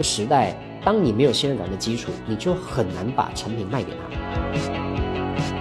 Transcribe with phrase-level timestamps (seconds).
[0.00, 3.98] 个时代，当你没有信任感的基础，你就很难把产品卖给他。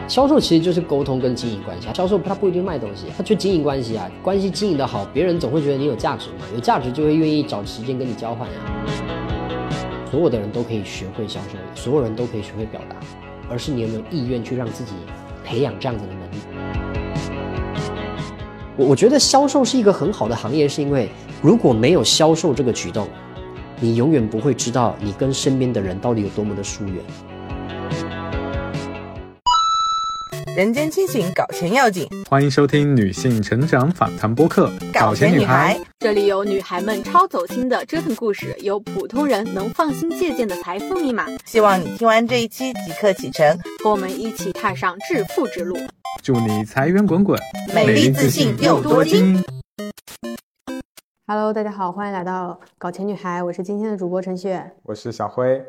[0.07, 8.55] 销售其实就是沟通跟经营关系啊，销售他不一定卖东西，他就经营关系啊，关系经营的好，别人总会觉得你有价值嘛，有价值就会愿意找时间跟你交换呀。
[10.09, 12.95] 所有的人都可以学会销售，所有人都可以学会表达，
[13.49, 14.93] 而是你有没有意愿去让自己
[15.43, 16.35] 培养这样子的能力。
[18.77, 21.09] 我我觉得销售是一个很好的行业，是因为
[21.41, 23.05] 如果没有销售这个举动，
[23.81, 26.95] 你永远不会知道你跟身边的人到底有多么的疏远。
[30.57, 32.05] 人间清醒，搞钱要紧。
[32.29, 41.25] 欢迎收听女性成长访谈播客《搞钱女孩》，这里有女孩们超走心的折腾故事，有普通人能放心借鉴的财富密码。
[41.45, 45.77] 希望你听完这一期即刻启程，和我们一起踏上致富之路。
[46.21, 47.39] 祝你财源滚滚，
[47.73, 49.41] 美丽自信又多金。
[51.31, 55.63] Hello，大家好，欢迎来到搞钱女孩，我是今天的主播陈雪，我是小辉。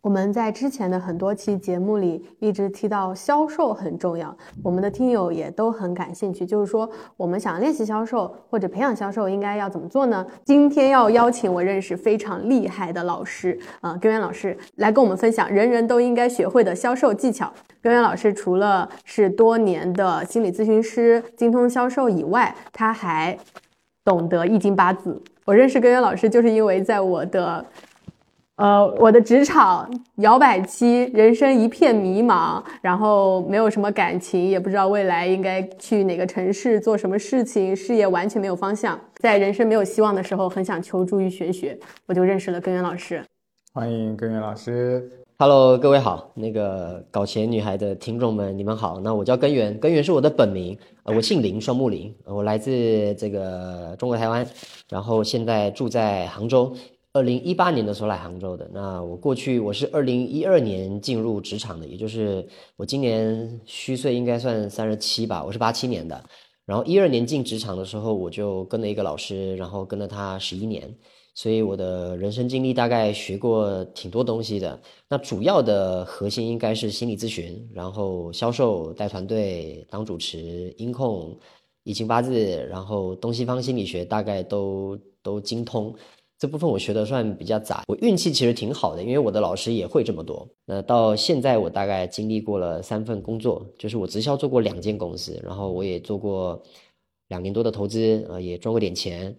[0.00, 10.26] 我们在之前的很多期节目里一直提到销售很重要，我们的听友也都很感兴趣，就是说我们想练习销售或者培养销售应该要怎么做呢？
[10.44, 17.48] 今天要邀请我认识非常厉害的老师啊，根源老师来跟我们分享人人都应该学会的销售技巧。
[17.80, 23.38] 根源老师除了是多年的心理咨询师，精通销售以外，他还
[24.04, 25.20] 懂得易经八字。
[25.44, 27.64] 我认识根源老师就是因为在我的。
[28.56, 43.20] 呃，我的职场摇摆期，人生一片迷茫，然后没有什么感情，也不知道未来应该去哪个城市做什么事情，事业完全没有方向，在人生没有希望的时候，很想求助于玄学，我就认识了根源老师。
[43.72, 45.10] 欢迎根源老师
[45.44, 48.98] ，Hello，各位好，那个搞钱女孩的听众们，你们好。
[49.00, 54.46] 那我叫根源，根源是我的本名，呃，我姓林，双木林，我来自这个中国台湾，
[54.88, 56.74] 然后现在住在杭州。
[57.12, 66.24] 二零一八年的时候来杭州的，那我过去我是二零一二年进入职场的，也就是我今年虚岁应该算三十七吧，我是八七年的，
[66.64, 70.90] 然后一二年进职场的时候，我就跟了一个老师，然后跟了他十一年，
[71.34, 74.80] 所以我的人生经历大概学过挺多东西的。
[75.08, 81.36] 那主要的核心应该是心理咨询，然后销售、带团队、当主持、音控、
[81.82, 85.94] 易经八字，然后东西方心理学大概都都精通。
[86.36, 90.46] 这部分我学的算比较杂，我运气其实挺好的，因为我的老师也会这么多。
[90.66, 96.60] 那到现在我大概经历过了三份工作，就是我直销做过两间公司，然后我也做过
[97.28, 99.34] 两年多的投资，呃，也赚过点钱。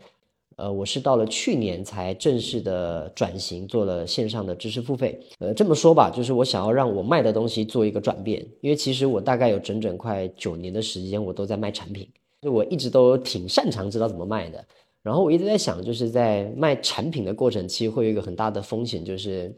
[0.58, 5.20] 呃，我是到了去年才正式的转型做了线上的知识付费。
[5.40, 12.10] 呃，这么说吧，就是我想要让我卖的东西做一个转变，因为其实我大概有整整快九年的时间，我都在卖产品，
[12.42, 14.66] 就我一直都挺擅长知道怎么卖的。
[15.04, 19.56] 然后我一直在想，就是在卖产品的过程，其实会有一个很大的风险，就是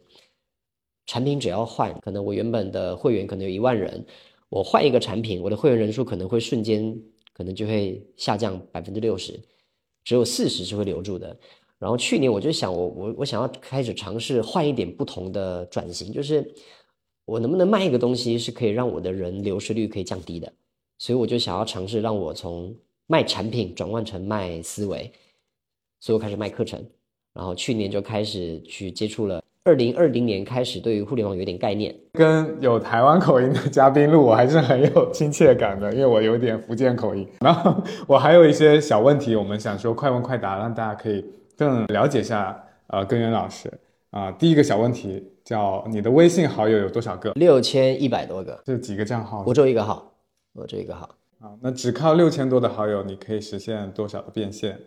[1.05, 4.05] 产品只要换，可能我原本的会员可能有一万人，
[4.49, 6.99] 我换一个产品，我的会员人数可能会瞬间
[7.33, 9.39] 可能就会下降百分之六十，
[10.07, 11.37] 只有四十是会留住的。
[11.77, 16.49] 然后去年我就想，我我我想要开始尝试换一点不同的转型，就是
[17.25, 20.53] 我能不能卖一个东西是可以让我的人流失率可以降低的，
[20.97, 22.73] 所以我就想要尝试让我从
[23.05, 25.11] 卖产品转换成卖思维。
[25.99, 26.81] 所以我开始卖课程，
[27.33, 29.43] 然后去年就开始去接触了。
[29.67, 31.93] 二零二零年开始，对于互联网有点概念。
[32.13, 37.27] 跟有台湾口音的嘉宾录，我还是很有亲切感的，因为我有点福建口音。
[37.41, 41.25] 然后我还有一些小问题，我们想说快问快答，让大家可以
[41.57, 42.57] 更了解一下
[42.87, 43.69] 呃根源老师
[44.11, 44.31] 啊。
[44.31, 47.33] 第一个小问题叫你的微信好友有多少个？
[47.33, 48.57] 六千一百多个。
[48.63, 49.43] 这几个账号？
[49.45, 50.13] 我只有一个号，
[50.53, 51.09] 我只有一个号。
[51.41, 54.79] 啊，那只靠六千多的好友，你可以实现多少的变现？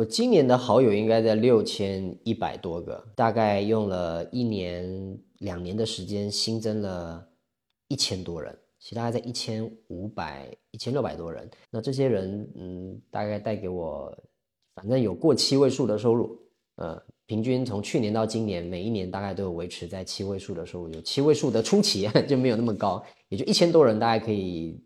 [0.00, 7.22] 我今年的好友应该在六千一百多个，大概用了一年两年的时间新增了
[7.86, 11.46] 一千多人，其他在一千五百、一千六百多人。
[11.70, 14.10] 那这些人，嗯，大概带给我，
[14.74, 16.34] 反正有过七位数的收入，
[16.76, 20.88] 呃，平均从去年到今年，每一年大概都有维持在七位数的收入。
[20.94, 24.82] 有七位数的初期 就没有那么高，也就一千多人，大概可以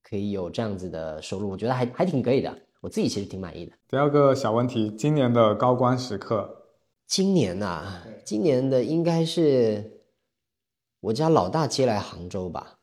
[0.00, 2.56] 可以有这样子的收入，我觉得还还挺可以的。
[2.84, 3.72] 我自己其实挺满意的。
[3.88, 6.66] 第二个小问题，今年的高光时刻。
[7.06, 10.02] 今年呐，今年的应该是
[11.00, 12.78] 我家老大接来杭州吧，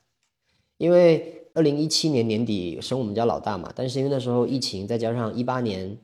[0.78, 5.96] 因为二零一七年年底生我们家老大嘛，但是因为那时候疫情，再加上一八年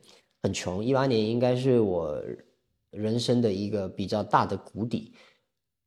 [0.44, 2.22] 很穷，一八年应该是我
[2.90, 5.12] 人生的一个比较大的谷底，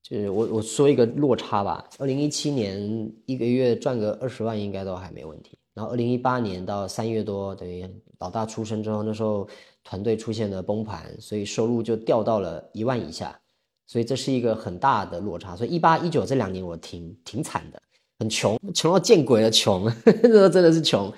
[0.04, 5.58] 就是我我说一个落差吧，二零一七年一个月赚个二十万应该都还没问题。
[5.74, 7.90] 然后二零一八年到三月多，等于
[8.20, 9.48] 老大出生之后，那时候
[9.84, 13.40] 团队出现了崩盘，所以收入就掉到了一万以下，
[13.88, 15.56] 所以这是一个很大的落差。
[15.56, 17.82] 所以一八一九这两年我挺挺惨的，
[18.20, 19.86] 很穷，穷到见鬼了，穷，
[20.22, 21.12] 那时候真的是穷。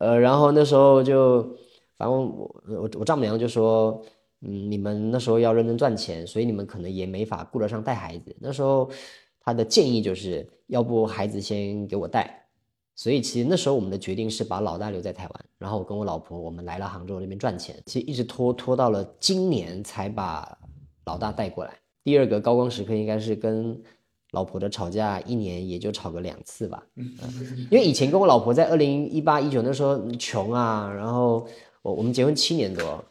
[0.00, 1.42] 呃，然后那时候就，
[1.96, 4.02] 反正我我我丈母娘就说，
[4.40, 8.36] 嗯，你们那时候要认真赚钱，所以你们可能也没法顾得上带孩子。
[8.40, 8.90] 那时候
[9.40, 12.45] 她的建议就是要不孩子先给我带。
[12.96, 17.76] 所以其实那时候我们的决定是把老大留在台湾，然后我跟我老婆我们来了杭州那边赚钱。
[17.84, 20.56] 其实一直拖拖到了今年才把
[21.04, 21.74] 老大带过来。
[22.02, 23.78] 第二个高光时刻应该是跟
[24.32, 26.82] 老婆的吵架，一年也就吵个两次吧。
[26.96, 27.06] 嗯，
[27.70, 31.46] 因为以前跟我老婆在二零一八一九那时候穷啊，然后
[31.82, 33.04] 我我们结婚七年多，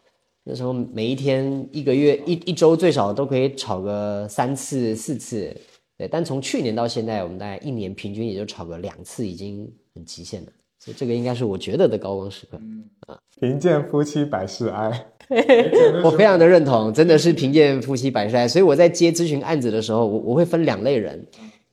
[0.45, 5.55] 那时候每一天一个月一一周最少都可以吵个三次四次。
[5.97, 10.51] 对，但从去年到现在，我们大概一年平均也就吵个两次，已经很极限了。
[10.77, 12.59] 所以这个应该是我觉得的高光时刻。
[12.61, 15.07] 嗯啊，贫贱夫妻百事哀。
[16.03, 18.47] 我非常的认同，真的是贫贱夫妻百事哀。
[18.47, 21.25] 所以我在接咨询案子的时候，我我会分两类人。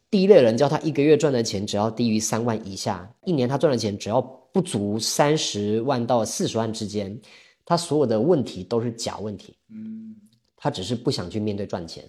[0.09, 4.21] 第一类人叫他一个月赚的钱只要低于三万以下，一年他赚的钱只要
[4.53, 7.19] 不足三十万到四十万之间，
[7.65, 9.57] 他所有的问题都是假问题。
[9.71, 10.15] 嗯，
[10.57, 12.05] 他只是不想去面对赚钱。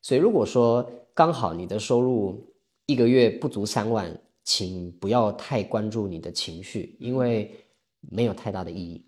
[0.00, 2.52] 所以如果说刚好你的收入
[2.84, 7.58] 一个月不足三万，请不要太关注你的情绪，因为
[8.00, 9.02] 没有太大的意义。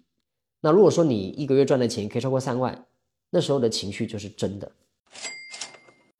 [0.62, 2.86] 那如果说你一个月赚的钱可以超过三万，
[3.28, 4.72] 那时候的情绪就是真的。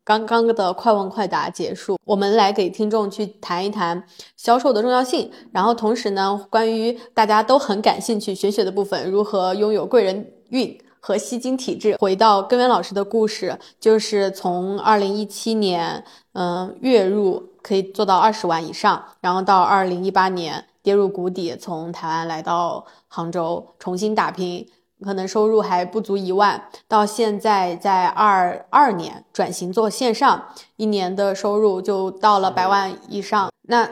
[0.05, 4.05] 刚刚的快问快答结束，我们来给听众去谈一谈
[4.37, 10.79] 销售的重要性，然后同时呢，关于大家都很感兴趣玄学的部分，如何拥有贵人运。
[11.01, 24.67] 和吸金体质，回到根源老师的故事，就是从二零一七年，嗯，月入可以做到二十万以上，然后到二零一八年跌入谷底，从台湾来到杭州重新打拼，
[25.05, 33.51] 可能收入还不足一万，到现在在二二年转型做线上，一年的收入就到了百万以上。
[33.63, 33.89] 那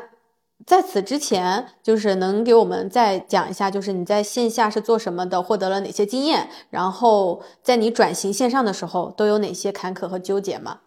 [0.66, 10.80] 在此之前，就是能给我们再讲一下，就是你在线下是做什么的，获得了哪些经验，然后在你转型线上的时候都有哪些坎坷和纠结吗？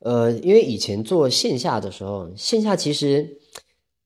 [0.00, 3.38] 呃，因为以前做线下的时候，线下其实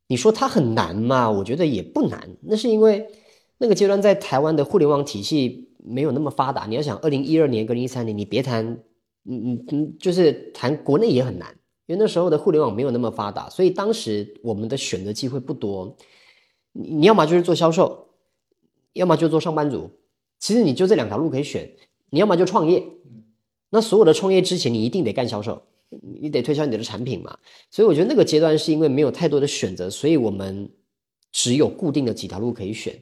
[0.06, 2.36] 你说它很难嘛，我觉得也不难。
[2.42, 3.08] 那是因为
[3.58, 6.66] 那个阶段在台湾的互联网体系没有那么发达。
[6.66, 8.64] 你要想，二零一二年跟一三年，你别谈，
[9.24, 11.56] 嗯嗯嗯，就是谈国内也很难。
[11.86, 15.96] 因为那时候的互联网没有那么发达，所以当时我们的选择机会不多。
[16.72, 18.08] 你你要么就是做销售，
[18.92, 19.90] 要么就做上班族。
[20.38, 21.70] 其实你就这两条路可以选。
[22.10, 22.84] 你要么就创业，
[23.70, 25.62] 那所有的创业之前你一定得干销售，
[26.20, 27.38] 你得推销你的产品嘛。
[27.70, 30.70] 所以我觉得那个阶段是因为没有太多的选择，所以我们
[31.32, 33.00] 只有固定的几条路可以选。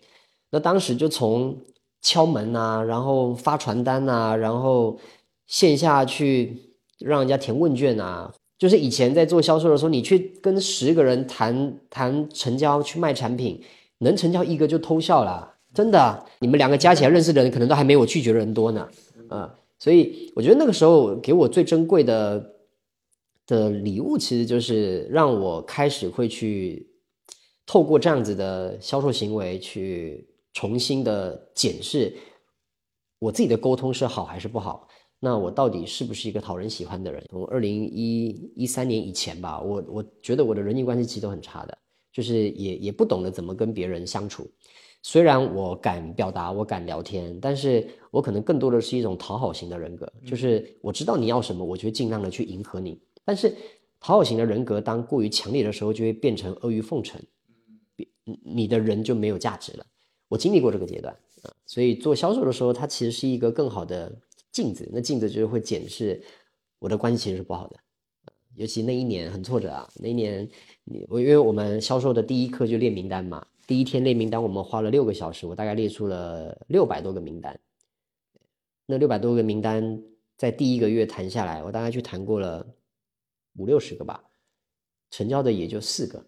[0.50, 1.58] 那当时就从
[2.00, 4.98] 敲门啊，然后发传单啊，然后
[5.46, 8.32] 线下去让人家填问卷啊。
[8.59, 13.61] 就是以前在做销售的时候，你去跟十个人谈谈成交，去卖产品，
[13.99, 16.25] 能成交一个就偷笑了，真的。
[16.39, 18.89] 你们两个加起来认识的人，可能都还没我拒绝的人多呢。
[19.29, 22.55] 啊，所以我觉得那个时候给我最珍贵的
[23.47, 26.87] 的礼物，其实就是让我开始会去
[27.67, 32.15] 透过这样子的销售行为，去重新的检视
[33.19, 34.87] 我自己的沟通是好还是不好。
[35.24, 37.24] 那我到底是不是一个讨人喜欢的人？
[37.31, 41.78] 从二零一一三年以前吧，我我觉得我的人际关系其实都很差的，
[42.12, 44.46] 就是也也不懂得怎么跟别人相处。
[45.02, 53.00] 虽然我敢表达，我敢聊天，但是我可能更多的是一种讨好型的人格，就是我知道你要什么，我就尽量的去迎合你。
[53.24, 53.56] 但是
[53.98, 57.19] 讨好型的人格当过于强烈的时候，就会变成阿谀奉承，
[58.44, 59.86] 你的人就没有价值了。
[60.28, 61.14] 我经历过这个阶段
[61.44, 64.12] 啊，所以做销售的时候，它其实是一个更好的。
[64.55, 66.23] 镜子，那镜子就是会检视
[66.79, 67.77] 我的关系其实是不好的，
[68.55, 69.91] 尤其那一年很挫折啊。
[69.96, 70.49] 那一年，
[71.08, 77.58] 我因为我们销售的第一课就列名单嘛，第一天列名单，我们花了六个小时，我大概列出了六百多个名单。
[78.87, 80.01] 那六百多个名单
[80.37, 82.65] 在第一个月谈下来，我大概去谈过了
[83.56, 84.23] 五六十个吧，
[85.11, 86.25] 成交的也就四个。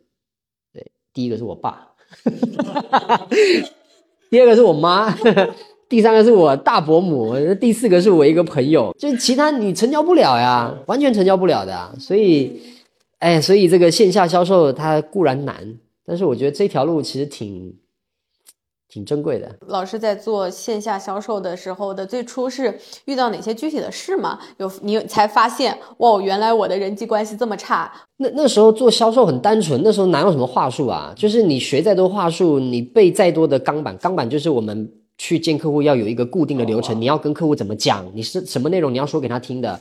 [0.72, 1.94] 对，第一个是我爸，
[4.30, 5.16] 第二个是我妈。
[5.88, 11.94] 第三个是我大伯母，第四个是我一个朋友，就其他你成交不了呀，完全成交不了的。
[11.98, 12.60] 所以，
[13.20, 17.72] 哎，所以这个线下销售它固然难，但是我觉得这条路其实挺
[18.88, 19.48] 挺珍贵的。
[19.68, 24.40] 老师在做线下销售的时候的最初是遇到哪些具体的事吗？
[24.58, 27.92] 有你才发现哇，原来我的人际关系这么差。
[28.16, 31.12] 那那时候做销售很单纯，那时候哪有什么话术啊？
[31.16, 39.80] 就是你学再多话术，你背再多的钢板，钢板就是我们去见客户要有一个固定的流程，你要跟客户怎么讲，你是什么内容你要说给他听的。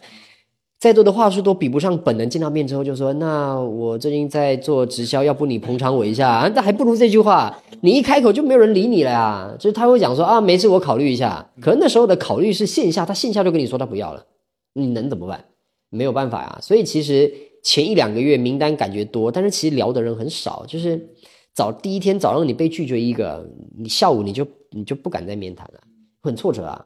[0.77, 9.55] 再多的话术都比不上本人见到面之后就说：“那我最近在做直销，要不你捧场我一下？”啊那还不如这句话，你一开口就没有人理你了呀。
[9.57, 14.25] 就是他会讲说：“啊，没事，我考虑一下。”可能那时候的考虑是线下，他线下就跟你说他不要了，
[14.73, 15.45] 你能怎么办？
[15.89, 16.59] 没有办法呀。
[16.61, 20.65] 所以其实前一两个月名单感觉多，但是其实聊的人很少。
[20.67, 21.09] 就是
[21.55, 23.49] 早第一天早上你被拒绝一个，
[23.79, 25.79] 你下午你就你就不敢再面谈了，
[26.21, 26.85] 很挫折啊。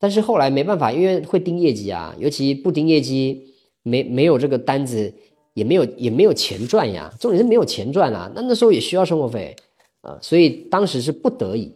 [0.00, 5.14] 但是后来没办法，因为会盯业绩啊，尤其不盯业绩，没没有这个单子，
[5.54, 7.12] 也没有也没有钱赚呀。
[7.20, 9.54] 重点是没有钱赚啊，那那时候也需要生活费
[10.00, 11.72] 啊，所以当时是不得已，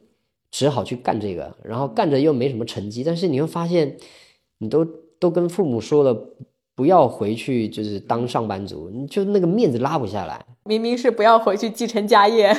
[0.51, 3.05] 只好去干这个，然后干着又没什么成绩。
[3.05, 3.97] 但是你会发现，
[4.59, 4.85] 你都
[5.21, 6.35] 都跟父母说了，
[6.75, 10.45] 不要回去就是当上班族，你就那个面子拉不下来。
[10.65, 12.55] 明明是不要回去继承家业。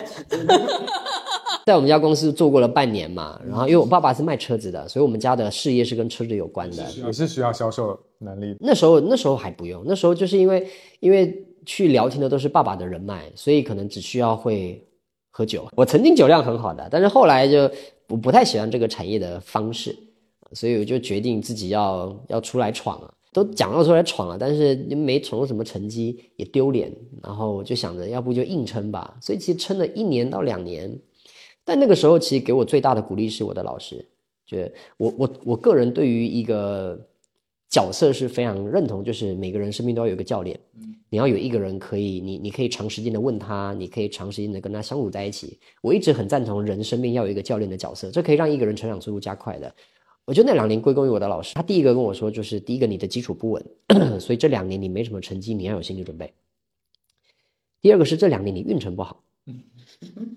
[1.66, 6.84] 在我们家公司做过了半年嘛，然后因为我爸爸是卖车子的，所以我们家的事业是跟车子有关的。
[7.04, 8.56] 也是需要销售能力。
[8.60, 10.68] 那时候那时候还不用，那时候就是因为
[11.00, 14.88] 因为去聊天的都是爸爸的人脉，所以可能只需要会
[15.32, 15.68] 喝酒。
[15.76, 17.68] 我曾经酒量很好的，但是后来就
[18.10, 19.98] 我不太喜欢这个产业的方式，
[20.52, 23.12] 所以我就决定自己要要出来闯了。
[23.36, 26.90] 都讲到出来闯了，但是没闯出什么成绩，也丢脸。
[27.22, 29.18] 然后我就想着，要不就硬撑吧。
[29.20, 30.98] 所以其实撑了一年到两年。
[31.66, 34.08] 但那个时候，其实给我最大的鼓励是我的老师，
[34.46, 34.58] 就
[34.96, 36.98] 我我我个人对于一个
[37.70, 40.58] 角色是非常认同，就是每个人生命都要有一个教练，
[41.10, 45.60] 你要有一个人可以，你你可以长时间的问他，你可以长时间的跟他相处在一起。
[45.82, 49.76] 我一直很赞同人生命要有一个教练的角色，这可以让一个人成长速度加快的。
[50.26, 53.66] 我觉得那两年归功于我的老师，他第一个跟我说，就是第一个你的基础不稳，
[54.20, 56.34] 所以这两年你没什么成绩，你要有心理准备。
[57.82, 59.22] 第二个是这两年你运程不好。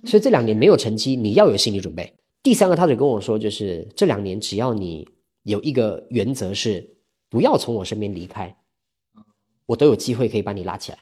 [0.05, 2.15] 所以这两年没有成绩，你要有心理准备。
[2.43, 5.09] 第三个，他就跟我说，就是这两年只要你
[5.43, 6.97] 有一个原则是
[7.29, 8.57] 不要从我身边离开，
[9.67, 10.99] 我都有机会可以把你拉起来。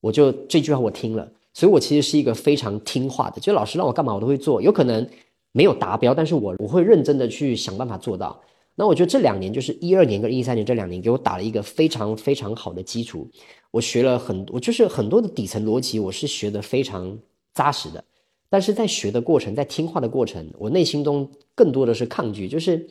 [0.00, 4.62] 我就这句话我听了，所以我其实是一个非常听话的，就老师让我干嘛我都会做。
[4.62, 5.06] 有可能
[5.54, 8.42] 没有达标，但是我我会认真的去想办法做到。
[8.74, 13.30] 那我觉得这两年就是一二年跟一三年这两年给我打了一个非常非常好的基础。
[13.70, 17.16] 我学了很多，就是很多的底层逻辑，我是学的非常
[17.54, 18.02] 扎实的。
[18.50, 22.84] 但是在学的过程，在听话的过程，我内心中更多的是抗拒，就是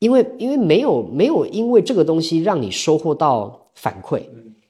[0.00, 4.22] 因为因为没有没有因为这个东西让你收获到反馈，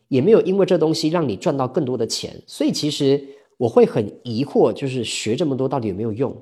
[0.09, 3.23] 也没有因为这东西让你赚到更多的钱，所以其实
[3.57, 6.37] 我会很疑惑，就是学这么多到底有没有用？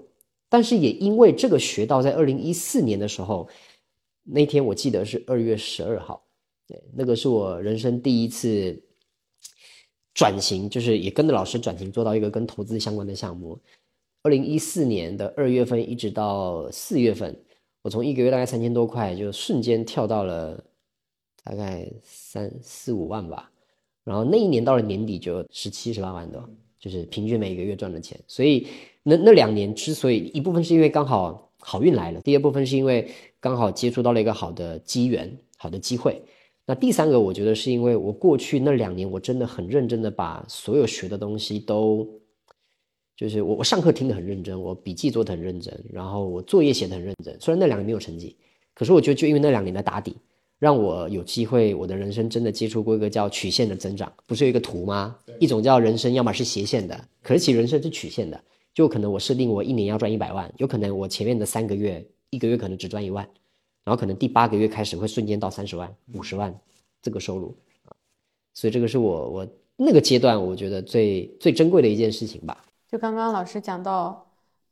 [0.54, 3.48] 但是也因为这个学到，在二零一四年的时候，
[4.22, 6.24] 那天我记得是二月十二号。
[6.68, 8.80] 对，那个是我人生第一次
[10.14, 13.60] 转型，就是也跟着老师转型，做到一个跟投资相关的项目。
[14.22, 17.36] 二零一四年的二月份一直到四月份，
[17.82, 20.64] 我从一个月大概三千多块，就瞬间跳到了
[21.42, 23.50] 大概三四五万吧。
[24.04, 26.48] 然后那一年到了年底就十七十八万多，
[26.84, 28.20] 就是平均每个月赚的钱。
[28.26, 28.66] 所以
[29.02, 33.10] 那那两年之所以一部分是因为刚好好运来了，第二部分是因为
[33.40, 36.20] 刚好接触到了一个好的机缘、好的机会。
[36.66, 42.06] 那第三个，我觉得是因为我过去那两年，我真的很认真的把所有学的东西都，
[43.16, 47.34] 就是我我上课听得很认真，我笔记做得很认真，然后我作业写得很认真。
[47.40, 48.36] 虽然那两年没有成绩，
[48.74, 50.16] 可是我觉得就因为那两年的打底，
[50.64, 54.10] 让我有机会，我的人生真的接触过一个叫曲线的增长。
[54.26, 55.14] 不是有一个图吗？
[55.38, 58.42] 一种叫人生，要么是斜线的，可是其实人生是曲线的。
[58.72, 63.28] 就可能我设定我一年要赚一百万，有可能我前面的三个月，一个月可能只赚一万。
[63.84, 66.58] 然后可能第八个月开始会瞬间到三十万、五十万
[67.02, 67.54] 这个收入
[67.84, 67.92] 啊，
[68.54, 72.64] 所以这个是我我那个阶段我觉得最最珍贵的一件事情吧。
[72.90, 74.23] 就刚刚老师讲到，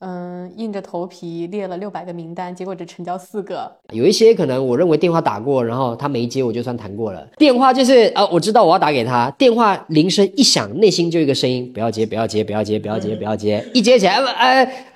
[0.04, 3.72] 嗯，硬着头皮列了六百个名单，结果只成交四个。
[3.92, 7.24] 有一些可能我认为电话打过，然后他没接，我就算谈过了。
[7.38, 13.64] 电话就是啊，我知道我要打给他，电话铃声一响，内心就一个声音：不要接，不要接，不要接，不要接，不要接。
[13.72, 14.86] 一接起来，哎。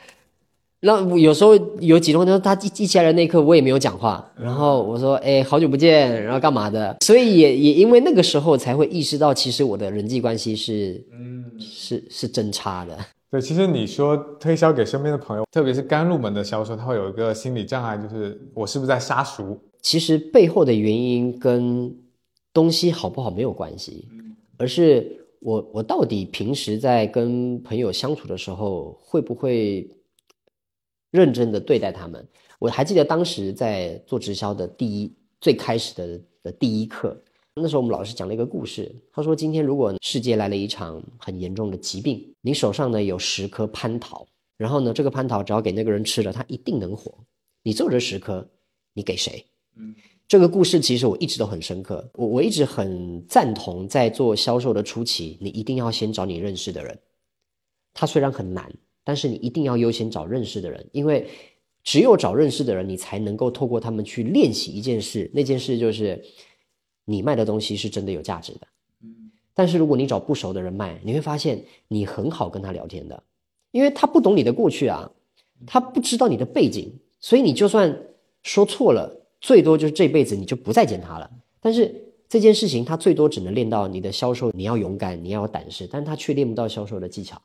[0.80, 4.24] 那有时候有几通，他说他一一起来的那一刻，我也没有讲话。
[4.36, 12.96] 然后我说：“哎，好久不见，然后干嘛的？”所以也也因为那个时候才会意识到，其实我的人际关系是，嗯，是是真差的。
[13.30, 19.58] 对，其实你说推销给身边的朋友，特别是刚入门的销售，他会有一个心理障碍，就是我是不是在杀熟？
[19.82, 21.94] 其实背后的原因跟
[22.52, 24.08] 东西好不好没有关系，
[24.56, 29.88] 而是我我到底平时在跟朋友相处的时候，会不会？
[31.12, 32.28] 认真的对待他们。
[32.58, 37.16] 我还记得当时在做直销的第一最开始的的第一课，
[37.58, 44.26] 那时候我们老师讲了一个故事，他说今天如果世界来了一场很严重的疾病，你手上呢有十颗蟠桃，
[44.58, 47.12] 然后呢这个蟠桃只要给那个人吃了，他一定能活。
[47.62, 48.46] 你做这十颗，
[48.92, 49.42] 你给谁？
[49.78, 49.94] 嗯，
[50.28, 56.98] 这个故事其实我一直都很深刻，我我一直很赞同，在做销售的初期，你一定要先找你认识的人。
[57.94, 58.70] 他虽然很难，
[59.02, 61.26] 但是你一定要优先找认识的人，因为
[61.82, 65.30] 只有找认识的人，你才能够透过他们去练习一件事。
[65.32, 66.22] 那件事就是
[67.06, 68.66] 你卖的东西是真的有价值的。
[69.02, 73.22] 嗯，但是如果你找不熟的人卖，你会发现你很好跟他聊天的，
[73.70, 75.10] 因为他不懂你的过去啊，
[75.66, 77.98] 他不知道你的背景，所以你就算
[78.42, 79.22] 说错了。
[79.40, 81.30] 最多就是这辈子你就不再见他了。
[81.60, 81.94] 但是
[82.28, 87.40] 这件事情他最多只能练到你的销售，你要勇敢，你要有胆识，但他却练不到销售的技巧。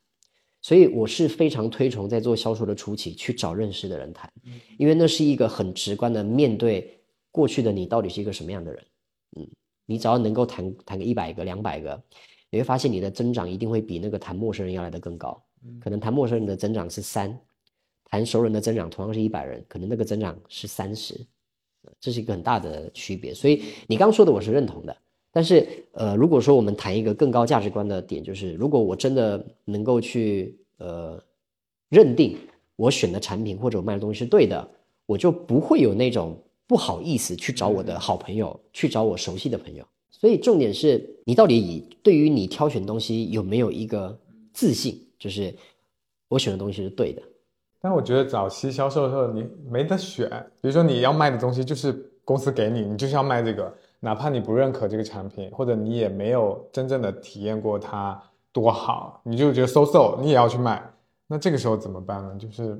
[0.62, 4.32] 所以我是非常推崇在做销售的初期去找认识的人谈，
[4.78, 7.00] 因为那是一个很直观的面对
[7.30, 8.82] 过去的你到底是一个什么样的人。
[9.92, 12.02] 嗯，你只要能够谈谈个一百个、两百个，
[12.50, 15.42] 你会发现你的增长一定会比那个谈陌生人要来的更高。
[15.80, 17.38] 可能谈陌生人的增长是三，
[18.06, 21.20] 谈熟人的增长同样是一百人，可能那个增长是三十。
[22.00, 24.96] 这是一个很大的区别，所以你刚说的我是认同的。
[25.32, 31.20] 但是，呃，如果说我们谈一个更高价值观的点，就是如果我真的能够去呃
[31.90, 32.38] 认定
[32.76, 34.70] 我选的产品或者我卖的东西是对的，
[35.08, 36.38] 我就不会有那种
[36.68, 39.86] 不好意思去找我的好朋友，去找我熟悉的朋友。
[40.10, 44.18] 所以重点是你到底以对于你挑选东西有没有一个
[44.54, 45.54] 自信，就是
[46.28, 47.22] 我选的东西是对的。
[47.82, 50.30] 但我觉得早期销售的时候，你没得选。
[50.62, 51.92] 比如说你要卖的东西就是
[52.24, 60.88] 公司给你，你就是要卖这个，哪怕你不认可这个产品，或者你也没有真正的体验过它多好，你就觉得 so so，你也要去卖。
[61.26, 62.38] 那这个时候怎么办呢？
[62.38, 62.80] 就是，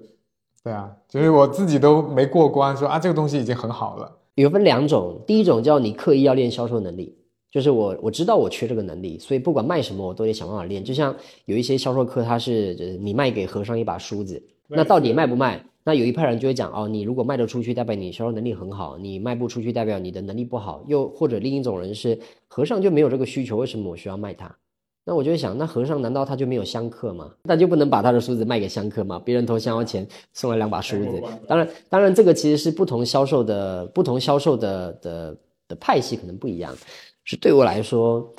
[0.64, 4.18] 对啊，就是我自己都没过关，说啊这个东西已经很好了。
[4.36, 7.18] 有分两种，第一种叫你刻意要练销售能力，
[7.52, 10.84] 就是我我知道我缺这个能力，所以不管卖什么我都得想办法练。
[10.84, 11.16] 就像
[11.46, 14.42] 有一些销售课，他是就是你卖给和尚一把梳子。
[14.68, 15.66] 那到底卖不卖？
[15.84, 20.84] 那有一派人就会讲哦，你如果卖得出去，代表你销售能力很好；你卖不出去，代表你的能力不好。
[20.88, 24.56] 又或者另一种人是和尚就没有这个需求，为什么我需要卖它？
[25.04, 27.34] 那我就会想，那和尚难道他就没有香客吗？
[27.44, 29.22] 那就不能把他的梳子卖给香客吗？
[29.24, 31.24] 别人投香油钱送了两把梳子。
[31.48, 35.38] 当然，当然这个其实是不同销售的不同销售的的
[35.68, 36.76] 的派系可能不一样。
[37.24, 38.32] 是对我来说，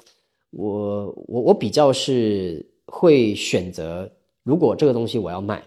[0.51, 4.11] 我我我比较是会选择，
[4.43, 5.63] 如果这个东西我要卖。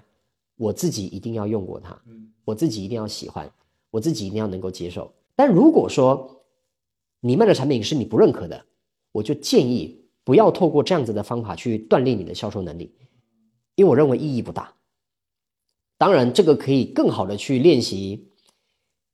[0.58, 2.02] 我自己一定要用过它，
[2.46, 3.52] 我自己一定要喜欢，
[3.92, 5.12] 我自己一定要能够接受。
[5.36, 6.46] 但如果说
[7.20, 8.64] 你卖的产品是你不认可的，
[9.12, 12.92] 我就建议不要透过这样子的方法去锻炼你的销售能力，
[13.76, 14.74] 因为我认为意义不大。
[15.98, 18.28] 当然，这个可以更好的去练习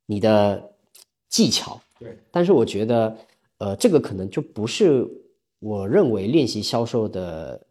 [0.08, 0.74] 你的
[1.30, 2.18] 技巧，对。
[2.32, 3.18] 但是我觉得，
[3.60, 5.08] 呃，这个可能就不是
[5.60, 7.68] 我认为练习销售的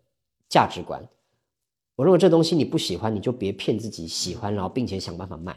[0.48, 1.02] 价值观。
[1.96, 5.52] 我认为这东西你不喜欢，你就别骗自己喜欢，然后并且想办法卖，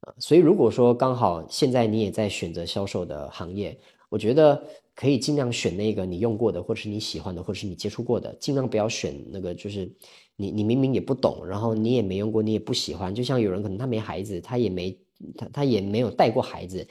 [0.00, 3.78] 啊，所以如果说刚好现在你也在选择销售的行业，
[4.10, 4.62] 我觉得
[4.94, 9.90] 可以尽量选那个你用过的，或者是你喜欢的，或者是你接触过的，尽量不要选那个就是
[10.36, 13.14] 你你明明也不懂，然后你也没用过，你也不喜欢。
[13.14, 14.98] 就像有人可能他没孩子，他也没
[15.38, 16.86] 他他也没有带过孩子，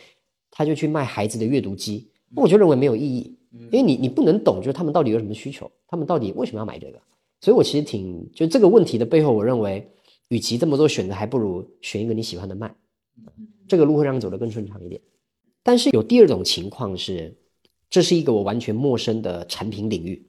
[0.49, 6.99] 他就去卖孩子的阅读机，我就认为没有意义，因为你你不能懂，就是他们到底有什么需求，他们到底为什么要买这个。
[7.41, 9.89] 所以，我其实挺就这个问题的背后，我认为，
[10.27, 12.75] 与其这么多选择，还不如选一个你喜欢的卖，
[13.67, 14.99] 这个路会让你走得更顺畅一点。
[15.69, 17.37] 但是有第二种情况是，
[17.91, 20.25] 这是一个我完全陌生的产品领域，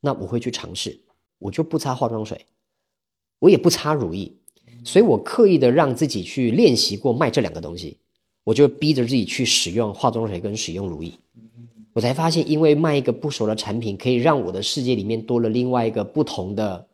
[0.00, 1.00] 那我会去尝试，
[1.40, 2.46] 我就不擦化妆水，
[3.40, 4.32] 我也不擦乳液，
[4.84, 7.96] 所以我刻意的让自己去练习过卖这两个东西，
[8.44, 11.12] 我就逼着自己去使用化妆水跟使用乳液。
[11.92, 16.86] 我才发现，因为卖一个不熟的产品，可以让我的世界里面多了另外一个不同的、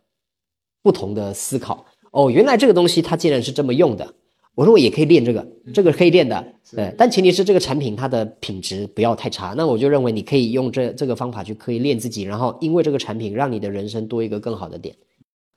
[0.80, 1.84] 不同的思考。
[2.12, 4.14] 哦，原来这个东西它竟然是这么用的。
[4.54, 6.44] 我说我也可以练这个，这个可以练的。
[6.74, 9.54] 对，但前提是这个产品它的品质不要太差。
[9.56, 14.94] 那我就认为你可以用这这个方法去可以练自己，然后因为这个产品让你的人生多一个更好的点。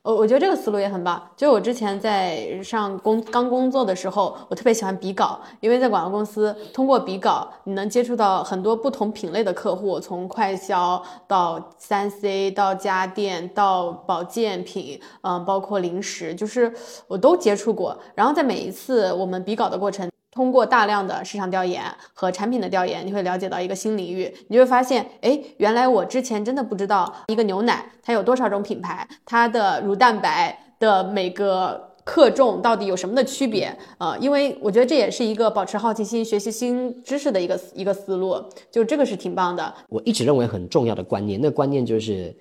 [0.08, 1.22] 我我觉得这个思路也很棒。
[1.36, 16.72] 就我之前在上工刚工作的时候，我特别喜欢比稿，因为在广告公司，通过比稿，你能接触到很多不同品类的客户，从快销到三 C 到家电到保健品，嗯，包括零食，就是
[17.06, 17.94] 我都接触过。
[18.14, 20.08] 然后在每一次我们比稿的过程。
[20.30, 31.86] 通过大量的市场调研和产品的调研，你会了解到一个新领域，你就会发现，哎，原来我之前真的不知道一个牛奶它有多少种品牌，它的乳蛋白的每个。
[32.08, 33.70] 克重到底有什么的区别？
[33.98, 39.74] 呃，因为我觉得这也是一个保持好奇心、学习新知识的一个一个思路，就这个是挺棒的。
[39.90, 42.34] 我一直认为很重要的观念，那观念就是，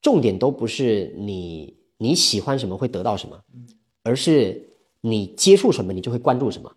[0.00, 3.38] 重点都不是你你喜欢什么会得到什么，
[4.02, 4.66] 而是
[5.02, 6.72] 你接触什么你就会关注什么，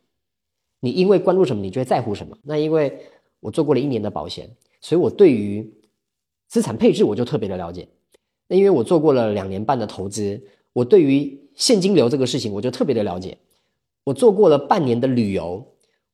[0.84, 2.38] 你因为关注什么你就会在乎什么。
[2.44, 3.00] 那因为
[3.40, 4.50] 我做过了一年的保险，
[4.82, 5.74] 所以我对于
[6.50, 7.88] 资产配置我就特别的了解。
[8.50, 10.42] 那因为我做过了两年半的投资，
[10.74, 13.38] 我对于现金流这个事情我就特别的了解。
[14.04, 15.66] 我做过了半年的旅游，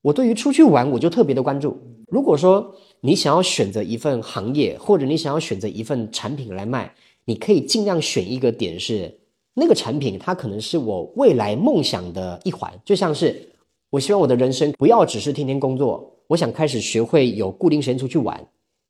[0.02, 1.76] 我对于出去玩我就特别的关注。
[2.06, 9.18] 如果说你想要选择一份行业，或者你想要选择一份产品来卖，你可以尽量选一个点是
[9.54, 12.72] 那个产品，它可能是我未来梦想的一环。
[12.84, 13.49] 就像是
[13.90, 18.40] 我希望我的人生不要只是天天工作，我想开始学会有固定时间出去玩，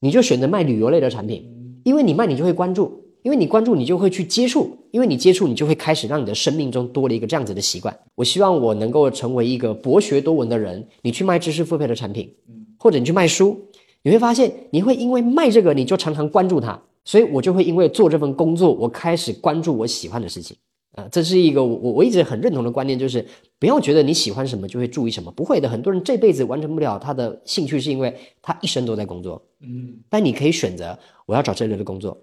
[0.00, 1.42] 你就选择卖旅游类的产品，
[1.84, 7.98] 因为你卖你就会关注，因为你关注你就会去接触，因为你接触你就会开始让你的生命中多了一个这样子的习惯。
[8.14, 12.30] 我希望我能够成为一个博学多闻的人，你去卖知识付费的产品，
[12.78, 13.58] 或者你去卖书，
[14.02, 20.54] 你会发现你会因为卖这个你就常常关注它，所以我就会因为做这份工作，我开始关注我喜欢的事情。
[20.92, 23.24] 啊、这是一个我我我一直很认同的观念，就是
[23.58, 25.68] 不要觉得你喜欢什么就会注意什么，不会的。
[25.68, 29.40] 很多人这辈子完成不了他的兴趣，是因为他一生都在工作。
[29.60, 32.18] 嗯，但你可以选择我要找这类的工作，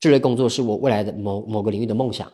[0.00, 2.30] 这类工作是我未来的某某个领域的梦想，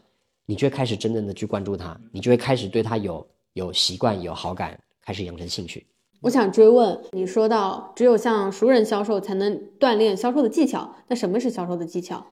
[0.47, 5.87] 你就会开始真正的去关注它，你就会开始对它有有习惯、有好感，开始养成兴趣。
[6.23, 12.27] 我想追问，你说到只有像熟人销售才能锻炼销售的技巧，那什么是销售的技巧？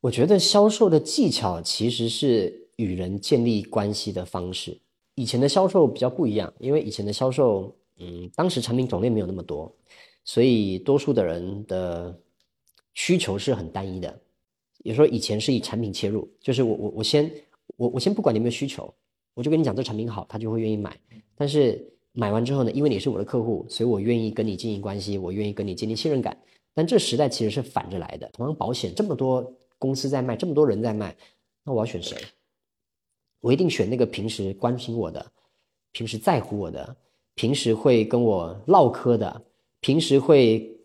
[0.00, 4.78] 我觉得销售的技巧其实是与人建立关系的方式。
[5.14, 9.70] 以前的销售比较不一样，因为以前的销售，嗯，当时产品种类没有那么多，
[10.24, 12.18] 所以多数的人的
[12.94, 14.18] 需求是很单一的。
[14.84, 17.30] 有时候以前是以产品切入，就是我我我先
[17.76, 18.92] 我我先不管你有没有需求，
[19.34, 20.98] 我就跟你讲这产品好，他就会愿意买。
[21.36, 26.34] 但是买完之后呢，因为你是我的客户，所以我愿意跟你经营关系，我愿意跟你建立信任感。
[26.72, 31.16] 但这时代其实是反着来的，同样保险这么多公司在卖，这么多人在卖，
[31.64, 32.16] 那我要选谁？
[33.40, 35.24] 我一定选那个平时关心我的，
[35.92, 36.94] 平时在乎我的，
[37.34, 39.42] 平时会跟我唠嗑的，
[39.80, 40.78] 平时会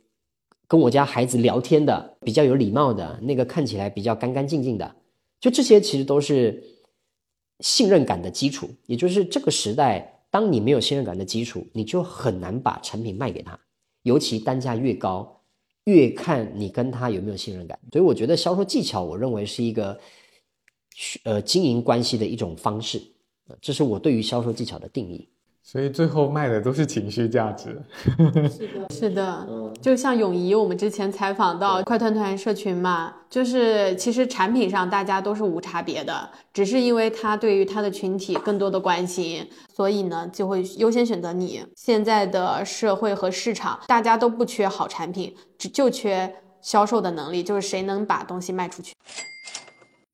[0.65, 4.95] 跟我家孩子聊天的，比较有礼貌的，那个看起来比较干干净净的，
[5.41, 6.63] 就这些其实都是
[7.59, 8.69] 信任感的基础。
[8.85, 13.59] 也就是这个时代，当你没有信任感的基础，你就很难把产品卖给他，
[14.03, 15.34] 尤其单价越高，
[15.85, 17.79] 越看你跟他有没有信任感。
[17.91, 19.99] 所以我觉得销售技巧，我认为是一个
[21.23, 23.01] 呃经营关系的一种方式，
[23.47, 25.29] 呃这是我对于销售技巧的定义。
[25.67, 27.81] 所以最后卖的都是情绪价值。
[28.47, 29.47] 是的，是的
[29.81, 39.43] 就像泳仪，我们之前采访到快团团社群嘛，就是其实产品上大家都是无差别的，只是因为他对于他的群体更多的关心，
[39.75, 41.65] 所以呢就会优先选择你。
[41.75, 48.93] 现在的社会和市场，大家都不缺好产品，只就缺销售的能力，就是谁能把东西卖出去。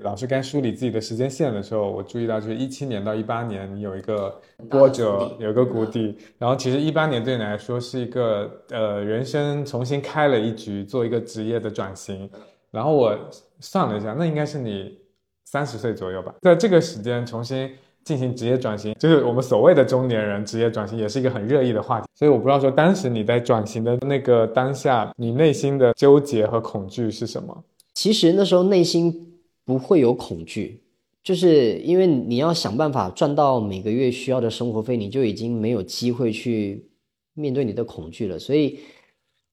[0.03, 6.17] 老师该梳理自己的时间线的时候，我注意到就是一七年到一八年，你有一个波折，有一个谷底。
[6.37, 12.29] 然后其实一八年对你来说是一个呃人生重新开了一局，做一个职业的转型。
[12.71, 13.17] 然后我
[13.59, 14.97] 算了一下，那应该是你
[15.45, 17.69] 三十岁左右吧，在这个时间重新
[18.03, 22.07] 进行职业转型，就是我们所谓的中年人职业转型，也是一个很热议的话题。
[22.15, 27.63] 所以我不知道说当时你在转型的那个当下，你内心的纠结和恐惧是什么？
[27.93, 29.30] 其实那时候内心
[29.71, 30.81] 不会有恐惧，
[31.23, 36.89] 就是因为你要想办法赚到每个月需要的生活费，你就已经没有机会去
[37.33, 38.37] 面对你的恐惧了。
[38.37, 38.79] 所以，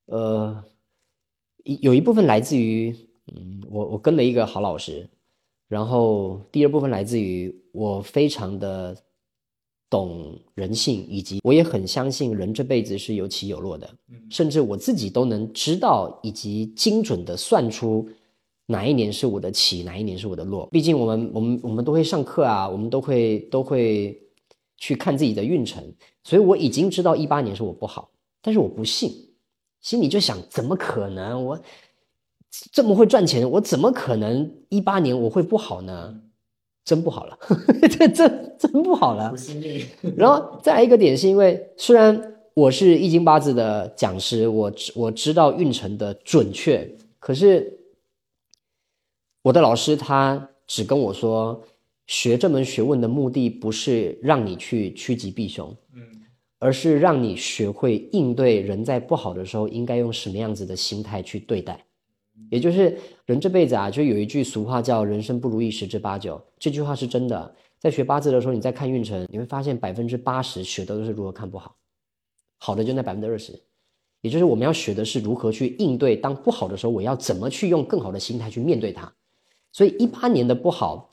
[0.06, 0.64] 呃，
[1.62, 2.92] 有一部分来自于，
[3.32, 5.08] 嗯，我我跟了一个好老师，
[5.68, 8.96] 然后第二部分来自于我非常的
[9.88, 13.88] 懂人性，以及我也很相信人这辈子是有起有落的，
[14.30, 18.10] 甚至我自己都能知道以及精准的算出。
[18.70, 20.66] 哪一年是我的起，哪一年是我的落？
[20.70, 24.20] 毕竟我们我们我们都会上课啊，我们都会都会
[24.76, 25.82] 去看自己的运程，
[26.22, 28.10] 所以我已经知道一八年是我不好，
[28.42, 29.10] 但是我不信，
[29.80, 31.58] 心里就想怎么可能我
[32.70, 36.20] 这么会赚钱，我怎么可能一八年我会不好呢？
[36.84, 37.38] 真不好了，
[37.88, 39.32] 这真真不好了。
[40.14, 46.86] 然后再来一个点是因为虽然我是易经八字的讲师，我我知道运程的准确，
[47.18, 47.77] 可是。
[49.48, 51.58] 我的老师他只跟我说，
[52.06, 56.02] 学这门学问的目的不是让你去趋吉避凶，嗯，
[56.58, 61.82] 而是让你学会应对人在不好的时候应该用什么样子的心态去对待。
[62.50, 67.54] 也就是人这辈子啊，就有一句俗话叫“人生不如意十之八九”，这句话是真的。
[67.78, 71.74] 在学八字的时候，你在看运程，你会发现百分之八十学的都是如何看不好，
[72.58, 73.58] 好的就那百分之二十，
[74.20, 79.10] 也就是我们要学的是如何去应对当不好的时候，我要怎么去用更好的心态去面对它。
[79.78, 81.08] 所以一八年的不好，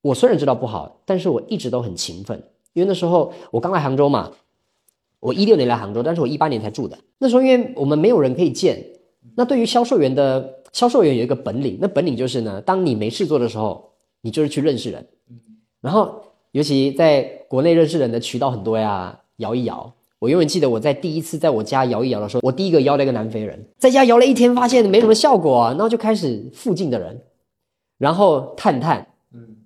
[0.00, 4.32] 我虽然知道不好，但是我一直都很勤奋，因为那时候我刚来杭州嘛，
[5.20, 6.98] 我一六年来杭州，但是我一八年才住的。
[7.18, 8.82] 那时候因为我们没有人可以见，
[9.34, 13.90] 那对于销售员的销售员有一个本领，那本领就是呢，当你没事做的时候，
[14.22, 15.06] 你就是去认识人，
[15.82, 19.92] 然后尤其在国内认识人的渠道很多呀，摇一摇。
[20.20, 27.20] 我永远记得我在第一次在我家摇一摇的时候，我第一个摇了一个南非人，在家摇了一天，发现没什么效果啊，然后就开始附近的人，
[28.02, 29.06] 然后探探，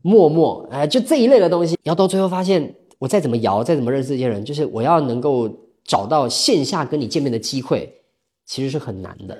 [0.02, 5.48] 陌陌，哎，就这一类的东西，然后到最后发现，我再怎么摇，再怎么认识这些人，就是我要能够
[5.84, 7.90] 找到线下跟你见面的机会，
[8.44, 9.34] 其实是很难的。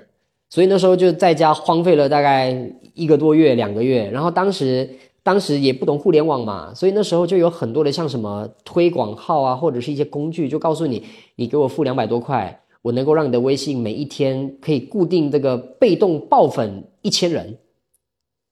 [0.49, 2.57] 所以那时候就在家荒废了大概
[2.95, 4.89] 一个多月、两个月，然后当时
[5.23, 11.03] 当时也不懂互联网嘛，所以那时候就有很多的像什么推广号啊，或者是一些工具，就告诉你，
[11.35, 17.59] 你给我付两百多块，我能够让你的微信每一天可以固定这个被动爆粉一千人。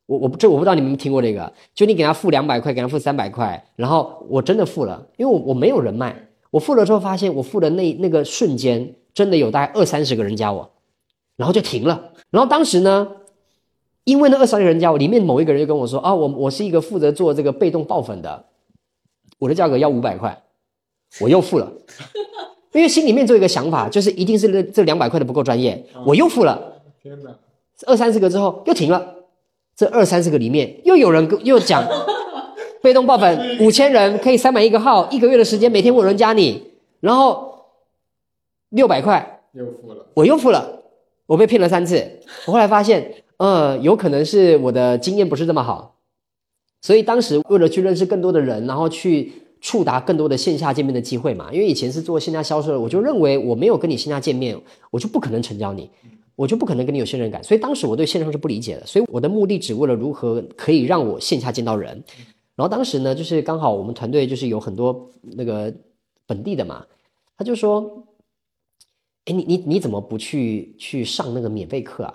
[0.06, 6.14] 我我不这我不知道你们听过这个，就你给他付两百块，给他付三百块，然后我真的付了，因为我我没有人脉，
[6.50, 10.70] 我付了之后发现我付的那那个瞬间，真的有大概二三十个人加我，
[11.36, 12.12] 然后就停了。
[12.30, 13.08] 然后当时呢，
[14.04, 18.44] 因为那二三十个人加我，里面某一个人就跟我说啊，我我是一个负责做这个被动爆粉的，
[19.38, 20.42] 我的价格要五百块，
[21.20, 21.72] 我又付了，
[22.72, 26.82] 因为心里面有一个想法，就是一定是这这两百块的不够专业，我又付了。
[27.02, 27.30] 天哪！
[27.86, 29.13] 二三十个之后又停了，
[29.76, 31.84] 这二三十个里面又有人跟 又讲，
[32.82, 36.62] 被动爆粉 五千人可以三百一个号，一个月的时间每天会有人加你，
[37.00, 37.66] 然后
[38.70, 40.06] 六百块又付了。
[40.14, 40.82] 我又付了，
[41.26, 42.20] 我被骗了三次。
[42.46, 45.96] 我后来发现，呃，有可能是我的经验不是这么好，
[46.82, 51.48] 所以当时为了去认识更多的人，然后去触达更多的线下见面的机会嘛。
[51.52, 54.56] 因为以前是做线下销售的，我就认为我没有跟你线下见面，
[54.90, 55.90] 我就不可能成交你，
[56.36, 57.42] 我就不可能跟你有信任感。
[57.42, 62.02] 所以当时我对线上是不理解的，所以我的目的只为了如何可以让我线下见到人。
[62.56, 65.74] 然后当时呢，就是刚好我们团队就是有很多那个
[66.26, 66.84] 本地的嘛，
[67.36, 68.06] 他就说。
[69.26, 72.12] 哎，你你你怎么不去去上那个免费课啊？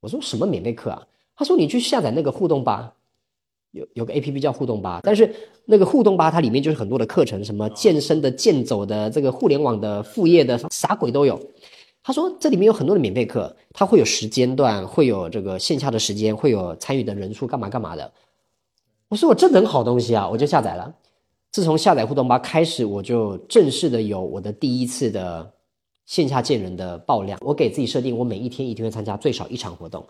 [0.00, 1.06] 我说什么免费课啊？
[1.34, 2.92] 他说你去下载那个互动吧，
[3.70, 11.40] 有有个 A P P 叫互动吧，但是那个互动吧它里面就是很多的课程，什么健身的、健走的、这个互联网的、副业的，啥鬼都有。
[12.02, 18.12] 他说这里面有很多的免费课，它会有时间段，会有这个线下的时间，会有参与的人数，干嘛干嘛的。
[19.08, 20.94] 我说我这能好东西啊，我就下载了。
[21.50, 25.54] 自从下载互动吧开始，我就正式的有我的第一次的。
[26.06, 30.04] 线下见人的爆量，我给自己设定，我每一天一定会参加最少一场活动，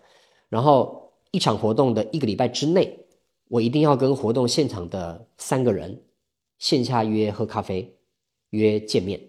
[0.49, 3.05] 然后一场活动的一个礼拜之内，
[3.49, 6.01] 我一定要跟活动现场的三个人
[6.57, 7.95] 线下约喝咖啡，
[8.49, 9.21] 约见面。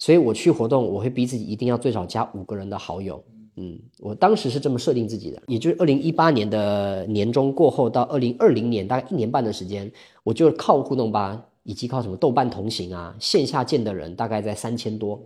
[0.00, 3.22] 所以我去活动，我会逼自己一定要最少加五个人的好友。
[3.56, 9.92] 嗯，我当时是这么设定自己的，也就是二零一八年的年终过后到二零二零年大概一年半的时间，
[10.24, 15.22] 我就靠互动吧，以及靠什么豆瓣同行啊，线下见的人大概在三千多。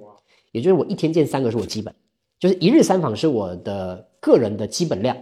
[0.51, 1.95] 也就是我一天见三个是我基本，
[2.41, 5.17] 就是一日三访是我的个人的基本量，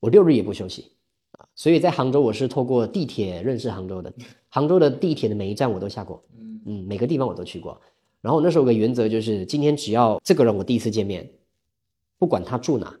[0.00, 0.92] 我六日也不休息
[1.32, 1.44] 啊。
[1.54, 4.10] 所以在杭州我是透过地铁认识杭州的，
[4.48, 6.22] 杭州的地铁的每一站我都下过，
[6.64, 7.78] 嗯，每个地方我都去过。
[8.26, 11.30] 然后那时候有个原则就是今天只要这个人我第一次见面，
[12.18, 12.92] 不管他住哪，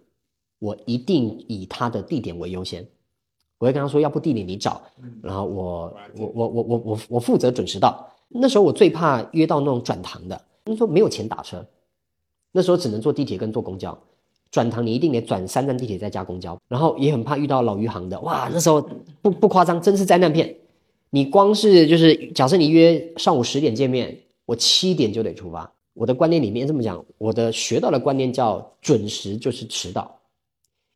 [0.60, 2.86] 我一定以他的地点为优先。
[3.58, 4.80] 我会跟他说，要不地点你找，
[5.20, 8.08] 然后我我我我我我我负责准时到。
[8.28, 10.40] 那时候我最怕约到那种转堂的。
[10.64, 11.66] 那时候没有钱打车，
[12.52, 13.98] 那时候只能坐地铁跟坐公交。
[14.52, 18.20] 转塘你一定得转三站地铁再加公交，然后也很怕遇到老余杭的。
[18.20, 18.80] 哇，那时候
[19.20, 20.54] 不不夸张，真是灾难片。
[21.10, 25.70] 你光是就是假设你约上午十点见面，我七点就得出发。
[25.92, 30.18] 我的观念里面这么讲，我的学到的观念叫准时就是迟到，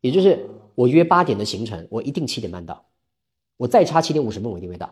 [0.01, 2.83] 也就是我约八点的行程，我一定七点半到，
[3.57, 4.91] 我再差七点五十分我一定会到。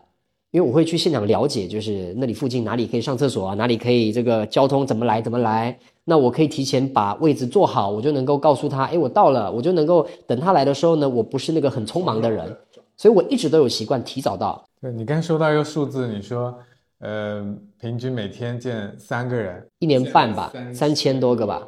[0.52, 12.56] 因为我会去现场了解，就是那里附近哪里可以上厕所啊，哪里可以这个交通怎么来怎么来，那我可以提前把位置做好，我就能够告诉他，哎，我到了，我就能够等他来的时候呢，我不是那个很匆忙的人，
[12.96, 14.68] 所以我一直都有习惯提早到。
[14.80, 16.58] 对你刚说到一个数字，你说，
[17.00, 17.42] 呃，
[17.78, 21.66] 平均每天见三个人，一年半吧，三千多个吧，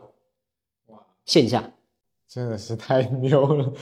[0.88, 1.72] 哇，线下，
[2.28, 3.72] 真的是太牛了。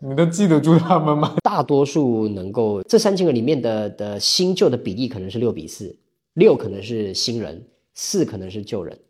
[0.00, 1.34] 你都记得住他们吗？
[1.42, 5.98] 大多数能够这三千个里面的的新旧的比例可能是六比四，
[6.34, 9.00] 六可能是新人，四可能是旧人。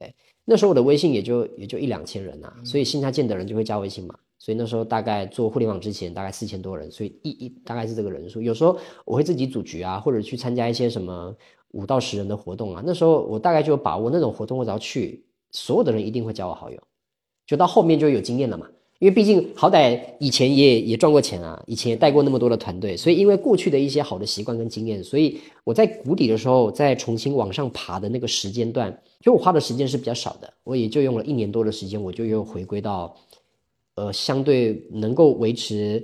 [0.00, 0.14] 哎，
[0.46, 4.18] 那时候我的微信也就也就一两千人呐，所以线下见的人就会加微信嘛。
[4.46, 8.40] 所以那时候大概做互联网之前大概四千多人，所以一一大概是这个人数。
[8.40, 11.34] 有时候我会自己组局啊，或者去参加一些什么
[11.72, 12.80] 五到十人的活动啊。
[12.86, 16.78] 那时候我大概就有把握，那种活动我只要去，所有的人一定会加我好友，
[17.44, 18.68] 就到后面就有经验了嘛。
[19.00, 33.14] 因为毕竟好歹以前也也赚过钱啊，以前也带过那么多的团队，所以因为过去的一些好的习惯跟经验，所以我在谷底的时候再重新往上爬的那个时间段，就我花的时间是比较少的，我也就用了一年多的时间，我就又回归到，
[33.96, 36.02] 呃，相对能够维持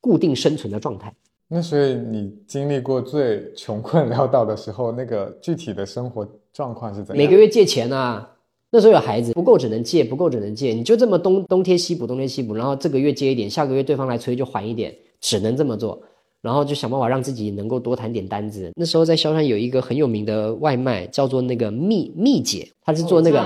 [0.00, 1.14] 固定生存的状态。
[1.46, 7.16] 那所以你经历过最穷困潦倒的时候，那个具体的生活状况是怎样？
[7.16, 8.34] 每个月借钱啊。
[8.70, 16.02] 那时候有孩子不够，只能借，不够只能借，你就这么东东贴西补，东贴西补，然后这个月借一点，下个月对方来催就还一点，只能这么做，
[16.42, 18.70] 然后就想办法让自己能够多谈点单子。
[18.76, 23.38] 那时候在萧山有一个很有名的外卖，叫做那个蜜蜜姐，她是做那个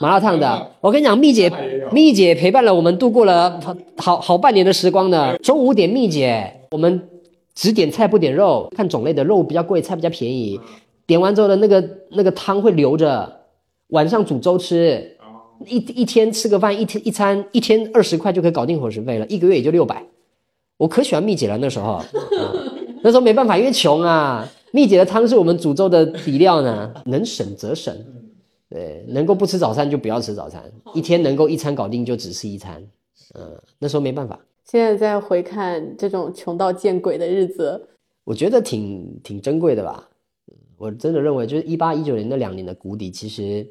[0.00, 0.70] 麻辣烫的。
[0.80, 1.50] 我跟你讲，蜜姐，
[1.92, 3.60] 蜜姐陪伴了我们度过了
[3.96, 5.36] 好好半年的时光呢。
[5.38, 7.08] 中午点蜜姐，我们
[7.54, 10.60] 只点菜不点肉，看种类的肉比较贵，菜比较便宜。
[11.06, 13.36] 点完之后的那个那个汤会留着。
[13.92, 15.16] 晚上煮粥吃，
[15.66, 20.04] 一一天吃个饭，一天一餐，一天二十块就可以搞定伙食费了，一个月也就六百。
[20.78, 22.02] 我可喜欢蜜姐了，那时候，
[23.04, 24.48] 那时候没办法，因为穷啊。
[24.70, 27.94] 蜜姐的汤是我们煮粥的底料呢，能省则省。
[28.70, 30.62] 对，能够不吃早餐就不要吃早餐，
[30.94, 32.82] 一天能够一餐搞定就只吃一餐。
[33.34, 34.38] 嗯，那时候没办法。
[34.64, 37.88] 现在再回看这种穷到见鬼的日子，
[38.24, 40.08] 我觉得挺挺珍贵的吧。
[40.76, 43.66] 我真的认为，就是一八一九年那两年的谷底，其实。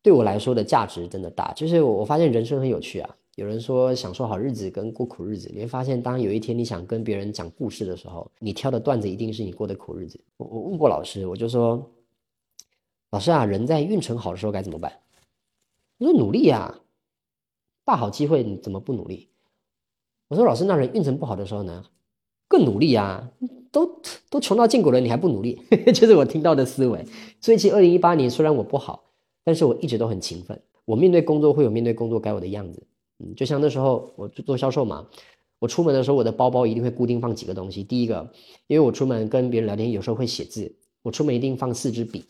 [0.00, 3.08] 对我来说的价值真的大，就是我发现人生很有趣啊。
[3.36, 10.20] 有人说享受好日子跟过苦日子，你会发现，当有一天你想跟别人讲故事的时候，你挑的段子一定是你过的苦日子。
[10.36, 11.90] 我我问过老师，我就说，
[13.10, 15.00] 老师啊，人在运程好的时候该怎么办？
[15.98, 16.80] 我说努力呀，
[17.84, 19.28] 大好机会你怎么不努力？
[20.28, 21.84] 我说老师，那人运程不好的时候呢，
[22.46, 23.30] 更努力啊，
[23.72, 25.60] 都都穷到见鬼了，你还不努力？
[25.92, 27.04] 就是我听到的思维。
[27.40, 29.02] 所以其实二零一八年虽然我不好。
[29.46, 32.82] 但是我一直都很勤奋，我面对工作会有面对工作该有的样子，
[33.18, 35.06] 嗯，就像那时候我做销售嘛，
[35.58, 37.84] 我出门的时候我的包包一定会固定放几个东西。
[37.84, 38.32] 第一个，
[38.66, 42.24] 因为我出门跟别人聊天有时候会写字，我出门一定放四支笔，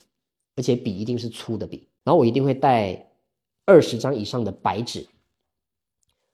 [0.57, 3.11] 而且笔一定是粗的笔，然后我一定会带
[3.64, 5.07] 二十张以上的白纸，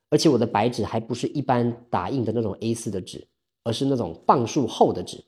[0.08, 3.26] 而且我的白纸还不是一般打印的那种 A4 的纸，
[3.62, 5.18] 而是那种磅数厚的纸，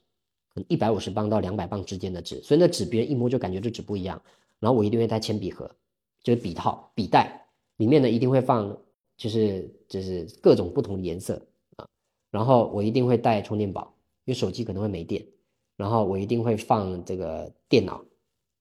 [0.53, 4.21] 可能一百五十磅到两百磅之间的纸，所以那纸别人一摸就感觉这纸不一样。
[4.59, 5.71] 然后我一定会带铅笔盒，
[6.23, 7.47] 就是笔套、笔袋，
[7.79, 8.77] 里面呢一定会放，
[9.23, 11.41] 就是就是各种不同的颜色
[11.77, 11.87] 啊。
[12.29, 15.25] 然后我一定会带充电宝，因为手机可能会没电。
[15.77, 18.05] 然后我一定会放这个电脑，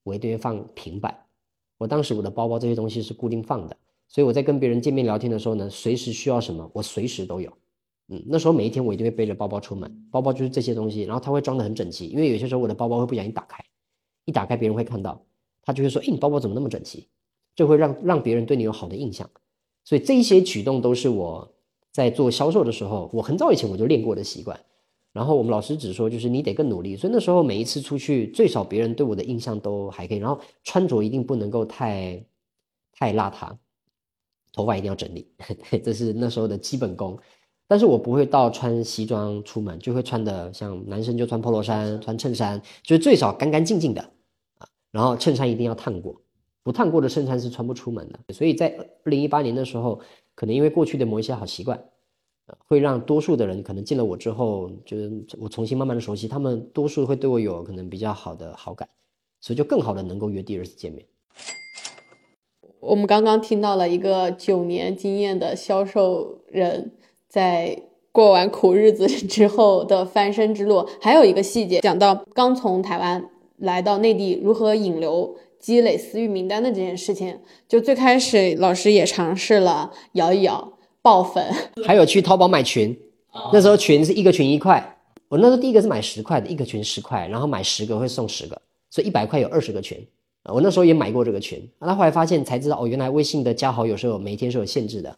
[0.04, 1.26] 我一定会放平板。
[1.78, 7.52] 我当时我的包包这些东西是固定放的，所以我在跟别人见面聊天的时候呢，随时需要什么，我随时都有。
[8.06, 13.64] 嗯，那时候每一天我一定会背着包包出门，包包就是这些东西，然后它会装的很整齐，因为有些时候我的包包会不小心打开，
[14.26, 15.24] 一打开别人会看到。
[15.64, 17.06] 他就会说：“哎，你包包怎么那么整齐？”
[17.54, 19.30] 就会让让别人对你有好的印象。
[19.84, 21.52] 所以这一些举动都是我
[21.90, 24.58] 在做销售的时候，我很早以前我就练过的习惯。
[25.12, 26.96] 然后我们老师只说，就是你得更努力。
[26.96, 30.16] 所以那时候每一次出去，最少别人对我的印象都还可以。
[30.16, 32.24] 然后穿着一定不能够太
[32.94, 33.54] 太邋遢，
[34.54, 35.30] 头发一定要整理，
[35.84, 37.18] 这是那时候的基本功。
[37.68, 44.10] 但是我不会到穿西装出门，就会穿的像男生就穿 polo 衫、穿衬衫，就是最少干干净净的。
[44.90, 46.21] 然后衬衫一定要烫过，
[46.62, 48.34] 不烫过的衬衫是穿不出门的。
[48.34, 48.68] 所以在
[49.04, 50.00] 二零一八年的时候，
[50.34, 51.82] 可能因为过去的某一些好习惯，
[52.68, 58.88] 会让多数的人可能见了我之后，就是我重新慢慢的熟悉，他们多数会对我有可能比较好的好感，
[59.40, 61.04] 所以就更好的能够约第二次见面。
[62.80, 66.92] 我们刚刚听到了一个九年经验的销售人
[67.28, 73.28] 在过完苦日子之后的翻身之路，还有一个细节讲到刚从台湾。
[73.58, 81.54] 来到内地如何引流、积累私域名单的这件事情，就最开始老师也尝试了摇一摇爆粉，
[81.86, 82.98] 还有去淘宝买群，
[83.52, 84.98] 那时候群是一个群一块，
[85.28, 90.04] 我那时候第一个是买十块的一个群十块，然后买十个会送十个，所以一百块有二十个群
[90.42, 95.16] 啊，我那时候也买过这个群，那后来发现才知道哦，原来微信的加好友是有每天是有限制的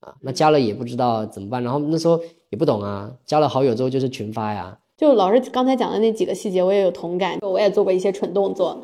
[0.00, 4.78] 啊，那加了也不知道怎么办，然后那时候也不懂啊，加了好友之后就是群发呀。
[4.96, 7.36] 就老师刚才讲的那几个细节，我也有同感。
[7.42, 8.80] 我也做过一些蠢动作，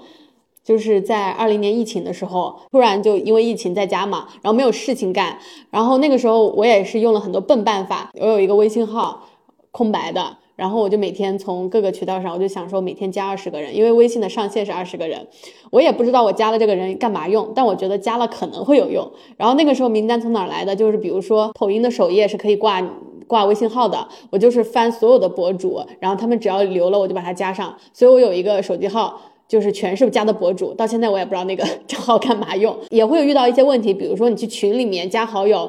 [0.65, 5.39] 就是在二零年疫情的时候，突然就因为疫情在家嘛，然后没有事情干，
[5.71, 8.11] 然后那个时候我也是用了很多笨办法。
[8.21, 9.25] 我有一个微信号
[9.71, 10.37] 空白的。
[10.57, 15.27] 然后我就每天从各个渠道上，我就想说每天加二十个人，因为微信的上限是二十个人，
[15.71, 19.11] 我也不知道我加了这个人干嘛用，但我觉得加了可能会有用。
[19.39, 20.77] 然后那个时候名单从哪来的？
[20.77, 22.87] 就是比如说抖音的首页是可以挂
[23.27, 29.19] 挂微信号的，我就是翻所有的博主，然后他们只要留了我就把他加上，所以我有一个手机号。
[29.51, 35.69] 就是全是加的博主，到现在我也不知道那个 账号干嘛用，也会遇到一些问题，比如说你去群里面加好友，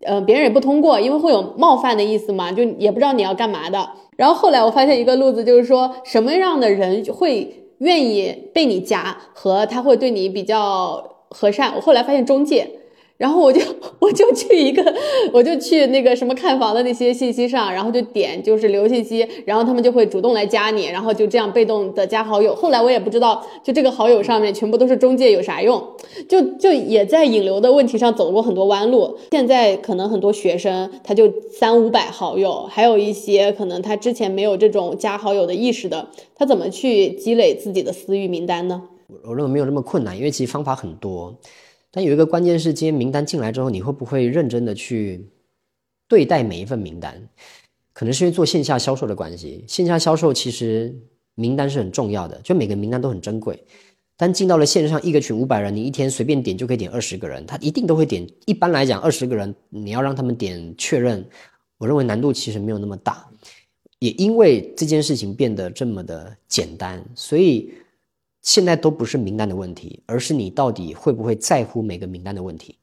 [0.00, 3.86] 呃，别人也不通过，因为会有冒犯的意思嘛，就也不知道你要干嘛的。
[4.16, 11.74] 然后后来我发现一个路子，就是说什么样的人会愿意被你加，和他会对你比较和善。
[11.76, 12.66] 我后来发现中介。
[13.18, 13.60] 然后我就
[13.98, 14.94] 我就去一个，
[15.32, 22.54] 我就去那个什么看房的那些信息上，然后就点就是留信息，然后他们就会主动来加你，然后就这样被动的加好友。
[22.54, 25.82] 后来我也不知道，就这个好友上面全部都是中介有啥用？
[26.28, 29.18] 就就也在引流的问题上走过很多弯路。
[29.32, 38.80] 现在可能很多学生他就三五百好友，还有一些可能他之前没有这种加好友的意识的，他怎么去积累自己的私域名单呢？
[39.26, 41.34] 我认为没有那么困难，因为其实方法很多。
[41.98, 45.28] 但有一个关键是，今天名单进来之后，你会不会认真的去
[46.06, 47.28] 对待每一份名单？
[47.92, 50.94] 可能是因为做线下销售的关系，线下销售其实
[51.34, 53.60] 名单是很重要的，就每个名单都很珍贵。
[54.16, 58.24] 但进到了线上，一个群五百人，你一天随便点就可以点二十个人，他一定都会点。
[58.46, 61.28] 一般来讲，二十个人你要让他们点确认，
[61.78, 63.28] 我认为难度其实没有那么大。
[63.98, 67.72] 也因为这件事情变得这么的简单，所以。
[68.42, 72.76] 现在都不是名单的问题，而是你到底会不会在乎每个名单的问题，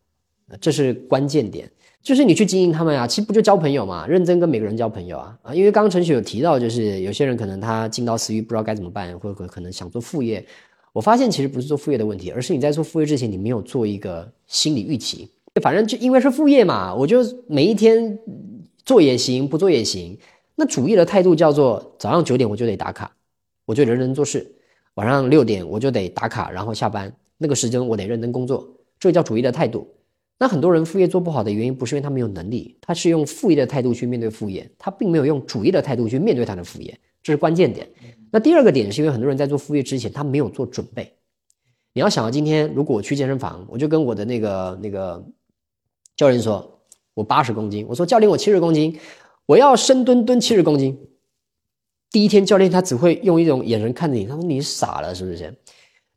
[0.59, 1.69] 这是关键点。
[2.03, 5.55] 就是你去经营他们啊，其实不就交朋友嘛，认真跟每个人交朋友啊啊！
[5.55, 10.45] 因为刚刚陈雪有提到，就是有些人可能他进到私域不知道该怎么办，或者可能想做副业。
[10.93, 15.27] 我发现其实不是做副业的问题，而是你在做副业之前，你没有做一个心理预期。
[15.63, 18.19] 反正就因为是副业嘛，我就每一天
[18.85, 20.15] 做也行，不做也行。
[20.55, 23.11] 那主业的态度叫做早上九点我就得打卡，
[23.65, 24.54] 我就认真做事。
[24.95, 28.67] 晚上六点我就得打卡，然后下班那个时间我得认真工作，
[28.99, 29.87] 这叫主业的态度。
[30.37, 37.87] 那很多人副业做不好的原因，不是因为他没有能力，他是用副业的态度去面对副业，他并没有用主业的态度去面对他的副业，这是关键点。
[38.31, 41.13] 那第二个点是因为很多人在做副业之前，他没有做准备。
[41.93, 45.25] 你要想，今天如果我去健身房，我就跟我的那个那个
[46.17, 46.79] 教练说，
[47.13, 48.99] 我八十公斤，我说教练我七十公斤，
[49.45, 50.97] 我要深蹲蹲七十公斤。
[52.15, 55.53] 第一天，教练他只会用一种眼神看着你，他说：“你傻了是不是？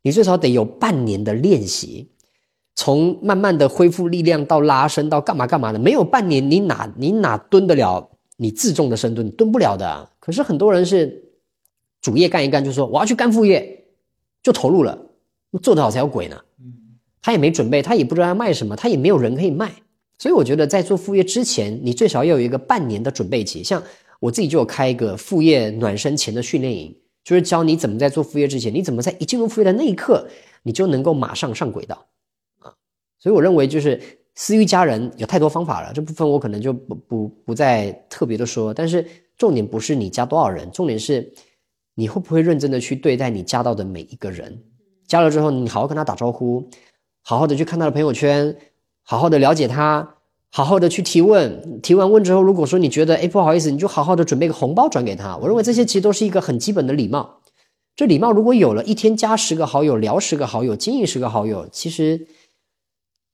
[0.01, 2.09] 你最少得有半年的练习，
[2.73, 9.29] 从慢慢的恢复力量到拉伸到干嘛干嘛的，没有半年，你哪你哪蹲得了你自重的深蹲？
[9.31, 10.09] 蹲不了的。
[10.21, 11.21] 可是很多人是
[11.99, 13.83] 主业干一干，就说我要去干副业，
[14.41, 14.97] 就投入了，
[15.61, 16.39] 做得好才有鬼呢。
[17.21, 19.69] 他也没准备，他也不知道要卖什么，他也没有人可以卖。
[20.17, 23.83] 所以我觉得在做副业之前，你最少要有一个半年的准备期，像。
[24.19, 30.27] 我自己就有开一个副业暖身前的训练营，就是教你怎么在做副业之前，你怎么在一进入副业的那一刻，
[30.63, 32.05] 你就能够马上上轨道
[32.59, 32.73] 啊！
[33.19, 34.01] 所以我认为就是
[34.35, 38.73] 私域家人有太多方法了，这部分我可能就不不不再特别的说。
[38.73, 39.05] 但是
[39.37, 41.31] 重点不是你加多少人，重点是
[41.95, 44.61] 你会不会认真的去对待你加到的每一个人。
[45.07, 46.69] 加了之后，你好好跟他打招呼，
[47.21, 48.55] 好好的去看他的朋友圈，
[49.03, 50.17] 好好的了解他。
[50.51, 55.37] 好好的去提问，提完问之后，如果说你觉得哎不好意思，你就好好的准备个红包转给他。
[55.37, 57.41] 我认为这些其实都是一个很基本的礼貌。
[57.95, 62.27] 这礼貌如果有了，一天加十个好友，聊十个好友，经营十个好友，其实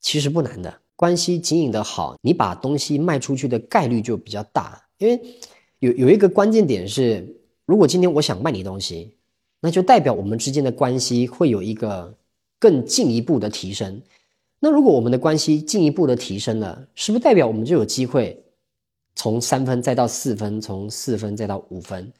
[0.02, 0.82] 其实不难的。
[0.98, 4.82] 关系经营的好，你把东西卖出去的概率就比较大。
[4.98, 5.22] 因为
[5.80, 9.16] 有有一个关键点是，如果今天我想卖你东西，
[9.62, 12.16] 那就代表我们之间的关系会有一个
[12.60, 14.02] 更进一步的提升。
[14.60, 18.44] 那如果我们的关系进一步的提升了，是不是代表我们就有机会
[19.14, 22.12] 从三分再到四分，从四分再到五分？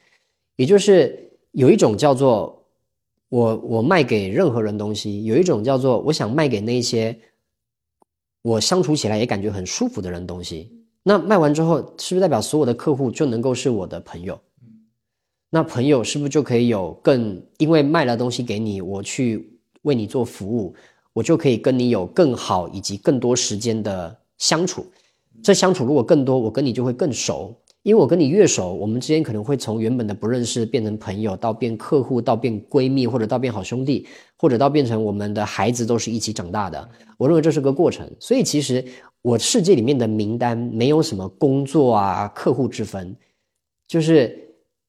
[0.56, 2.64] 也就是有一种叫做
[3.28, 7.18] 我我卖给任何人东西，有一种叫做我想卖给那些
[8.42, 10.72] 我相处起来也感觉很舒服的人东西。
[11.02, 14.40] 那卖完之后，是不是代表所有的客户就能够是我的朋友？
[15.50, 20.74] 那朋友是不是就可以有更因为卖了东西给你，我去为你做服务？
[21.16, 24.84] 我就可以跟你有更好以及更多时间的相处，
[25.42, 34.06] 这相处如果更多，我跟你就会更熟，因为我跟你越熟，我们之间可能会从原本的不认识变成朋友，到变客户，到变闺蜜，或者到变好兄弟，
[34.36, 36.86] 或者到变成我们的孩子都是一起长大的。
[37.16, 38.84] 我认为这是个过程，所以其实
[39.22, 43.16] 我世界里面的名单没有什么工作啊、客户之分，
[43.88, 44.38] 就是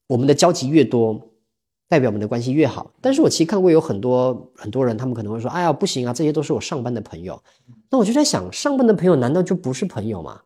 [0.07, 1.21] 我们的交集越多。
[1.89, 7.41] 代表我们的关系越好，但是我其实看过有很多很多人，他们可能会说：“哎呀，不行啊，这些都是我上班的朋友。”
[7.89, 10.41] 那我就在想，上班的朋友难道就不是朋友吗？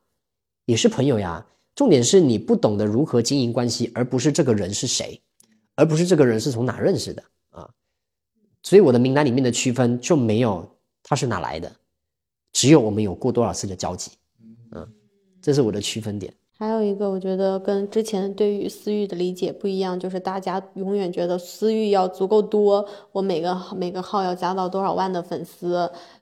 [0.66, 1.46] 也是朋友呀。
[1.74, 5.20] 重点是你不懂得如何经营关系，而不是这个人是谁，
[5.76, 7.68] 而不是这个人是从哪认识的啊。
[8.62, 10.70] 所以我的名单里面的区分就没有
[11.02, 11.72] 他是哪来的，
[12.52, 14.12] 只有我们有过多少次的交集，
[14.74, 14.88] 嗯，
[15.42, 16.32] 这是我的区分点。
[16.62, 25.74] 还有一个，我觉得跟之前对于私域的理解不一样，就是大家永远觉得私域要足够多，我每个每个号要加到多少万的粉丝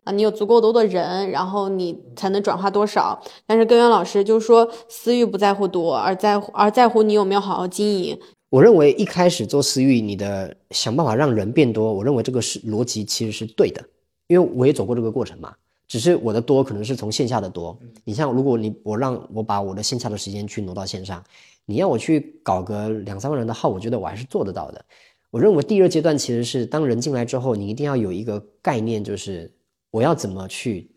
[0.05, 3.21] 啊，你有足够多的人，然后你才能转化多少。
[3.45, 8.17] 但是根源老师就说，私域不在乎多，而在而在乎你有没有好好经营。
[8.49, 13.83] 我认为一开始做私域，你的想办法让人变多，我认为这个是逻辑其实是对的，
[14.29, 15.53] 因为我也走过这个过程嘛。
[15.89, 21.21] 只是我的多可能是从线下的多，你像如果你我让我把我的线下的时间去挪到线上，
[21.65, 24.85] 你要我去搞个两三万人的号，我觉得我还是做得到的。
[25.31, 29.51] 我认为第二阶段其实是当人进来之后，你一定要有一个概念，就是
[29.89, 30.91] 我要怎么去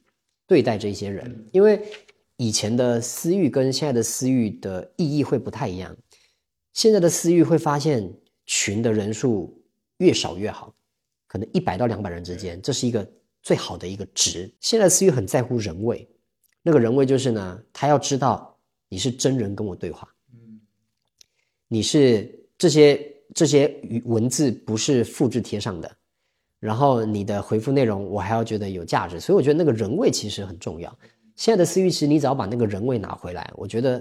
[0.47, 1.83] 对待这些人，因为
[2.37, 5.97] 以前的私域跟现在的私域的意义会不太一样。
[6.75, 8.13] 现在的私域会发现
[8.45, 9.59] 群的人数
[9.97, 10.75] 越少越好，
[11.27, 13.11] 可能一百到两百人之间，这是一个。
[13.43, 16.09] 最好的一个值，现在思域很在乎人味，
[16.63, 18.57] 那个人味就是呢，他要知道
[18.89, 20.61] 你是真人跟我对话，嗯，
[21.67, 23.75] 你是这些这些
[24.05, 25.91] 文字不是复制贴上的，
[26.61, 30.97] 然后你的回复内容我还要觉得有价值，所以我觉得那个人味其实很重要。
[31.35, 34.01] 现在的思域其实你只要把那个人味拿回来，我觉得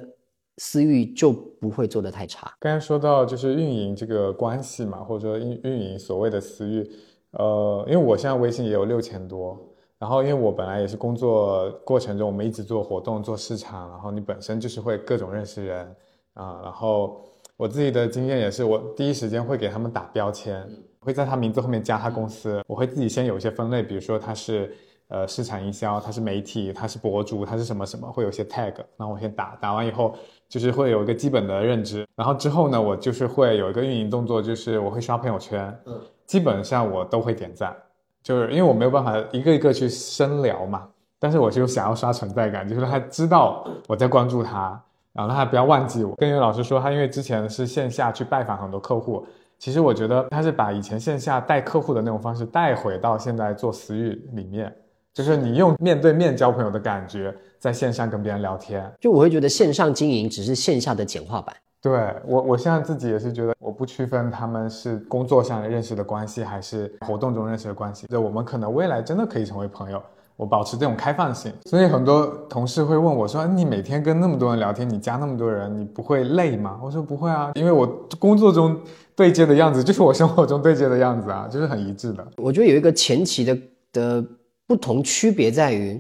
[0.57, 2.53] 思域就不会做得太差。
[2.59, 6.87] 刚才说到就是运营这个关系嘛，或者说运运营所谓的私域。
[7.31, 9.57] 呃，因为我现在微信也有六千多，
[9.97, 15.95] 然后因为我本来也是工作过程中，我们一直做活动、做市场，然后你本身就是会各种认识人
[16.33, 17.21] 啊，然后
[17.55, 20.67] 我自己的经验也是，我第一时间会给他们打标签，
[20.99, 24.75] 会在他名字后面加他公司，我会自己先有一些分类，比如说他是
[25.07, 30.13] 呃市场营销，他是媒体，他是博主，他是什么什么，会有一些 tag，那我先打，打完以后
[30.49, 36.01] 就是会有一个基本的认知，然后之后呢，我就是会有一个运营动作，就是我会刷朋友圈，嗯。
[36.31, 37.75] 基本上我都会点赞，
[38.23, 40.87] 就是因为我没有办法一个一个去深聊嘛。
[41.19, 46.15] 但是我就想要刷存在感，就是他知道我在关注他，然后让他不要忘记我。
[46.15, 49.27] 跟袁老师说，他因为之前是线下去拜访很多客户，
[49.59, 54.73] 其实我觉得他是把以前线下带客户的那种方式带回到现在做私域里面，
[55.13, 58.89] 就是你用面对面交朋友的感觉，在线上跟别人聊天。
[59.01, 61.53] 就我会觉得线上经营只是线下的简化版。
[61.81, 68.05] 对我，我现在自己也是觉得，我不区分他们是工作上认识的关系，还是活动中认识的关系。
[68.05, 69.99] 就我们可能未来真的可以成为朋友，
[70.35, 71.51] 我保持这种开放性。
[71.65, 77.87] 所以很多同事会问我说：“你每天跟那么多人聊天，你加那么多人，你不会累吗？”我说：“不会啊，因为我
[78.19, 78.79] 工作中
[79.15, 83.57] 对接的样子就是我生活中对接的样子啊，就是很一致的。”我觉得有一个前期的
[83.91, 84.23] 的
[84.67, 85.99] 不同区别在于，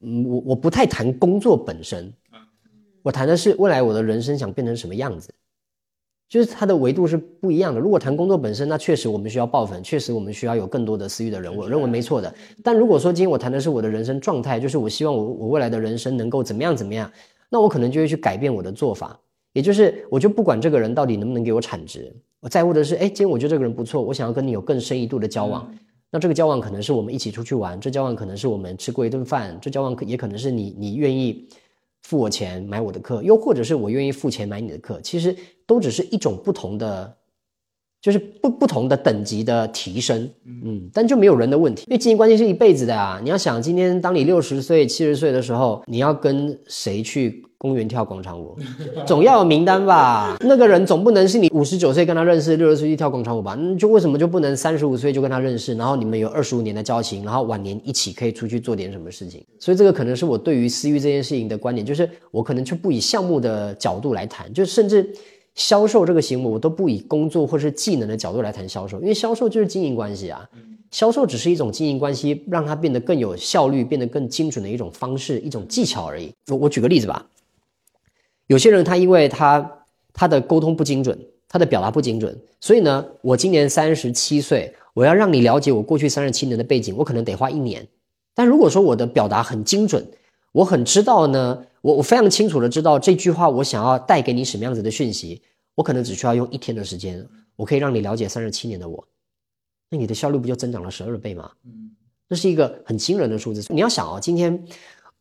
[0.00, 2.10] 嗯，我我不太谈工作本身。
[3.06, 5.32] 我谈的是未来我的人生想变成什么样子，
[6.28, 7.78] 就是它的维度是不一样的。
[7.78, 12.34] 如果谈工作本身，那确实我们需要爆粉，确实我们需要有更多的私域的人，我认为没错的。
[12.64, 17.08] 但如果说今天我谈的是我的人生状态，就是我希望我我未来的人生能够怎么样怎么样，
[17.48, 19.16] 那我可能就会去改变我的做法，
[19.52, 25.72] 也就是我就不管这个人到底能不能给我产值，我在乎的是，哎，今天我觉得这个人不错，我想要跟你有更深一度的交往，
[26.10, 31.46] 那这个交往可能是我们一起出去玩，这交往可能是我们吃过一顿饭，这交往可也可能是你你愿意。
[32.06, 35.34] 付我钱买我的课，又或者是我愿意付钱买你的课，其实
[35.66, 37.16] 都只是一种不同的，
[38.00, 43.18] 就是不不同的等级的提升，嗯，但就没有人的问题，因为经营关系是一辈子的啊。
[43.20, 47.42] 你要想，今天当你六十岁、七十岁的时候，你要跟谁去？
[47.66, 48.56] 公园跳广场舞，
[49.04, 50.36] 总要有名单吧？
[50.40, 53.56] 那个人总不能是你五十九岁跟他认识，六十岁去跳广场舞吧？
[53.58, 59.44] 那就为什么就不能三十五岁就跟他认识，然后你们有二十五年的交情，然后晚年一起可以出去做点什么事情？
[59.58, 65.12] 所以这个可能是我对于私域这件事情的观点，就是我可能就不以项目的角度来谈，就甚至
[65.56, 70.48] 销售这个行为，我都不以工作或是技能的角度来谈销售，因为销售就是经营关系啊，
[70.90, 76.30] 销售只是一种经营关系，让它变得更有效率、变得更精准的一种方式、一种技巧而已。
[76.48, 77.24] 我我举个例子吧。
[78.46, 81.18] 有些人他因为他他的沟通不精准，
[81.48, 87.86] 他的表达不精准，所以呢，我今年三十七岁，我要让你了解我过去三十七年的背景，我可能得花一年。
[88.34, 90.06] 但如果说我的表达很精准，
[90.52, 95.42] 我很知道呢，我我非常清楚的知道这句话我想要带给你什么样子的讯息，
[95.74, 97.26] 我可能只需要用一天的时间，
[97.56, 99.06] 我可以让你了解三十七年的我，
[99.90, 101.50] 那你的效率不就增长了十二倍吗？
[101.64, 101.90] 嗯，
[102.28, 103.64] 这是一个很惊人的数字。
[103.72, 104.66] 你要想哦，今天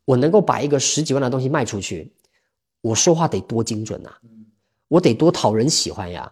[0.05, 2.11] 我能够把一个十几万的东西卖出去。
[2.86, 4.11] 我说话得多精准呐，
[4.88, 6.31] 我得多讨人喜欢呀，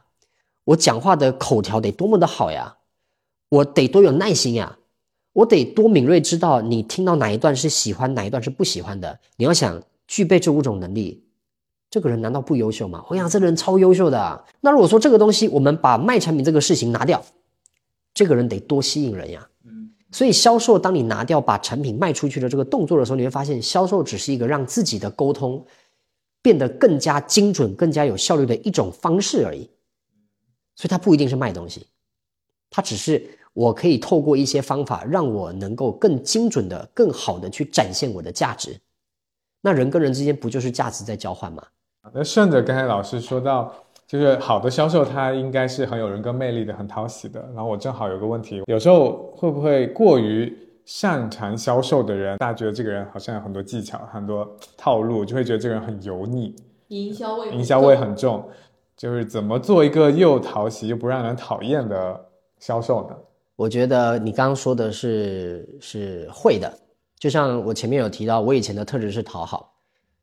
[0.65, 2.77] 我讲话的口条得多么的好呀，
[3.49, 4.77] 我得多有耐心呀，
[5.33, 9.19] 我得多敏锐，知道你听到哪一段是喜欢，哪一段是不喜欢的。
[9.37, 11.23] 你要想具备这五种能力，
[11.89, 13.03] 这个人难道不优秀吗？
[13.09, 14.45] 我想这个人超优秀的啊。
[14.61, 17.23] 那如果说这个东西我们把卖产品这个事情拿掉，
[18.13, 19.49] 这个人得多吸引人呀。
[20.11, 25.65] 所以销售，当你拿掉把产品卖出去的这个动作的时候，你会发现销售只是一个让自己的沟通
[26.43, 29.67] 变得更加精准、更加有效率的一种方式而已。
[30.75, 31.87] 所以它不一定是卖东西，
[32.69, 38.79] 它只是我可以透过一些方法，让我能够更精准的、更好的去展现我的价值。
[39.61, 41.63] 那人跟人之间不就是价值在交换吗？
[42.13, 43.73] 那顺着刚才老师说到。
[44.05, 47.39] 就是好的销售，他应该是很有人格魅力的，很讨喜的。
[47.55, 50.55] 然后我正好有个问题，有时候会不会过于
[50.85, 56.55] 擅长销售的人，大家觉得这个人好像有很多技巧、很多套路，就会觉得这个人很油腻，
[56.89, 58.47] 营销味营销味很重。
[58.95, 62.25] 就是怎么做一个又讨喜又不让人讨厌的
[62.59, 63.15] 销售呢？
[63.55, 66.71] 我觉得你刚刚说的是是会的，
[67.17, 69.73] 就像我前面有提到，我以前的特质是讨好，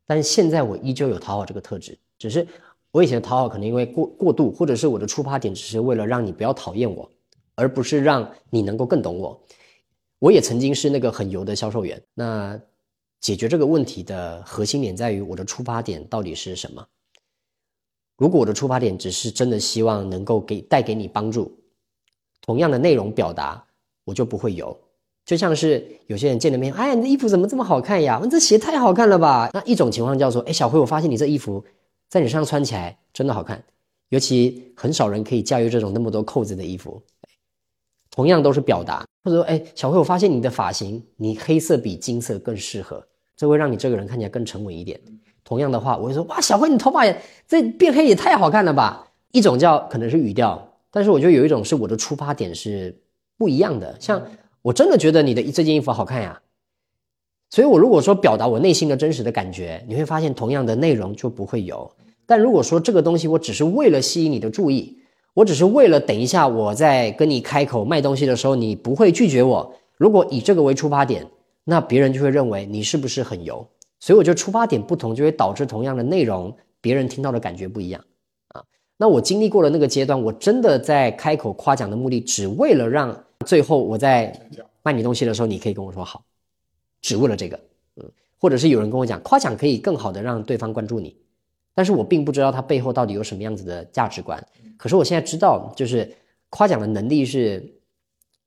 [0.06, 2.46] 但现在我依旧有讨好这个特质，只是。
[2.92, 7.08] 我以前的讨好可能因为过过度，或者是我的出发点只是为了让你不要讨厌我，
[7.54, 9.40] 而不是让你能够更懂我。
[10.20, 12.00] 我也曾经是那个很油的销售员。
[12.14, 12.60] 那
[13.20, 16.86] 解决这个问题的核心点在于我的出发点到底是什么？
[18.16, 21.58] 如果我的出发点只是真的希望能够给带给你帮助，
[22.40, 23.64] 同样的内容表达，
[24.04, 24.78] 我就不会油。
[25.24, 28.20] 就像是有些人见了面，哎，你的衣服怎么这么好看呀？
[28.22, 29.50] 你这鞋太好看了吧？
[29.54, 31.64] 那一种情况叫做，哎，小辉，我发现你这衣服。
[32.08, 33.62] 在你身上穿起来真的好看，
[34.08, 37.00] 尤其很少人可以驾驭这种那么多扣子的衣服。
[38.10, 43.02] 同样都是表达，或者说，哎，小慧，我发现你的发型，你黑色比金色更适合，
[43.36, 45.00] 这会让你这个人看起来更沉稳一点。
[45.44, 49.08] 同样的话，我会说，哇，小慧，你头发也这变黑也太好看了吧？
[49.32, 53.00] 一种叫可能是语调，但是我觉得有一种是我的出发点是
[53.38, 53.96] 不一样的。
[54.00, 54.22] 像
[54.62, 56.40] 我真的觉得你的这件衣服好看呀。
[57.48, 61.90] 所以，我如果说表达我内心的真实的感觉，你会发现同样的内容就不会有。
[62.26, 64.99] 但如果说这个东西我只是为了吸引你的注意，
[65.34, 69.74] 我只是为了等一下我在跟你开口卖东西的时候，你不会拒绝我。
[69.96, 71.26] 如果以这个为出发点，
[71.64, 73.66] 那别人就会认为你是不是很油。
[74.00, 78.02] 所以，我觉得出发点不同，就会导致同样的内容，别人听到的感觉不一样
[78.48, 78.64] 啊。
[78.96, 84.34] 那我经历过了那个阶段，我真的在开口夸奖的目的，只为了让最后我在
[84.82, 86.22] 卖你东西的时候，你可以跟我说好。
[87.02, 87.60] 只为了这个，
[87.96, 91.14] 嗯，或者是有人跟我讲，夸奖可以更好的让对方关注你，
[91.74, 94.44] 但是我并不知道它背后到底有什么样子的价值观。
[94.76, 96.10] 可是我现在知道，就是
[96.48, 97.62] 夸奖的能力是，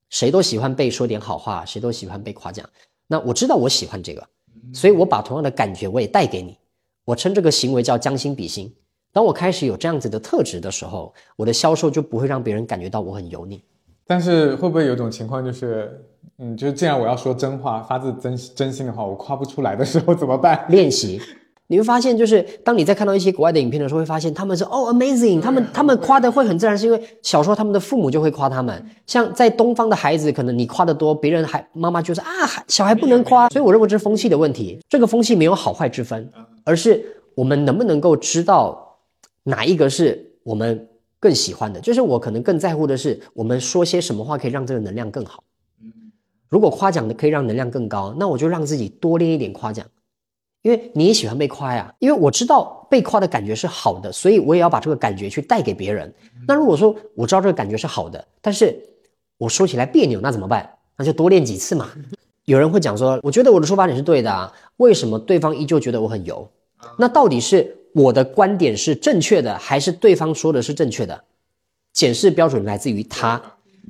[0.10, 2.68] 谁都喜欢被说点好话，谁都喜欢被夸奖。
[3.08, 4.28] 那我知道我喜欢这个，
[4.74, 6.58] 所以我把同样的感觉我也带给你。
[7.06, 8.74] 我称这个行为叫将心比心。
[9.12, 13.64] 当我开始有这样子的特质的时候，我的销售就不会让别人感觉到我很油腻。
[14.06, 16.06] 但是会不会有种情况就是？
[16.40, 20.66] 嗯，就是既然我要说真话，发自真真心的话，我夸不出来的时候怎么办？
[20.70, 21.22] 练习，
[21.74, 28.86] 你会发现，就是当你在看到一些国外的影片的时候，会发现他们是哦 amazing，他们他们夸的会很自然，是因为小时候他们的父母就会夸他们。
[29.08, 32.28] 像在东方的孩子，可能你夸的多，别人还妈妈就是啊，
[32.68, 33.50] 小孩不能夸。
[33.50, 34.80] 所以我认为这是风气的问题。
[34.88, 36.32] 这个风气没有好坏之分，
[36.64, 37.04] 而是
[37.34, 39.00] 我们能不能够知道
[39.42, 40.88] 哪一个是我们
[41.20, 41.80] 更喜欢的。
[41.80, 45.44] 就是我可能更在乎的是，我们说些什么话可以让这个能量更好。
[46.50, 49.84] 如果夸奖的可以让能量更高，那我就让自己多练一点夸奖，
[50.64, 51.94] 因为你也喜欢被夸呀。
[52.00, 56.12] 因为我知道被夸的感觉是好的，所以我也要把这个感觉去带给别人。
[56.48, 58.76] 那如果说我知道这个感觉是好的，但是
[59.38, 60.68] 我说起来别扭，那怎么办？
[60.98, 61.92] 那就多练几次嘛。
[62.46, 66.50] 有人会讲说，我觉得我的出发点是对的啊，为什么对方依旧觉得我很油？
[66.98, 71.24] 那到底是我的观点是正确的，还是对方说的是正确的？
[71.94, 73.42] 检视标准来自于他。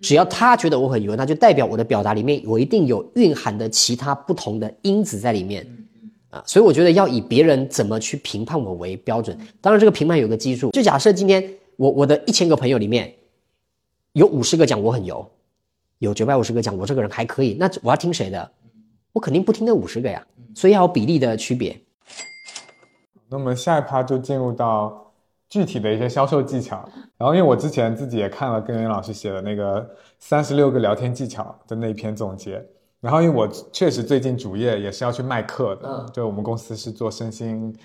[0.02, 5.66] 只要他觉得我很油，那就代表我的表达里面我一定有蕴含的其他不同的因子在里面
[6.34, 9.38] 啊，所以我觉得要以别人怎么去评判我为标准。
[9.62, 13.14] 当然，这个评判有个基数，就假设今天我我的一千个朋友里面
[14.14, 15.30] 有五十个讲我很油，
[16.00, 18.52] 有九百五十个讲我这个人还可以，那我要听谁的？
[19.12, 20.26] 我肯定不听那五十个呀。
[20.56, 21.80] 所以要有比例的区别。
[23.30, 25.00] 那么下一趴就进入到。
[25.50, 26.84] 具体的一些销售技巧，
[27.16, 32.60] 然后因为我之前自己也看了根源老师写的那个三十六个聊天技巧的那篇总结，
[33.04, 37.76] 然后因为我确实最近主业也是要去卖课的，就我们公司是做身心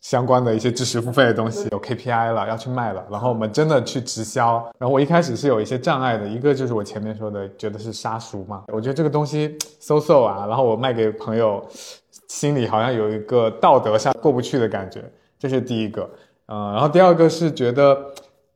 [0.00, 11.62] 相关的一些知识付费的东西，有 KPI 了要去卖了，然后我们真的去直销，然后我一开始是有一些障碍的，一个就是我前面说的，觉得是杀熟嘛，我觉得这个东西 so so 啊，然后我卖给朋友，
[12.28, 15.04] 心里好像有一个道德上过不去的感觉，
[15.38, 16.08] 这是第一个。
[16.46, 17.98] 嗯，然后第二个是觉得，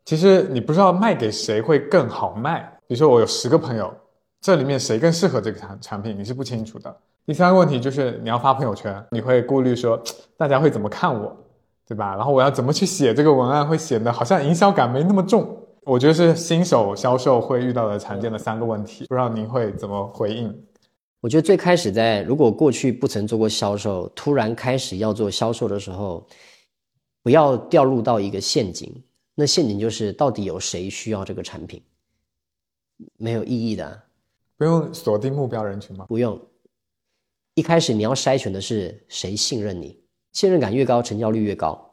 [0.06, 2.60] 其实你不知道卖给谁会更好卖。
[2.86, 3.92] 比如说我有十个朋友，
[4.40, 6.96] 这里面谁更适合这个产产品，你是不清楚的。
[7.26, 10.00] 第三个问题就是你要发朋友圈，你会顾虑说
[10.38, 11.36] 大家会怎么看我，
[11.86, 12.14] 对吧？
[12.16, 15.56] 然后我要怎么去写这个文案，会显得好像营销感没那么重。
[15.82, 20.54] 我觉得是新手销售会遇到的常见的三个问题，不知道您会怎么回应？
[21.20, 26.26] 我觉得最开始在如果过去不曾做过销售，突然开始要做销售的时候，
[27.22, 29.02] 不要掉入到一个陷阱。
[29.34, 31.82] 那陷阱就是到底有谁需要这个产品？
[33.16, 34.02] 没有意义的，
[34.58, 36.04] 不用锁定目标人群吗？
[36.08, 36.38] 不用。
[37.54, 39.98] 一开始你要筛选的是谁信任你，
[40.32, 41.84] 信任感越高，成交率越高。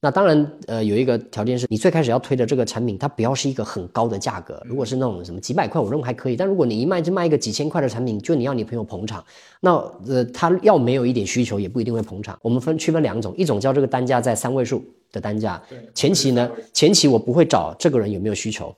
[0.00, 4.62] 那当然，呃，有一个条件是你最开始要推的这个产品，它不要是一个很高的价格。
[4.66, 6.36] 如果是那种什么几百块，我认为还可以。
[6.36, 9.24] 但如果你一卖就卖一个几千块的产品，就你要你朋友捧场，
[9.60, 9.72] 那
[10.06, 12.38] 呃，他要没有一点需求，也不一定会捧场。
[12.42, 15.62] 我们分区分两种，一种叫这个单价在三位数的单价，
[15.94, 18.76] 前期呢，前期我不会找这个人有没有需求，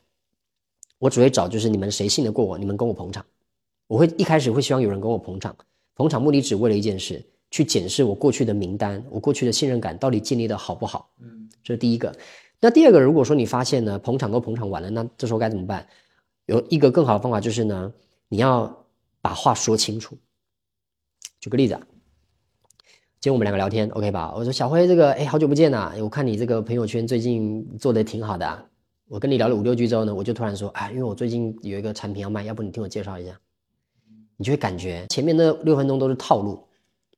[1.01, 3.25] 我只会找就是你们谁信得过我，你们跟我捧场。
[3.87, 5.57] 我会一开始会希望有人跟我捧场，
[5.95, 7.25] 捧场目的只为了一件事。
[7.49, 11.09] 去检视我过去的名单，我过去的信任感到底建立的好不好？
[11.23, 12.13] 嗯，这是第一个。
[12.61, 15.87] 那第二个，如果说你发现呢，捧场都捧场完了，那这时候该怎么办？
[16.47, 17.93] 有一个更好的方法就是呢，
[18.29, 18.85] 你要
[19.23, 20.19] 把话说清楚。
[21.39, 21.87] 举个例子啊，
[23.21, 24.35] 今天我们两个聊天，OK 吧？
[24.37, 25.95] 我说小辉，这个哎，好久不见呐！
[26.03, 28.45] 我看你这个朋友圈最近做的挺好的。
[28.45, 28.63] 啊
[29.09, 33.39] 我跟你聊了五六句之后呢，我就突然说，哎，因为我最近有一个产品要卖，要不你听我介绍一下？
[34.37, 36.63] 你就会感觉前面那六分钟都是套路。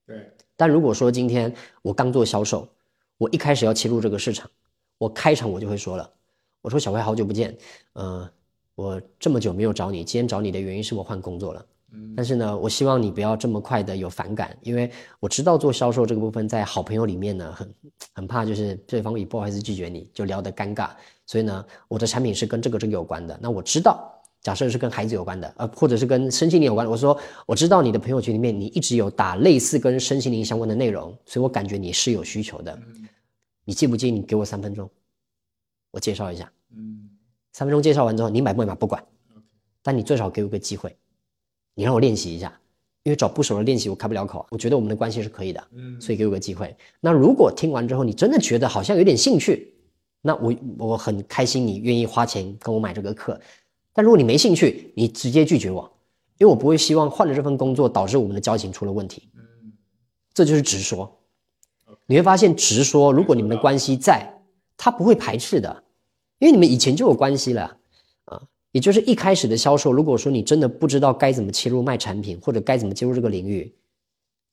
[0.07, 1.53] 对，但如果说今天
[1.83, 2.67] 我刚做销售，
[3.19, 4.51] 我一开始要切入这个市场，
[4.97, 6.11] 我开场我就会说了，
[6.63, 7.57] 我说小辉好久不见，
[7.93, 8.31] 呃，
[8.75, 14.91] 我这么久没有找你，今天找你的原因是我换工作了，嗯，但是呢，我希望你不要这么快的有反感，因为
[15.21, 17.75] 我知道做销售这个部分在好朋友里面呢，很
[18.15, 20.91] 很怕就是对方以不好意思拒绝你就聊得尴尬，
[21.27, 24.15] 所以呢，我的产品是跟这个这个有关的，那我知道。
[24.41, 26.91] 假设是跟孩子有关的，呃，或者是跟身心灵有关的。
[26.91, 32.79] 我说，我知道你的朋友圈里面你一直有打类似跟身心灵相关的内容，所以我感觉你是有需求的。
[33.65, 34.89] 你介不介意你给我三分钟，
[35.91, 36.51] 我介绍一下。
[36.75, 37.11] 嗯，
[37.53, 39.05] 三分钟介绍完之后，你买不买不管，
[39.83, 40.97] 但你最少给我个机会，
[41.75, 42.59] 你让我练习一下，
[43.03, 44.47] 因为找不熟的练习我开不了口。
[44.51, 46.75] 我觉得我们的关系是可以的，嗯，所以给我个机会。
[47.01, 49.75] 那如果听完之后你真的觉得好像有点兴趣，
[50.23, 53.39] 那我我很开心你愿意花钱跟我买这个课。
[53.99, 55.93] 但如果你没兴趣，你直接拒绝我，
[56.39, 59.29] 因为我不会希望换了这份工作导致我们的交情出了问题。
[59.35, 59.73] 嗯，
[60.33, 61.19] 这就是直说。
[62.07, 64.41] 你会发现，直说，如果你们的关系在，
[64.77, 65.83] 他不会排斥的，
[66.39, 67.77] 因为你们以前就有关系了
[68.27, 68.41] 啊。
[68.71, 73.75] 也就是一开始的销售，如果说你真的不知道该怎么切入卖产品，或者该怎么切入这个领域，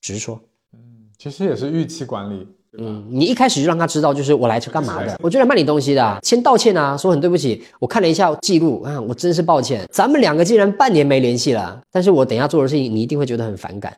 [0.02, 0.42] 直说。
[0.74, 2.48] 嗯，其实也是预期管理。
[2.78, 13.96] 嗯，你一开始就让他知道，就是我来是干嘛的，我就来卖你东西的，先道歉啊，说很对不起，我看了一下记录啊，我真是抱歉，咱们两个竟然半年没联系了，但是我等下做的事情你一定会觉得很反感，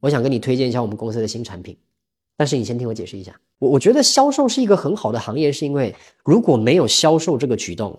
[0.00, 1.76] 我想跟你推荐一下我们公司的新产品，
[2.36, 5.94] 但是你先听我解释一下，我我觉得销售是一个很好的行业，是因为
[6.24, 7.98] 如果没有销售这个举动，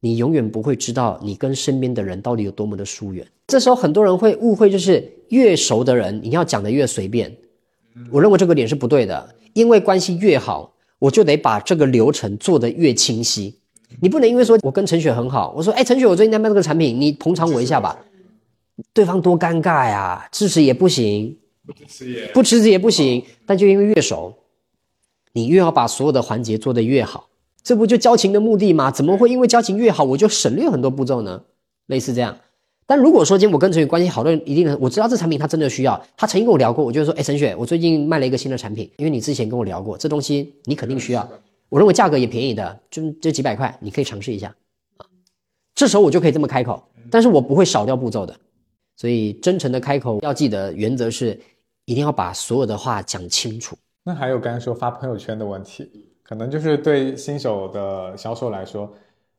[0.00, 7.32] 你永远不会知道你跟身边的人到底有多么的疏远，这时候很多人会误会，就是越熟的人你要讲的越随便，
[8.10, 9.34] 我认为这个点是不对的。
[9.54, 13.58] 因为关系越好，我就得把这个流程做得越清晰。
[14.00, 17.98] 你不能因为说我跟陈雪很好，我说哎陈雪，我最近在卖这个产品，你捧场我一下吧。
[18.94, 21.36] 对方多尴尬呀，支持也不行，
[21.66, 23.22] 不支持也不支持也不行。
[23.44, 24.34] 但就因为越熟，
[25.32, 27.28] 你越要把所有的环节做得越好，
[27.62, 28.90] 这不就交情的目的吗？
[28.90, 31.42] 怎么会因为交情越好，我就省略很多步骤呢？
[31.86, 32.38] 类似这样。
[32.86, 41.26] 但如果说今天我跟陈雪关系好的人，一定我知道这产品他真的需要，他曾经跟我聊过，我就说，哎，陈雪，我最近卖了一个新的产品，因为你之前跟我聊过，这东西你肯定需要，
[41.68, 44.54] 我认为价格也便宜的，就这几百块，你可以尝试一下
[44.98, 45.06] 啊。
[45.74, 48.36] 这时候我就可以这么开口，但是我不会少掉步骤的，
[48.96, 51.40] 所以真诚的开口要记得原则是，
[51.86, 53.76] 一定要把所有的话讲清楚。
[54.04, 55.88] 那还有刚才说发朋友圈的问题，
[56.22, 58.92] 可能就是对新手的销售来说。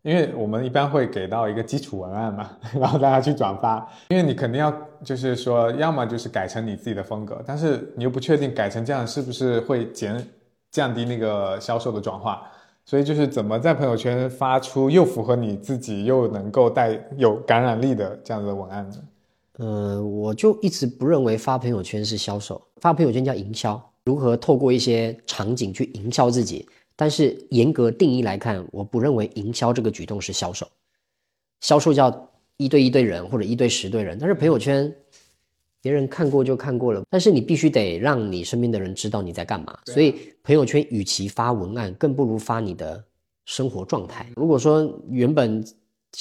[0.03, 3.85] 因为我们一般会给到一个基础文案嘛， 然后大家去转发。
[4.09, 4.71] 因为你肯定要
[5.03, 10.21] 就是说，要么就是改成你自己的风格，但是你又不确定改成这样是不是会减
[10.71, 12.41] 降低那个销售的转化，
[12.85, 18.95] 所以就是怎么在朋友圈发出又符合你自己又能够带有感染力的这样的文案呢？
[19.59, 26.67] 嗯，我就一直不认为发朋友圈是销售，发朋友圈叫营销，如何透过一些场景去营销自己。
[26.95, 30.67] 但是严格定义来看，我不认为营销这个举动是销售。
[31.61, 34.93] 销售叫一对一对人或者一对十对人，但是朋友圈
[35.81, 37.03] 别人看过就看过了。
[37.09, 39.77] 但是你必须得让你身边的人知道你在干嘛。
[39.85, 43.03] 所以朋友圈与其发文案，更不如发你的
[43.45, 44.29] 生活状态。
[44.35, 45.65] 如果说原本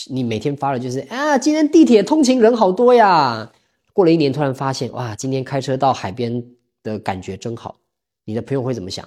[0.07, 3.53] 你每天发的就是啊，今天地铁通勤人好多呀，
[3.93, 6.43] 过了一年突然发现哇，今天开车到海边
[6.83, 7.77] 的感觉真好，
[8.25, 9.07] 你的朋友会怎么想？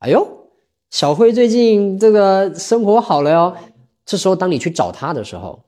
[0.00, 0.35] 哎呦！
[0.90, 3.56] 小辉最近这个生活好了哟。
[4.04, 5.62] 这时候当你去找他的时候，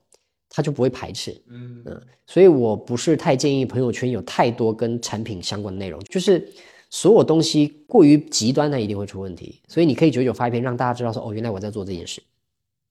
[0.49, 1.31] 他就不会排斥。
[1.49, 6.49] 嗯嗯，所以我不是太建议朋友圈有太多跟产品相关的内容，就是
[6.89, 9.61] 所有东西过于极端，它一定会出问题。
[9.67, 12.21] 所以你可以久久发一篇，让大家知道说，哦，原来我在做这件事。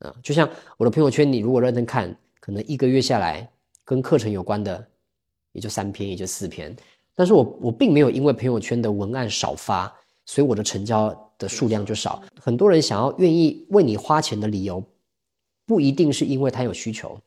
[0.00, 3.50] 啊，就像我的朋友圈，你如果认真看，可能一个月下来
[3.84, 4.86] 跟课程有关的
[5.52, 6.76] 也就三篇，也就四篇。
[7.16, 9.92] 但是我我并没有因为朋友圈的文案少发，
[10.26, 12.22] 所以我的成交的数量就少。
[12.40, 14.84] 很多人想要愿意为你花钱的理由，
[15.64, 17.18] 不一定是因为他有需求，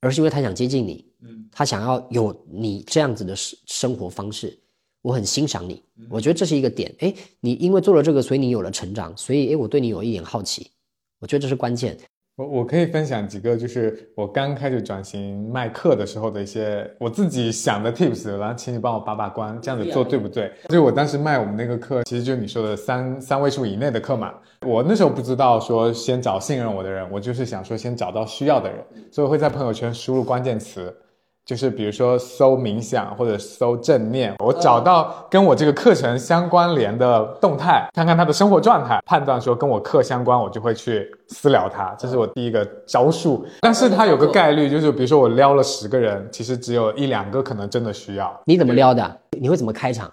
[0.00, 4.58] 而是因为他想接近你，嗯，他想要有你这样子的生生活方式。
[5.02, 6.94] 我很欣赏你，我觉得这是一个点。
[7.00, 10.70] 哎，你因为做了这个，所以你有了成长，所以哎，我对你有一点好奇。
[11.18, 11.98] 我觉得这是关键。
[12.36, 20.50] 我我可以分享几个，就是我刚开始转型卖课的时候的一些我自己想的 tips，然后请你帮我把把关，这样子做对不对？
[20.68, 24.32] 就是我当时卖我们那个课，其实就是你说的三三位数以内的课嘛。
[24.66, 30.94] 我那时候不知道说先找信任我的人，我就是想说先找到需要的人，所以会在朋友圈输入关键词。
[31.44, 41.94] 就是比如说搜冥想或者搜正念，我找到跟我这个课程相关联的动态，看看他的生活状态，判断说跟我课相关，我就会去私聊他。
[41.98, 43.44] 这是我第一个招数。
[43.60, 48.40] 但是他有个概率，就是比如说我撩了十个人，其实只有一两个可能真的需要。
[48.46, 49.18] 你怎么撩的？
[49.40, 50.10] 你会怎么开场？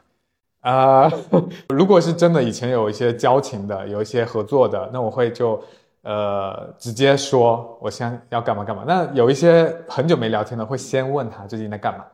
[0.61, 1.09] 啊，
[1.69, 5.61] 如果是真的以前有一些交情的，有一些合作的，那我会就。
[6.01, 8.83] 呃，直接说我先要干嘛干嘛。
[8.87, 12.05] 那有一些很久没聊天的，会先问他最近在干嘛，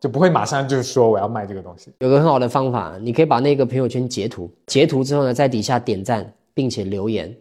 [0.00, 1.92] 就不会马上就说我要卖这个东西。
[1.98, 7.34] 有个很好的方法，你可以把那个朋友圈截图，截图之后呢，在底下点赞，并且留言，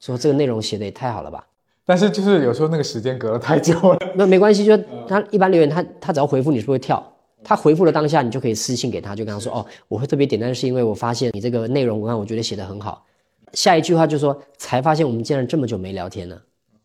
[0.00, 1.44] 说这个内容写的也太好了吧。
[1.84, 4.76] 但是就是有时候那个时间隔了太久了， 那没关系，就
[5.08, 7.04] 他一般留言，他他只要回复你是不会跳，
[7.42, 13.04] 他回复了当下，你就可以私信给他，就跟他说哦，我会特别点赞，是因为我发现你这个内容文案，我觉得写的很好。
[13.52, 16.42] 下一句话就说，才发现我们竟然这么久没聊天了。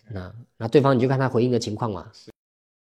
[0.10, 2.06] 那那对方你就看他回应的情况嘛。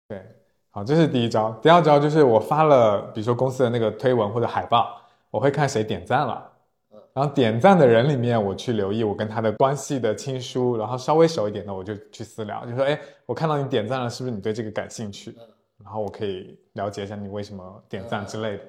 [0.09, 0.23] 对，
[0.71, 1.51] 好，这是第一招。
[1.63, 5.01] 第二招就是我发了，比如说公司的那个推文或者海报，
[5.31, 6.53] 我会看谁点赞了。
[7.13, 15.35] 然后点赞的人里面，我去留意我跟他的关系的亲疏，然后稍微熟一点的，我就去私聊，就说，哎，我看到你点赞了，是不是你对这个感兴趣？
[15.83, 18.65] 然后我可以了解一下你为什么点赞之类的。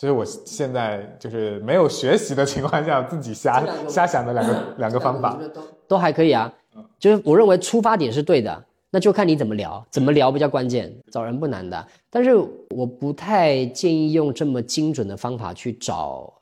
[0.00, 6.50] 就是我现在就是没有学习的情况下，自己瞎瞎想的两个两个方法，都都还可以啊。
[6.98, 10.90] 就是我认为出发点是对的，那就看你怎么聊，怎么聊比较关键。
[11.12, 12.34] 找人不难的，但是
[12.70, 16.32] 我不太建议用这么精准的方法去找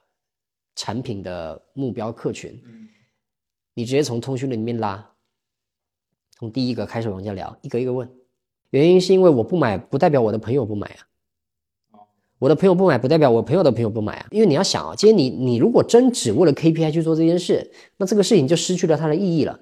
[0.76, 2.56] 产品的目标客群。
[3.74, 5.04] 你直接从通讯录里面拉，
[6.38, 8.08] 从第一个开始往下聊，一个一个问。
[8.70, 11.02] 原因是因为我不买，不代表我的朋友不买啊。
[12.38, 14.26] 我的朋友不买，不代表我朋友的朋友不买啊！
[14.30, 19.58] 因为你要想啊，今天你你如果真只为了 KPI 去做这件事，那这个事情就失去了它的意义了。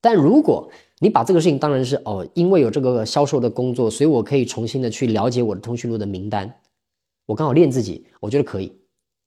[0.00, 0.70] 但如果
[1.00, 6.60] 你把这个事情当成是哦，因为有这个销售的工作，所以我可以重新的去了解我的通讯录的名单，
[7.26, 8.72] 我刚好练自己，我觉得可以，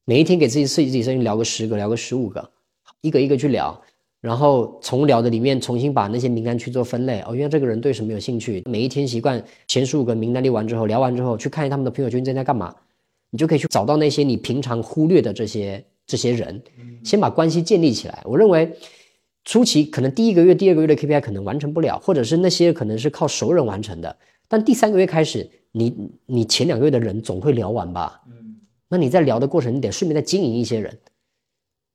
[0.06, 2.50] 每一天给自己自己自己生聊个十个，聊个十五个，
[3.02, 3.82] 一个一个去聊。
[4.22, 8.62] 然后从聊的里面重新把那些名单去做分类哦，原来这个人对什么有兴趣？
[8.66, 12.76] 每一天习惯前十五个名单列完之后，聊完之后去看他们的朋友圈正在干嘛，
[13.30, 16.62] 你就可以去找到那些你平常忽略的这些这些人，
[17.04, 18.22] 先把关系建立起来。
[18.26, 18.70] 我认为
[19.46, 24.18] 初期可能第一个月、第二个月的 KPI 可能完成不了，或者是那些可能是靠熟人完成的，
[24.50, 25.96] 但第三个月开始，你
[26.26, 28.22] 你前两个月的人总会聊完吧？
[28.28, 28.58] 嗯，
[28.90, 31.00] 那你在聊的过程，你得顺便再经营一些人。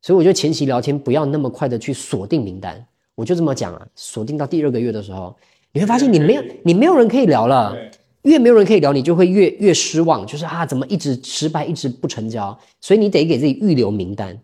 [0.05, 5.34] 所以我觉得前期聊天不要那么快的去锁定名单，我就这么讲啊，锁定到第二个月的时候，
[5.72, 7.74] 你会发现你没有你没有人可以聊了，
[8.20, 14.38] 越没有人可以聊，你就会越越失望，就是啊怎么一直失败，一直不成交，所以你得给自己预留名单，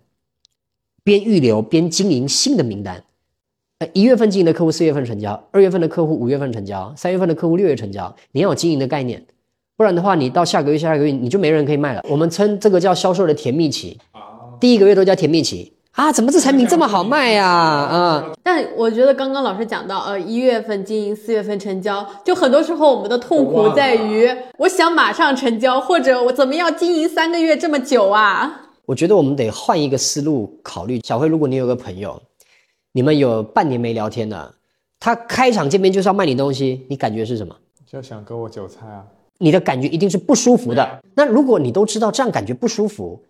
[1.04, 3.04] 边预留边经营新的名单，
[3.80, 9.22] 呃一月份经营的客户四月份成交，二月份的客户五月份成交，三月份的客户六月成交，你要有经营的概念，
[9.76, 13.98] 不然的话你到下个月下个月你就没人可以卖了，我们称这个叫销售的甜蜜期。
[14.61, 16.12] 第一个月都叫甜蜜期啊！
[16.12, 17.46] 怎么这产品这么好卖呀？
[17.46, 18.30] 啊！
[18.42, 28.68] 但我觉得刚刚老师讲到，呃，一月份经营，四月份成交，就很多时候我们的痛苦在于，我想马上成交，或者我怎么样经营三个月这么久啊？
[28.86, 31.00] 我觉得我们得换一个思路考虑。
[31.04, 32.20] 小辉，如果你有个朋友，
[32.92, 34.54] 你们有半年没聊天了，
[35.00, 37.56] 他开场见面就是要卖你东西，你感觉是什么？
[37.90, 39.04] 就想割我韭菜啊！
[39.38, 41.00] 你的感觉一定是不舒服的。
[41.14, 43.20] 那如果你都知道这样感觉不舒服。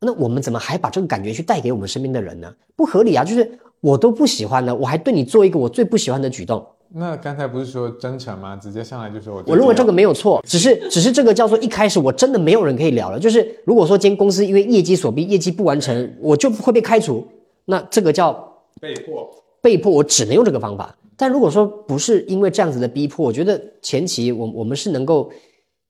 [0.00, 2.52] 那我们怎么还把这个感觉去带给我们身边的人呢？
[2.74, 3.22] 不合理啊！
[3.22, 8.56] 就是我都不喜欢了，我还对你做一个我最不喜欢的举动，那刚才不是说真诚吗？
[8.56, 13.20] 直接上来就说我我认为这个没没有错，只是只是这个叫做一开始我真的没有人可以聊了。
[13.20, 17.26] 就是如果说今天公司因为业绩所逼，业绩不完成，我就会被开除，
[17.66, 18.32] 那这个叫
[18.80, 19.30] 被迫。
[19.62, 20.96] 被迫，我只能用这个方法。
[21.18, 25.30] 但如果说不是因为这样子的逼迫，我觉得前期我我们是能够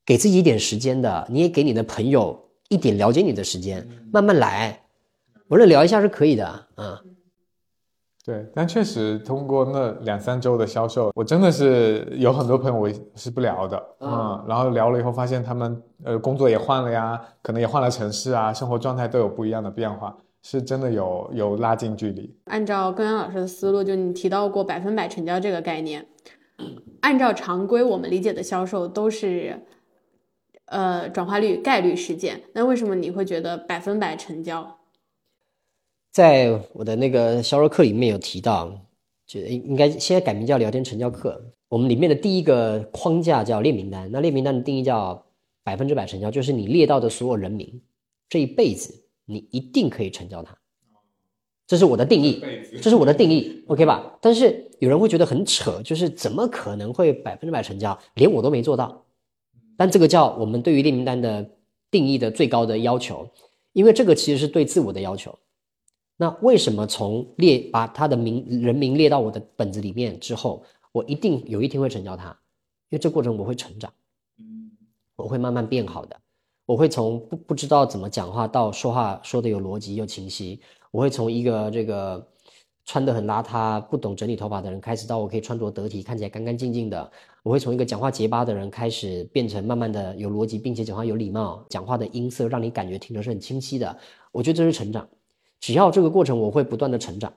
[0.04, 2.36] 给自己一点时间的，你也给你的朋友
[2.70, 4.80] 一点了解你的时间，慢慢来。
[5.48, 7.02] 我认为聊一下是可以的啊。
[8.24, 22.32] 对，但确实通过那两三周的销售，我真的是有很多朋友我是不聊的，嗯，然后聊了以后发现他们呃工作也换了呀，可能也换了城市啊，生活状态都有不一样的变化，是真的有有拉近距离。
[22.44, 26.06] 按照根源老师的思路，就你提到过百分百成交这个概念，
[27.00, 29.58] 按照常规我们理解的销售都是，
[30.70, 34.78] 呃转化率概率事件，那为什么你会觉得百分百成交？
[36.10, 38.72] 在我的那个销售课里面有提到，
[39.26, 41.40] 就应应该现在改名叫聊天成交课。
[41.68, 45.24] 我们里面的第一个框架叫列名单，那列名单的定义叫
[45.62, 47.80] 百分之百成交，就是你列到的所有人名，
[48.28, 50.56] 这一辈子你一定可以成交它。
[51.66, 52.42] 这是我的定义，
[52.82, 54.18] 这是我的定义，OK 吧？
[54.20, 57.96] 但是有人会觉得很扯，就是怎么可能会百分之百成交？
[58.14, 59.04] 连我都没做到。
[59.80, 61.52] 但这个叫我们对于列名单的
[61.90, 63.26] 定义的最高的要求，
[63.72, 65.38] 因为这个其实是对自我的要求。
[66.18, 70.62] 那为什么从列把他的名人名列到我的本子里面之后，
[70.92, 72.28] 我一定有一天会成交他？
[72.90, 73.90] 因为这过程我会成长，
[75.16, 76.14] 我会慢慢变好的。
[76.66, 80.60] 我会从不不知道怎么讲话到说话说的有逻辑又清晰。
[80.90, 82.28] 我会从一个这个
[82.90, 87.08] 穿得很邋遢、不懂整理头发的人开始，到我可以穿着得体、看起来干干净净的。
[87.44, 93.96] 我会从一个讲话结巴的人开始，变成慢慢的有逻辑，并且讲话有礼貌，讲话的音色让你感觉听着是很清晰的。
[94.32, 95.08] 我觉得这是成长。
[95.60, 97.32] 只要这个过程我会不断的成长，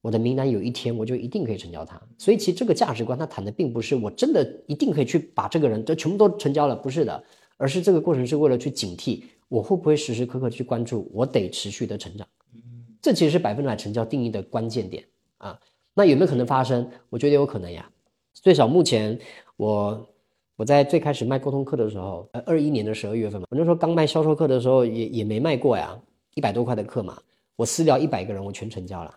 [0.00, 2.00] 我的名单有一天我就一定可以成交它。
[2.16, 7.24] 所以其实这个价值观他谈的并不是我真的一定可以去把这个人就全部都成交了，不是的，
[7.56, 12.24] 而是这个过程是为了去警惕我会不会时时刻刻去关注，我得持续的成长。
[13.04, 15.04] 这其实是百分之百成交定义的关键点
[15.36, 15.60] 啊。
[15.92, 16.90] 那有没有可能发生？
[17.10, 17.86] 我觉得有可能呀。
[18.32, 19.18] 最少目前
[19.58, 20.08] 我
[20.56, 25.94] 我在最开始卖沟通课的时候，呃，二一年的十二月份嘛，我那时候刚卖销售课的时候也也没卖过呀，
[26.34, 27.18] 一百多块的课嘛。
[27.56, 29.14] 我私聊一百个人，我全成交了，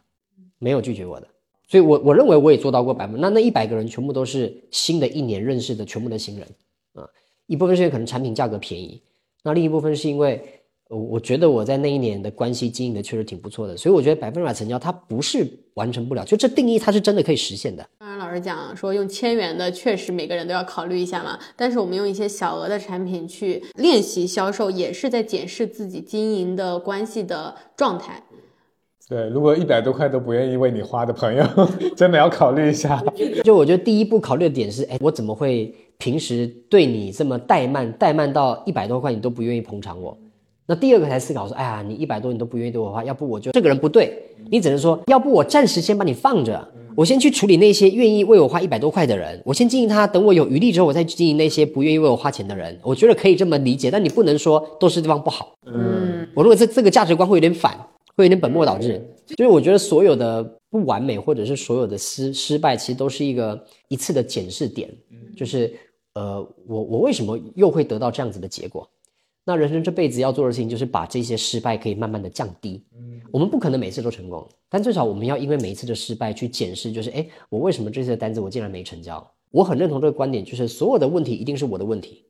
[0.60, 1.28] 没有拒绝我的，
[1.70, 3.20] 所以，我我认为我也做到过百分。
[3.22, 6.48] 那那一百个人全部都是新的一年认识的全部的新人
[6.94, 7.10] 啊，
[7.46, 9.02] 一部分是因为可能产品价格便宜，
[9.44, 10.57] 那另一部分是因为
[10.90, 17.86] 我我觉得我在那一年的关系经营的确实挺不错的，所以我觉得百分之百成交它不是完成不了，就这定义它是真的可以实现的。
[18.00, 28.24] 当然，老师讲说用千元的确实每个人都要考虑一下嘛，但是我们用一些小额的产品去练习销售，也是在检视自己经营的关系的状态。
[29.10, 31.46] 对，如果一百多块都不愿意为你花的朋友，
[31.96, 33.02] 真的要考虑一下。
[33.44, 40.18] 就我觉得第一步考虑的点是，哎，我怎么会平时对你这么怠慢，怠慢到一百多块你都不愿意捧场我？
[40.68, 52.78] 那第二个才思考说，哎呀，你一百多你都不愿意对我花，要不我就这个人不对，你只能说，要不我暂时先把你放着，我先去处理那些愿意为我花一百多块的人，我先经营他，等我有余力之后，我再去经营那些不愿意为我花钱的人。
[52.84, 55.54] 我觉得可以这么理解，但你不能说都是对方不好。
[55.66, 57.78] 嗯，我认为这这个价值观会有点反。
[58.16, 64.90] 会有点本末倒置，就是我觉得所有的不完美或者是所有的失失败，其实都是一个一次的检视点，
[65.38, 65.72] 就是
[66.16, 68.90] 呃，我我为什么又会得到这样子的结果？
[69.48, 72.84] 那人生这辈子要做的事情就是把这些失败可以慢慢的降低。
[73.32, 79.26] 我们不可能每次都成功，但至少我们要因为每一次的失败去检视，就是哎，我为什么这次的单子我竟然没成交？
[79.50, 82.26] 我很认同这个观点，就是所有的问题一定是我的问题。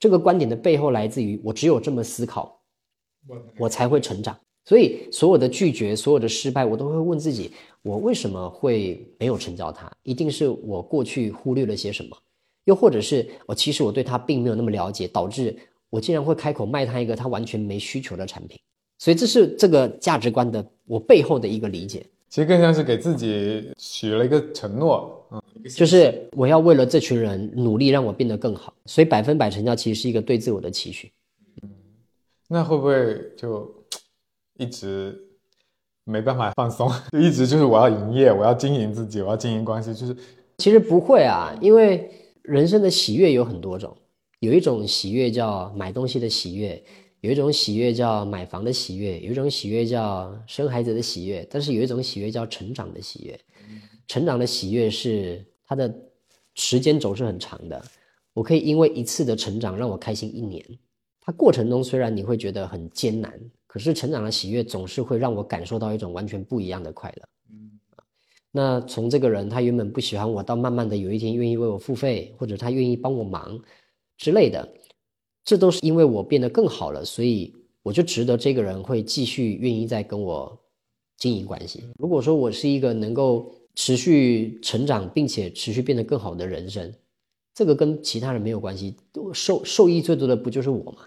[0.00, 2.58] 这个观点的背后来自于我只有这么思考，
[3.58, 4.34] 我才会成长。
[4.64, 7.50] 所以，所有的拒绝，所有的失败，我都会问自己：
[7.82, 9.92] 我为什么会没有成交它？
[10.04, 12.16] 一定是我过去忽略了些什么，
[12.64, 15.54] 又或者是我其实我对他并没有那么了解，导致
[15.92, 18.58] 我竟然会开口卖他一个他完全没需求的产品。
[18.98, 22.06] 所以，这是这个价值观的我背后的一个理解。
[22.30, 25.42] 其实更像是给自己许了一个承诺，嗯，
[25.76, 28.72] 就是我要为了这群人努力，让我变得更好。
[28.86, 31.12] 所以，百分百成交其实是一个对自我的期许。
[31.62, 31.68] 嗯，
[32.48, 33.70] 那会不会就？
[34.58, 35.18] 一直
[36.04, 40.14] 没办法放松， 就一直就是我要营业，我要经营自己，我要经营关系，就是
[40.58, 42.08] 其实不会啊，因为
[42.42, 43.96] 人生的喜悦有很多种，
[44.42, 46.82] 有一种喜悦叫买东西的喜悦，
[47.20, 53.40] 有一种喜悦叫买房的喜悦，有一种喜悦叫生孩子的喜悦，但是有一种喜悦叫成长的喜悦，
[54.08, 55.94] 成长的喜悦是它的
[56.56, 57.80] 时间轴是很长的，
[58.32, 60.60] 我可以因为一次的成长让我开心一年，
[61.20, 63.32] 它过程中虽然你会觉得很艰难。
[63.68, 67.78] 可是成长的喜悦总是会让我感受到一种完全不一样的快乐，嗯。
[68.50, 73.58] 那从这个人他原本不喜欢我，到慢慢的有一天愿意为我付费，或者他愿意帮我忙
[74.22, 74.72] 之类的，
[75.44, 77.52] 这都是因为我变得更好了，所以
[77.82, 80.56] 我就值得这个人会继续愿意再跟我
[81.18, 81.82] 经营关系。
[81.98, 86.94] 如果说我是一个能够持续成长并且持续变得更好的人生，
[87.52, 88.94] 这个跟其他人没有关系，
[89.34, 90.98] 受受益最多的不就是我吗？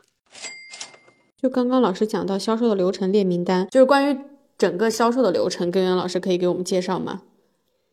[1.41, 4.19] 就刚刚老师讲到销售的流程列名单，就是关于
[4.57, 7.21] 整个销售的流程，根源老师可以给我们介绍吗？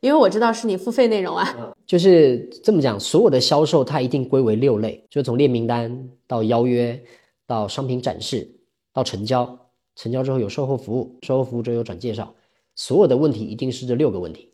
[0.02, 1.74] 因为我知道是你付费内容啊。
[1.86, 7.00] 就是这么讲，所有的销售它一定归为六类，就从列名单到邀约，
[7.46, 8.50] 到商品展示，
[8.92, 9.58] 到成交，
[9.94, 12.34] 成交之后有售后服务，售后服务之后有转介绍，
[12.74, 14.50] 所有的问题一定是这六个问题。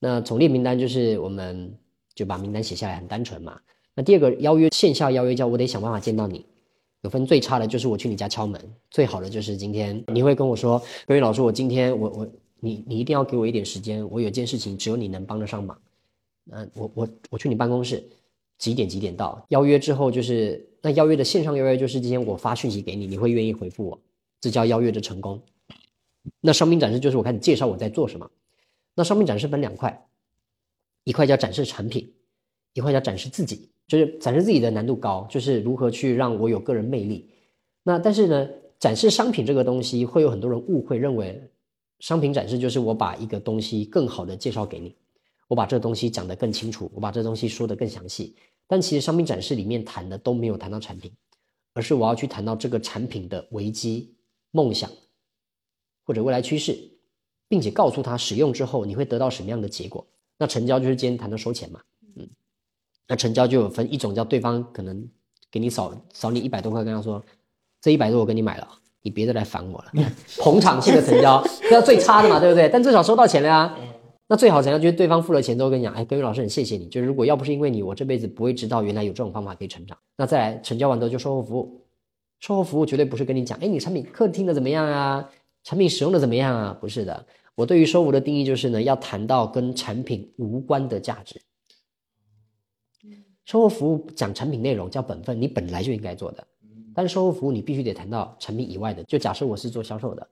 [0.00, 1.74] 那从列名单就是我们
[2.14, 3.58] 就把名单写下来，很单纯嘛。
[3.94, 6.44] 那第二个邀约线下邀约叫我得想办法见到你，
[7.00, 8.60] 有分最差的就是我去你家敲门，
[8.90, 12.28] 最好的就是今天你会跟我说，各位老师，我今天我我
[12.60, 15.78] 你你一定要给我一点时间，我有件事情只有你能帮得上忙。
[16.50, 18.02] 嗯，我我我去你办公室，
[18.58, 19.44] 几点几点到？
[19.48, 24.00] 邀约之后就是那邀约的线上邀约就是今天我发讯息给你，你会愿意回复我，
[24.40, 25.40] 这叫邀约的成功。
[26.40, 28.30] 那商品展示就是我开始介绍我在做什么。
[28.94, 30.06] 那商品展示分两块，
[31.04, 32.12] 一块叫展示产品，
[32.74, 33.68] 一块叫展示自己。
[33.86, 37.26] 就是展示自己的难度高，就是如何去让我有个人魅力。
[37.82, 38.46] 那但是呢，
[38.78, 41.42] 展示商品这个东西会有很多人误会，认为
[42.00, 44.94] 商品展示就是我把一个东西更好的介绍给你，
[45.48, 48.36] 我把这东西讲得更清楚，我把这东西说得更详细。
[48.66, 51.10] 但其实商品展示里面谈的都没有谈到产品，
[51.72, 54.14] 而是我要去谈到这个产品的危机、
[54.50, 54.90] 梦想
[56.04, 56.78] 或者未来趋势，
[57.48, 60.06] 并且告诉他使用之后你会得到什么样的结果。
[60.36, 61.80] 那成交就是今天谈到收钱嘛。
[62.14, 62.28] 嗯
[63.06, 65.08] 那成交就有分一种叫对方可能
[65.50, 67.24] 给你少少你一百多块，跟他说
[67.80, 68.68] 这一百多我给你买了，
[69.02, 69.92] 你别再来烦我了。
[70.38, 72.68] 捧场性的成交，这要最差的嘛，对不对？
[72.68, 73.76] 但至少收到钱了呀。
[74.30, 79.96] 那最好成交就是对方付了钱之后跟你讲，哎，各位老师很谢谢你，就是如果要不是因为你，我这辈子不会知道原来有这种方法可以成长。
[80.16, 81.86] 那再来成交完之后就售后服务，
[82.40, 85.30] 售后服务绝对不是跟你讲，哎，你产品客厅的怎么样啊？
[85.64, 86.76] 产品使用的怎么样啊？
[86.78, 87.24] 不是的，
[87.54, 91.40] 我对于售后的定义就是呢，要谈到跟产品无关的价值。
[93.46, 96.46] 售后服务讲产品内容叫本分，你本来就应该做的。
[96.98, 99.04] 但是售后服务你必须得谈到产品以外的。
[99.04, 100.28] 就假设我是做销售的，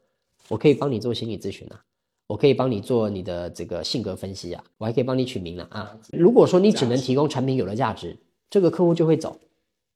[0.48, 1.80] 我可以帮你做心理咨询啊，
[2.26, 5.96] 我可以帮你做你的这个性格分析啊，我还可以帮你取名了啊。
[6.10, 8.18] 如果说你只能提供产品有了价值，
[8.50, 9.38] 这个客户就会走。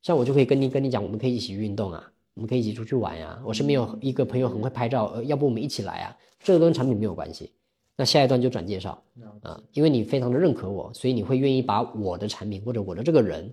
[0.01, 3.43] 像我就可以跟你跟你讲，我们可以一起运动啊，我们可以一起出去玩呀。
[3.45, 6.17] 我身边有一个朋友很会拍照，呃，要不我们一起来啊？
[6.39, 7.51] 这个跟产品没有关系。
[7.97, 9.03] 那下一段就转介绍
[9.43, 13.53] 啊，因为你非常的认可我，所以你会愿意把我的产品或者我的这个人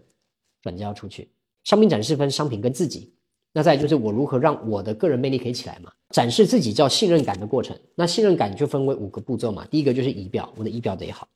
[0.62, 1.28] 转交出去。
[1.68, 3.12] 商品展示分商品跟自己，
[3.52, 5.92] 那再就是我如何让我的个人魅力可以起来嘛？
[6.12, 7.78] 展示自己叫信任感的过程。
[7.94, 9.68] 那信任感就分为五个步骤嘛。
[9.70, 11.28] 第一个就是仪表，我的仪表得好；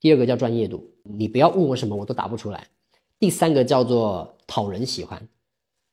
[0.00, 2.58] 第二个叫专业度，你不要问我什么我都答不出来；
[3.20, 5.28] 第三个叫做讨人喜欢，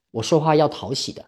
[0.10, 1.24] 我说话要讨喜的。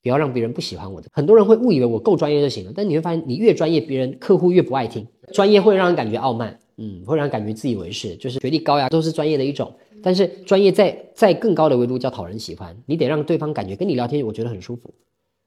[0.00, 1.08] 不要让别人不喜欢我的。
[1.12, 5.04] 很多人会误以为我够专业就行了，但你会发现，你越专业，别人客户越不爱听。
[5.32, 9.74] 专业会让人感觉傲慢，嗯，会让人感觉自以为是，就是学历高呀，都是专业的一种。
[10.04, 14.92] 但是专业在在更高的维度叫讨人喜欢，你得让对方感觉跟你聊天，我觉得很舒服。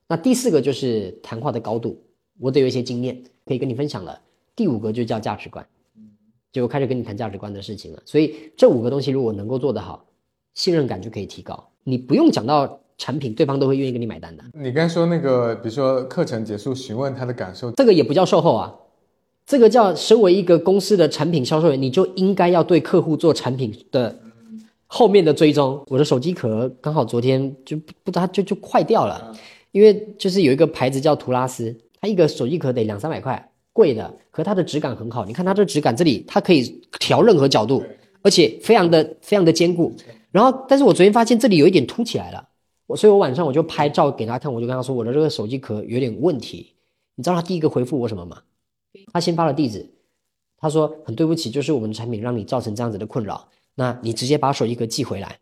[0.09, 2.01] 那第四个就是谈话的高度，
[2.39, 4.19] 我得有一些经验可以跟你分享了。
[4.55, 5.65] 第五个就叫价值观，
[6.51, 8.01] 就开始跟你谈价值观的事情了。
[8.05, 10.03] 所以这五个东西如果能够做得好，
[10.55, 11.69] 信任感就可以提高。
[11.83, 12.79] 你不用讲到。
[12.99, 14.43] 产品对方都会愿意跟你买单的。
[14.53, 18.73] 你刚说那个，比如说课程结束询问他的感受，这个也不叫售后啊，
[19.45, 24.17] 这个叫身为一个公司的产品销售员，你就应该要对客户做产品的
[24.87, 25.83] 后面的追踪。
[25.87, 29.35] 我的手机壳刚好昨天就不不它就就坏掉了，
[29.71, 35.25] 因为就是有一个牌子叫图拉斯，它一个手机壳得两三百块，贵的，可它的质感很好。
[35.25, 37.83] 你看它的质感，这里它可以调任何角度，
[38.21, 39.93] 而且非常的非常的坚固。
[40.31, 42.47] 然后，但是我昨天发现这里有一点凸起来了。
[42.85, 46.73] 我所以，我晚上我就拍照给他看，我就跟他说我的这个手机壳有点问题。
[47.15, 48.41] 你知道他第一个回复我什么吗？
[49.11, 49.89] 他先发了地址，
[50.57, 53.47] 他说很对不起，就是我们的产品让你造成这样子的困扰，
[53.77, 55.39] 那你直接把手机壳寄回来，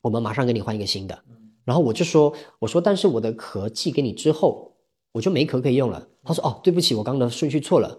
[0.00, 1.22] 我们马上给你换一个新的。
[1.64, 4.76] 然后我就说，我说但是我的壳寄给你之后，
[5.10, 6.08] 我就没壳可以用了。
[6.22, 7.98] 他说哦，对不起，我刚刚的顺序错了，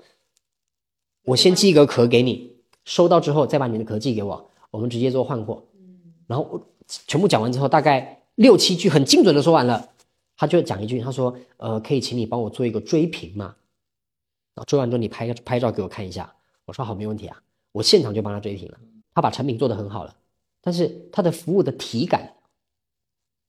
[1.25, 2.55] 我先寄一个壳给你，
[2.85, 5.67] 收到之后再把你的壳寄给我，我们直接做换货。
[6.25, 8.15] 然后全部讲完之后，大概。
[8.37, 9.89] 六七句很精准的说完了，
[10.35, 13.55] 他就讲一句，他说：“呃，可以请你帮我做一个追评吗？”
[14.53, 16.31] 然后追完之后你拍个拍照给我看一下。
[16.65, 17.41] 我说好，没问题啊，
[17.71, 18.77] 我现场就帮他追评了。
[19.17, 20.15] 他把产品做得很好了，
[20.61, 22.31] 但是他的服务的体感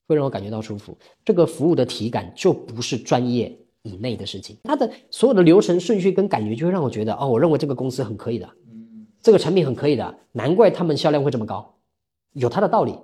[0.07, 0.97] 会让我感觉到舒服。
[1.27, 4.57] 这个服务的体感就不是专业以内的事情。
[4.65, 8.49] 他的所有的流程顺序跟感觉，就会让我觉得，哦，我认为这个公司很可以的，
[9.21, 11.75] 这个产品很可以的，难怪他们销量会这么高，
[12.33, 12.99] 有它的道理。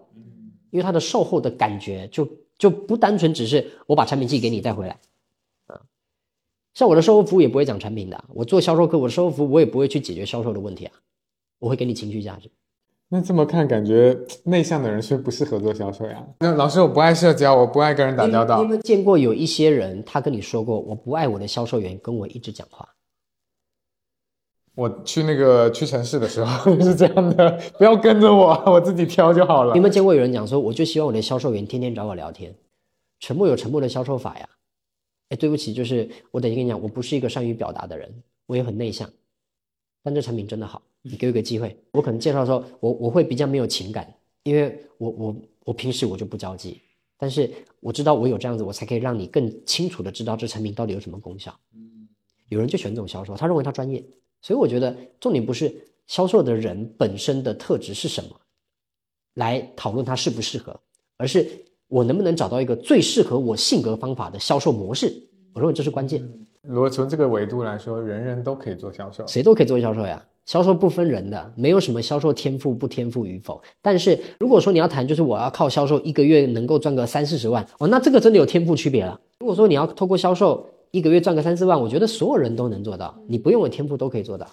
[0.70, 2.26] 因为它的售后的感觉就
[2.56, 4.98] 就不单纯只是我把产品寄给你带回来，
[5.66, 5.82] 啊，
[6.72, 10.94] 像我的售后服务也不会讲产品的，我做销售课，我的售后服务我也不会去解决销售的问题啊，
[11.64, 12.50] 我会给你情绪价值。
[13.08, 16.26] 那这么看，感觉 内向的人是不适合做销售呀？
[16.40, 18.68] 那老师，我不爱社交，我不爱跟人打交道你有。
[18.68, 22.88] 没有见过有一些人，他跟你说过，我不爱我的销售员跟我一直讲话？
[24.74, 29.82] 我去那个屈臣氏的时候 是这样的，不要跟着我，我自己挑就好了你有。
[29.82, 32.54] 没有见过有人讲说，我就希望我的销售员天天找我聊天，
[33.20, 34.48] 沉默有沉默的销售法呀。
[35.28, 38.12] 哎，对不起，就是我等于跟你讲，我不是一个善于表达的人，
[38.46, 39.08] 我也很内向，
[40.02, 44.10] 但这产品真的好，你给我一个机会，我可能介绍的时候，我我会比较没有情感，
[44.42, 45.36] 因为我我
[45.66, 46.80] 我平时我就不着急，
[47.18, 47.50] 但是
[47.80, 51.54] 我知道我有这样子，我才可以让你更清楚的知道这产品到底有什么功效。
[52.48, 54.02] 有人就选这种销售，他认为他专业，
[54.40, 55.74] 所以我觉得重点不是
[56.06, 58.30] 销售的人本身的特质是什么，
[59.34, 60.78] 来讨论他适不适合，
[61.18, 61.46] 而是
[61.88, 65.12] 我能不能找到一个最适合我性格方法的销售模式。
[65.52, 66.26] 我认为这是关键，
[66.62, 69.26] 如果从这个维度来说，人人都可以做销售。
[69.26, 70.26] 谁都可以做销售呀。
[70.46, 73.62] 销售不分人的，没有什么销售天赋不天赋与否。
[73.80, 79.20] 但是如果说你要谈，就是我要靠销售一个月能够赚个三四十万，哦，那这个真的有天赋区别了。
[79.38, 84.46] 如果说你要透过销售一个月赚个三四万，我觉得所有人都能做到，你不用有天赋都可以做到。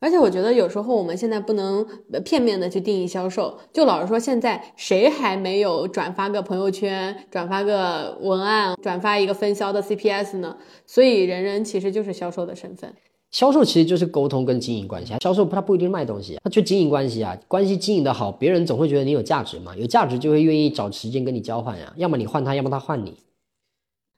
[0.00, 1.86] 而且我觉得有时候我们现在不能
[2.24, 10.58] 片面的去定义销售，就老是说现在谁还没有转发个朋友圈、转发个文案、转发一个分销的 CPS 呢？
[10.84, 12.92] 所以人人其实就是销售的身份。
[13.34, 23.16] 销售其实就是沟通跟经营关系啊，销售他不一定卖东西，他就经营关系啊，关系经营的好，别人总会觉得你有价值嘛，有价值就会愿意找时间跟你交换呀，要么你换他，要么他换你。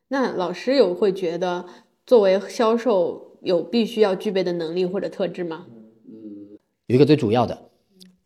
[0.09, 1.65] 那老师有会觉得
[2.05, 5.65] 作为销售有必须要具备的能力或者特质吗？
[6.85, 7.59] 有一个最主要的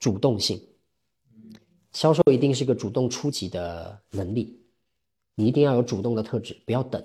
[0.01, 0.61] 主动性，
[1.93, 4.59] 销售一定是个主动出击的能力，
[5.37, 7.01] 你一定要有主动的特质，不要等，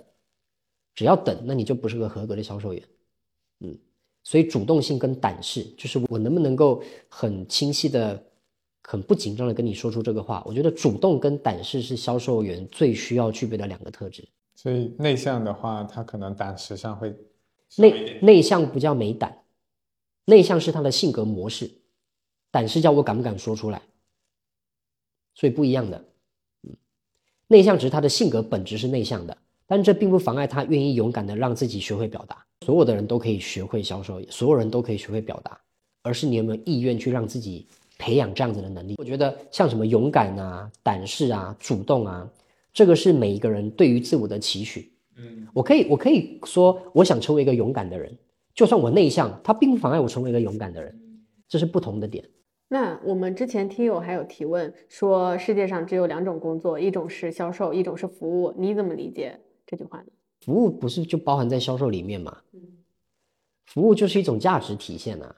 [0.96, 2.82] 只要等，那你就不是个合格的销售员。
[3.60, 3.78] 嗯，
[4.24, 8.22] 所以主动性跟胆识，就是我能不能够很清晰的、
[8.84, 10.44] 很不紧张的跟你说出这个话。
[10.46, 14.28] 我觉得主动跟胆识是销售员最需要具备的两个特质。
[14.56, 17.16] 所以内向的话，他可能胆识上会
[17.78, 19.44] 内内向不叫没胆，
[20.26, 21.70] 内向是他的性格模式，
[22.52, 23.82] 胆是叫我敢不敢说出来，
[25.34, 26.06] 所以不一样的。
[26.64, 26.76] 嗯，
[27.48, 29.38] 内向只是他的性格本质是内向的，
[29.68, 32.38] 但这并不妨碍他愿意勇敢的让自己学会表达。
[32.66, 35.60] 所有的人都可以学会销售，所有人都可以学会表达，
[36.04, 37.68] 而是你有没有意愿去让自己
[37.98, 38.96] 培养这样子的能力。
[38.98, 42.28] 我觉得像什么勇敢啊、胆识啊、主动啊，
[42.74, 44.92] 这个是每一个人对于自我的期许。
[45.18, 48.12] 嗯，我可以，我可以说，我想成为一个勇敢的人，
[48.54, 50.94] 就算我内向，它并不妨碍我成为一个勇敢的人，
[51.48, 52.24] 这是不同的点。
[52.68, 60.06] 那我们之前听友还有提问说，世界上只有两种工作，一种是销售，一种是服务，你怎么理解这句话呢？
[60.42, 62.38] 服务不是就包含在销售里面吗？
[63.66, 65.36] 服务就是一种价值体现啊。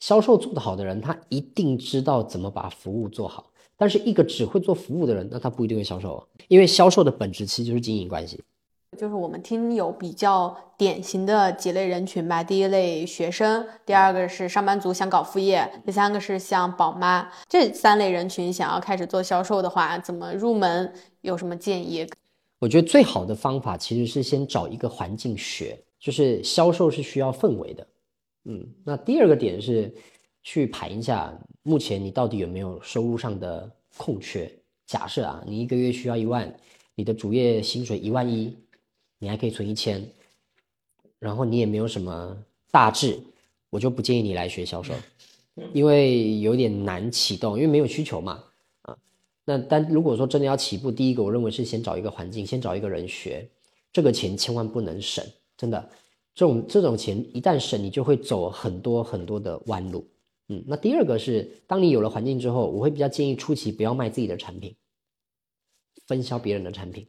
[0.00, 3.50] 销售做得好的人，他一定知道怎么把服务做好。
[3.76, 8.42] 但是一个只会做服务的人，那他不一定会销售哦，因为销售的本质其实就是经营关系。
[8.96, 12.42] 就是我们听友比较典型的几类人群吧。
[12.42, 20.94] 第一类学生，第二个是上班族想搞副业，第三个是像宝妈这三类人群想要开始做销售的话，怎么入门？
[21.20, 22.08] 有什么建议？
[22.58, 27.86] 我觉得最好的方法其实是先找一个环境学，就是销售是需要氛围的。
[28.44, 29.94] 嗯，那第二个点是
[30.42, 34.50] 去盘一下目前你到底有没有收入上的空缺。
[34.86, 36.54] 假设啊，你一个月需要一万，
[36.94, 38.56] 你的主业薪水一万一，
[39.18, 40.08] 你还可以存一千，
[41.18, 42.36] 然后你也没有什么
[42.70, 43.18] 大志，
[43.68, 44.94] 我就不建议你来学销售，
[45.72, 48.42] 因为有点难启动，因为没有需求嘛。
[49.48, 53.48] 那但如果说真的要起步，第一个我认为是先找一个环境，先找一个人学，
[53.92, 55.24] 这个钱千万不能省，
[55.56, 55.88] 真的，
[56.34, 60.04] 这种这种钱一旦省，你就会走很多很多的弯路。
[60.48, 64.74] 嗯，那第二个是，当你有了环境之后，我会比较建议初期不要卖自己的产品，
[66.08, 67.06] 分销别人的产品。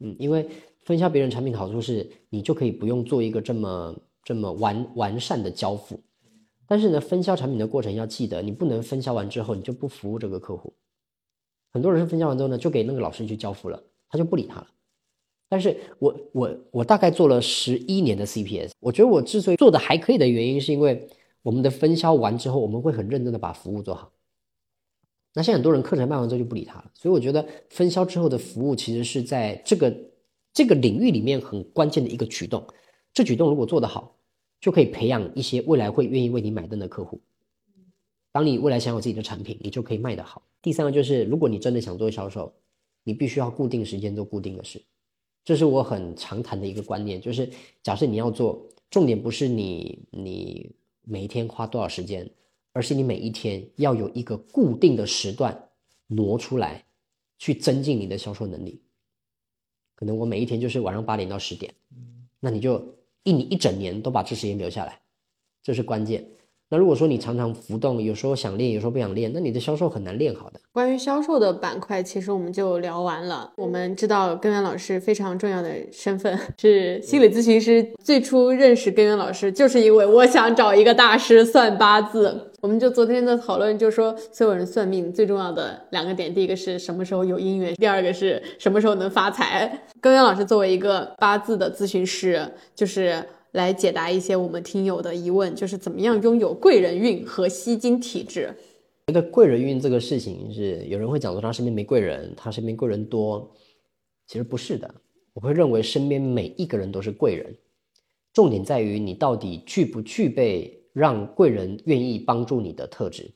[0.00, 0.46] 嗯，因为
[0.82, 5.98] 分销别人产品的好处是，你就可以不用做一个这么这么完完善的交付。
[6.66, 10.74] 但是呢，分销产品的过程要记得，你不能分销完之后你就不服务这个客户。
[11.72, 14.66] 很多人分销完之后呢，就给那个老师去交付了，他就不理他了。
[15.48, 21.08] 但是我我我大概做了十一年的 CPS，我觉得我之所以做的还可以的原因，是因为
[21.42, 24.12] 我们的分销完之后，我们会很认真的把服务做好。
[25.34, 29.94] 那现在很多人课程卖完之后就不理他了，所以我觉得分销之后的服务其实是在这个
[30.52, 32.66] 这个领域里面很关键的一个举动。
[33.14, 34.16] 这举动如果做得好，
[34.60, 37.20] 就可以培养一些未来会愿意为你买单的客户。
[38.38, 40.40] 当你未来想有自己的产品，你就可以卖得好。
[40.62, 42.54] 第三个就是，如果你真的想做销售，
[43.02, 44.80] 你必须要固定时间做固定的事。
[45.44, 47.50] 这是我很常谈的一个观念，就是
[47.82, 50.70] 假设你要做，重点不是你你
[51.02, 52.30] 每一天花多少时间，
[52.72, 55.68] 而是你每一天要有一个固定的时段
[56.06, 56.84] 挪出来，
[57.38, 58.80] 去增进你的销售能力。
[59.96, 61.74] 可能我每一天就是晚上八点到十点，
[62.38, 62.86] 那你就
[63.24, 65.00] 一你一整年都把这时间留下来，
[65.60, 66.24] 这是关键。
[66.70, 70.60] 那如果说你常常浮动，有时候想练，有时候不想练，那你的销售很难练好的。
[70.70, 73.50] 关于销售的板块，其实我们就聊完了。
[73.56, 77.90] 我们知道根源老师非常重要的身份是心理咨询师。
[78.04, 82.52] 最初认识根源老师，就是因为我想找一个大师算八字。
[82.60, 89.80] 我们就昨天的讨论，就说所有人算命最重要的两个点，第一个是什么时候有姻缘，第二个是什么时候能发财。
[90.02, 93.24] 根源老师作为一个八字的咨询师，就是。
[93.52, 98.54] 来解答一些我们听友的疑问，就是怎么样拥有贵人运和吸金体质。
[99.06, 103.50] 觉得贵人运这个事情是有人会讲说他身边没贵人，他身边贵人多，
[104.26, 104.94] 其实不是的。
[105.32, 107.56] 我会认为身边每一个人都是贵人，
[108.34, 113.32] 重点在于你到底具不具备让贵人愿意帮助你的特质。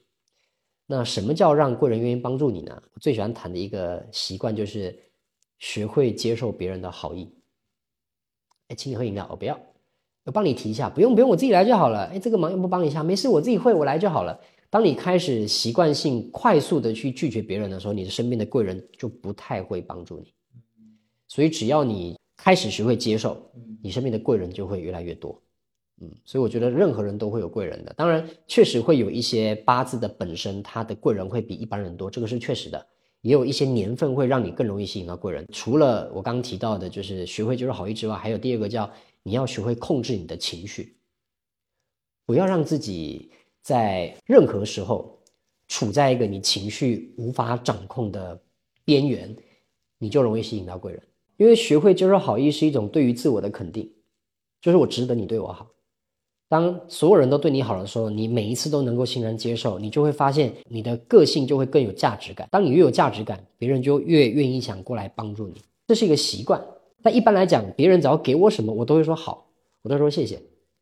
[0.84, 2.82] 那什么叫让贵人愿意帮助你呢？
[2.92, 4.94] 我最喜欢谈的一个习惯就是
[5.58, 7.32] 学会接受别人的好意。
[8.68, 9.58] 哎，请你喝饮料，我不要。
[10.24, 12.04] 我帮你提一下，不用不用，我自己来就好了。
[12.12, 14.38] 哎，这个忙要不帮一下，没事，我自己会，我来就好了。
[14.70, 20.32] 当你开始习惯性快速的去拒绝别人的时候，你的身边的贵人就不太会帮助你。
[21.26, 23.36] 所以只要你开始学会接受，
[23.82, 25.42] 你身边的贵人就会越来越多。
[26.00, 32.86] 嗯，所以我觉得任何人都会有贵人的，当然确实会有一些八字的本身，他的贵人会比一般人多，这个是确实的。
[33.22, 35.46] 也有一些年份会让你更容易吸引到贵人。
[35.52, 38.88] 除了我刚刚提到的，就是学会接受好意之外，还有第二个叫。
[39.22, 40.96] 你要学会控制你的情绪，
[42.26, 43.30] 不要让自己
[43.62, 45.18] 在任何时候
[45.68, 48.40] 处在一个你情绪无法掌控的
[48.84, 49.34] 边缘，
[49.98, 51.02] 你就容易吸引到贵人。
[51.36, 53.90] 因为学会接受好意是一种对于自我的肯定，
[54.60, 55.68] 就是我值得你对我好。
[56.48, 62.46] 当所有人都对你好的时候，你每一次都能够欣然接受，你就会发现你的个性就会更有价值感。
[62.50, 65.62] 当你越有价值感，别人就越愿意想过来帮助你。
[65.86, 66.62] 这是一个习惯。
[67.02, 69.46] 但一般来讲，别人只要给我什么，我都会说好，
[69.82, 70.36] 我都说谢谢，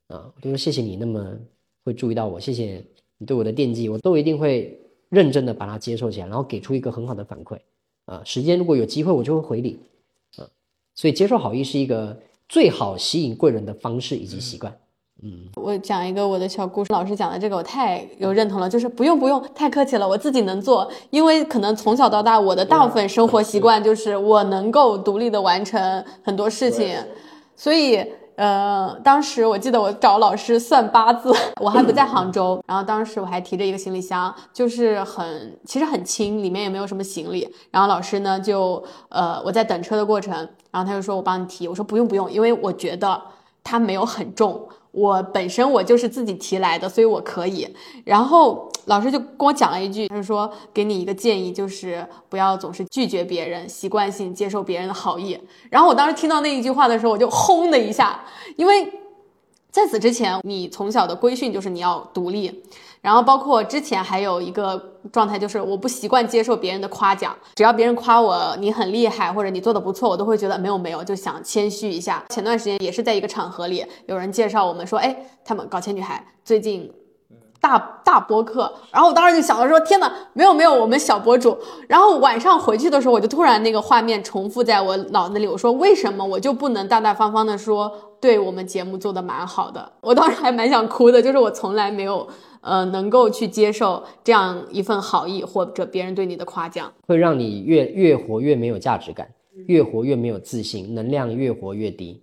[0.08, 1.38] 啊，我都说谢谢你那么
[1.84, 2.84] 会注意到我，谢谢
[3.18, 4.78] 你对我的惦记，我都一定会
[5.08, 7.58] 认真的把它接受起来，然后给出一个很好的反馈，
[8.04, 9.78] 啊，时间如果有机会，我就会回礼，
[10.36, 10.48] 啊，
[10.94, 14.78] 所以接受好意是一个最好吸引贵人的方式以及习惯。
[15.56, 16.92] 我讲一个我的小故事。
[16.92, 20.90] 老师讲的这个我太有认同了，就是不用不用，太客气了，我自己能做。
[21.10, 26.96] 因为可能从小到大，我的大部分生活习惯就是我能够独立的完成很多事情，
[27.54, 28.02] 所以
[28.36, 31.30] 呃，当时我记得我找老师算八字，
[31.60, 37.46] 我还不在杭州，然后当时我还提着一个行李箱，就是很其实很轻，里面也没有什么行李。
[37.70, 40.34] 然后老师呢就呃我在等车的过程，
[40.70, 43.20] 然后他就说我帮你提，我说不用不用，因为我觉得
[43.62, 44.66] 它没有很重。
[44.92, 47.68] 我本身我就是自己提来的，所以我可以。
[48.04, 55.38] 然后老师就跟我讲了一句，他说给你一个建议，就是不要总是拒绝别人，习惯性接受别人的好意。
[55.70, 58.24] 然后我当时听到那一句话的时候，我就轰的一下，
[58.56, 58.92] 因为
[59.70, 62.62] 在此之前，你从小的规训就是你要独立。
[63.00, 64.78] 然后包括之前还有一个
[65.10, 72.22] 状态，就是我不习惯接受别人的夸奖，只要别人夸我你很厉害或者你做的不错，我都会觉得没有没有，就想谦虚一下。
[72.28, 76.92] 前段时间也是在一个场合里，有人介绍我们说，哎，他们搞钱女孩最近
[77.58, 81.58] 大大播客，然后我当时就想到说，天呐，没有没有，我们小博主。
[81.88, 87.90] 然后晚上回去的时候，我就突然那个画面重复在我脑子里，我说为什么我就不能大大方方的说，
[88.20, 89.92] 对我们节目做的蛮好的？
[90.00, 92.28] 我当时还蛮想哭的，就是我从来没有。
[92.62, 99.26] 呃，能够去接受这样一份好意或者别人对你的夸奖，会让你越越活越没有价值感，
[99.66, 102.22] 越活越没有自信，能量越活越低。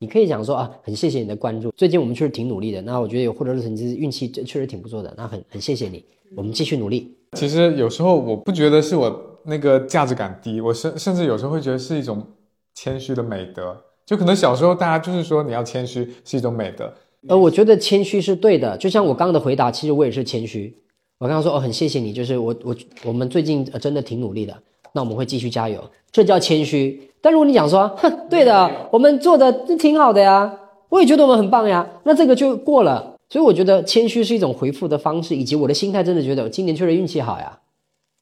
[0.00, 2.82] 你可以讲说啊，很谢谢你的关注，最近我们确实挺努力的。
[2.82, 5.14] 那我觉得有获得的成绩，运气确实挺不错的。
[5.16, 6.04] 那很很谢谢你，
[6.36, 7.16] 我们继续努力。
[7.36, 12.26] 其实有时候我不觉得是我那个价值感低，我甚甚至有时候会觉得是一种
[12.74, 13.80] 谦虚的美德。
[14.06, 16.90] 就可能小时候大家就是说你要谦虚是一种美德。
[17.28, 20.72] 呃，我觉得谦虚是对的，就像我刚刚的回答，其实我也是谦虚。
[21.18, 24.56] 我刚刚说哦，很谢谢你，就是我我我们最近真的挺努力的，
[24.92, 27.10] 那我们会继续加油，这叫谦虚。
[27.20, 30.56] 但如果你讲说，哼，对的，我们做的挺好的呀，
[30.88, 33.16] 我也觉得我们很棒呀，那这个就过了。
[33.28, 37.58] 所以我觉得谦虚是一种回复的方式，以及我的心态真的觉得今年确实运气好呀，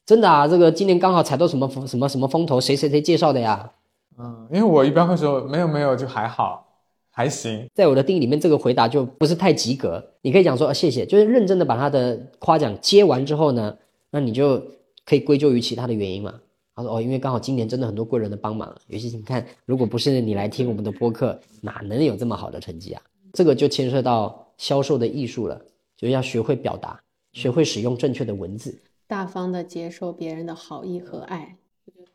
[0.07, 3.73] 真的啊，这个今年刚好踩到什么风什么什么风头，谁谁谁介绍的呀，
[4.19, 6.67] 嗯，因为我一般会说没有没有就还好，
[7.11, 7.69] 还行。
[7.75, 10.05] 在我的定义里面，这个回答就不是太及格。
[10.23, 13.77] 你可以讲说、啊谢谢，就是认真的把他的夸奖接完之后呢，
[14.11, 14.63] 那你就
[15.05, 16.35] 可以归咎于其他的原因嘛。
[16.77, 23.03] 他说哦，因为刚好今年真的很多贵人的帮忙，尤其是你看，如果不是你来听我们的播客，哪能有这么好的成绩啊？
[23.33, 25.61] 这个就牵涉到销售的艺术了，
[25.97, 27.01] 就是要学会表达，
[27.33, 28.77] 学会使用正确的文字。
[29.07, 31.57] 大方的接受别人的好意和爱。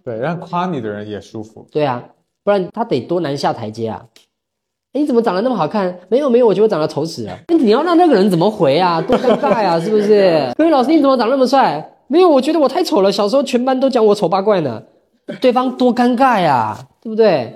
[0.04, 1.68] 对，让夸你的人也舒服。
[1.72, 2.04] 对啊，
[2.44, 4.06] 不然他得多难下台阶啊！
[4.94, 6.00] 哎，你怎么长得那么好看？
[6.10, 7.38] 没有没有，我觉得我长得丑死了。
[7.48, 9.02] 那你要让那个人怎么回啊？
[9.02, 10.52] 多尴尬呀、是不是？
[10.58, 11.98] 各位老师，你怎么长那么帅？
[12.08, 13.12] 没有，我觉得我太丑了。
[13.12, 14.82] 小时候全班都讲我丑八怪呢，
[15.40, 17.56] 对方多尴尬呀，对不对？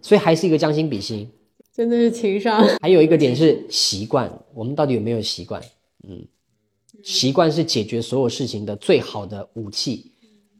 [0.00, 1.30] 所以还是一个将心比心。
[1.74, 2.66] 真的是情商。
[2.80, 5.60] 还有一个点是习惯，我们到底有没有习惯？
[6.08, 6.26] 嗯，
[7.02, 10.12] 习惯是解决所有事情的最好的武器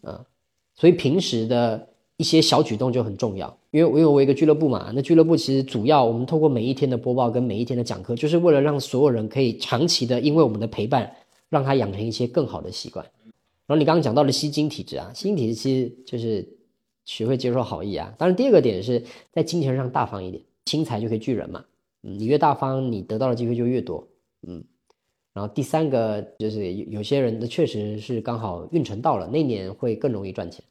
[0.03, 0.21] 啊、
[0.81, 1.87] 所以平时的
[2.17, 3.55] 一些小举动就很重要。
[3.71, 11.15] 因为因为我一个俱乐部嘛，那俱乐部其实主要我们透过每一天的播报跟每一天的讲课，就是为了让所有人可以长期的因为我们的陪伴，
[11.51, 13.05] 让他养成一些更好的习惯。
[13.67, 16.49] 然后你刚刚讲到的吸金体质啊，吸金体质其实就是
[17.05, 18.15] 学会接受好意啊。
[18.17, 21.63] 当然，第二个点是在金钱上大方一点，轻财就可以聚人嘛。
[22.03, 24.09] 嗯，你越大方，你得到的机会就越多。
[24.49, 24.65] 嗯，
[25.41, 30.63] 然后第三个就是有有些人的确实是刚好运程到了，那年会更容易赚钱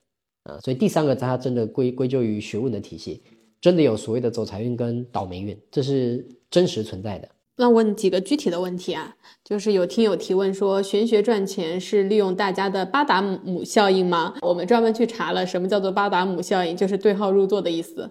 [0.43, 0.59] 啊。
[0.59, 3.23] 所以第三个它真的归归咎于学问的体系，
[3.59, 7.27] 真的有所谓的走财运跟倒霉运，这是真实存在的。
[7.55, 14.35] 那问几个具体的问题啊，就是有听友提问说，玄学赚钱是利用大家的巴达姆效应吗？
[14.43, 18.07] 我们专门去查了，什么叫做巴达姆效应，就是对号入座的意思。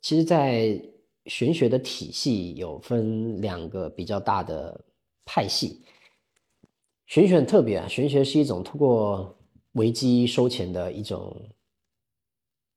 [0.00, 0.80] 其实，在
[1.24, 4.80] 玄学的体系有分两个比较大的
[5.24, 5.82] 派系。
[7.06, 9.36] 玄学很特别啊，玄学是一种通过
[9.72, 11.34] 危机收钱的一种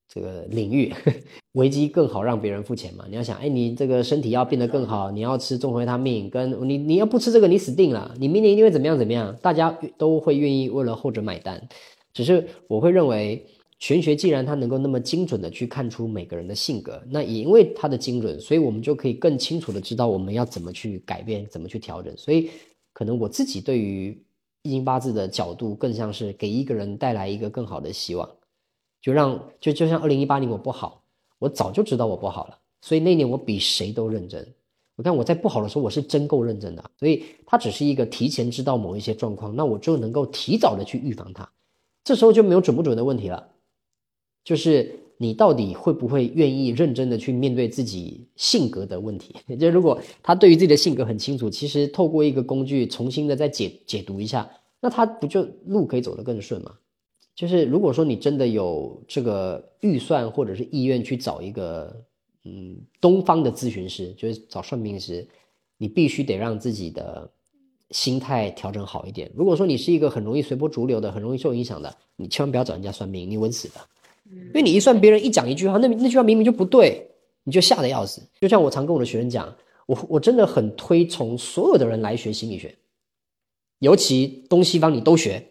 [0.08, 0.94] 这个领域。
[1.54, 3.06] 危机更好让别人付钱嘛？
[3.10, 9.36] 你要想，哎，你这个身体要变得更好，你要吃综合他命，跟你你要不吃这个，你死定了，你明年一定会怎么样怎么样？
[9.42, 11.68] 大家都会愿意为了后者买单。
[12.14, 13.44] 只是我会认为，
[13.80, 22.16] 玄学既然它能够那么精准的去看出每个人的性格，那也因为它的精准，所以我们就可以更清楚的知道我们要怎么去改变，怎么去调整。
[22.16, 22.52] 所以，
[23.00, 24.22] 可能我自己对于
[24.62, 28.30] 易经八字的角度，更像是给一个人带来一个更好的希望，
[29.02, 31.02] 就让就就像二零一八年我不好，
[31.38, 34.46] 我早就知道我不好了，所以那年我比谁都认真。
[34.98, 41.50] 我看我在不好的时候，我是真够认真的，所以它只是一个提前知道某一些状况，那我就能够提早的去预防它。
[42.04, 43.48] 这时候就没有准不准的问题了，
[44.44, 49.36] 就是你到底会不会愿意认真的去面对自己性格的问题。
[49.60, 56.72] 就如果他对于自己的性格很清楚，其实透过一个工具重新的再解解读一下，那他不就路可以走得更顺吗？
[57.36, 61.94] 就是如果说你真的有这个预算或者是意愿去找一个
[62.46, 65.28] 嗯东方的咨询师，就是找算命师，
[65.78, 67.30] 你必须得让自己的
[67.92, 69.30] 心态调整好一点。
[69.36, 73.76] 如果说你是一个很容易随波逐流的、很容易受影响的，你千万不要找人家算命，你稳死的。
[74.32, 77.10] 因为你一算别人一讲一句话，那那句话明明就不对，
[77.44, 78.22] 你就吓得要死。
[78.40, 82.76] 就像我常跟我的学生讲，我我真的很推崇所有的人来学心理学，
[83.80, 85.44] 尤其东西方你都学，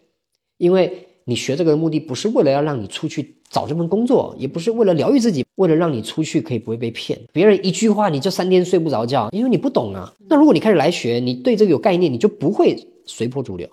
[0.57, 7.19] 因为你学这个的目的不是为了要让你出去找这份工作，也不是为了疗愈自己，为了让你出去可以不会被骗。
[7.33, 10.13] 别人一句话你就三天睡不着觉，因为你不懂啊。
[10.29, 13.69] 那如果你开始来学，你对这个有概念，你就不会随波逐流，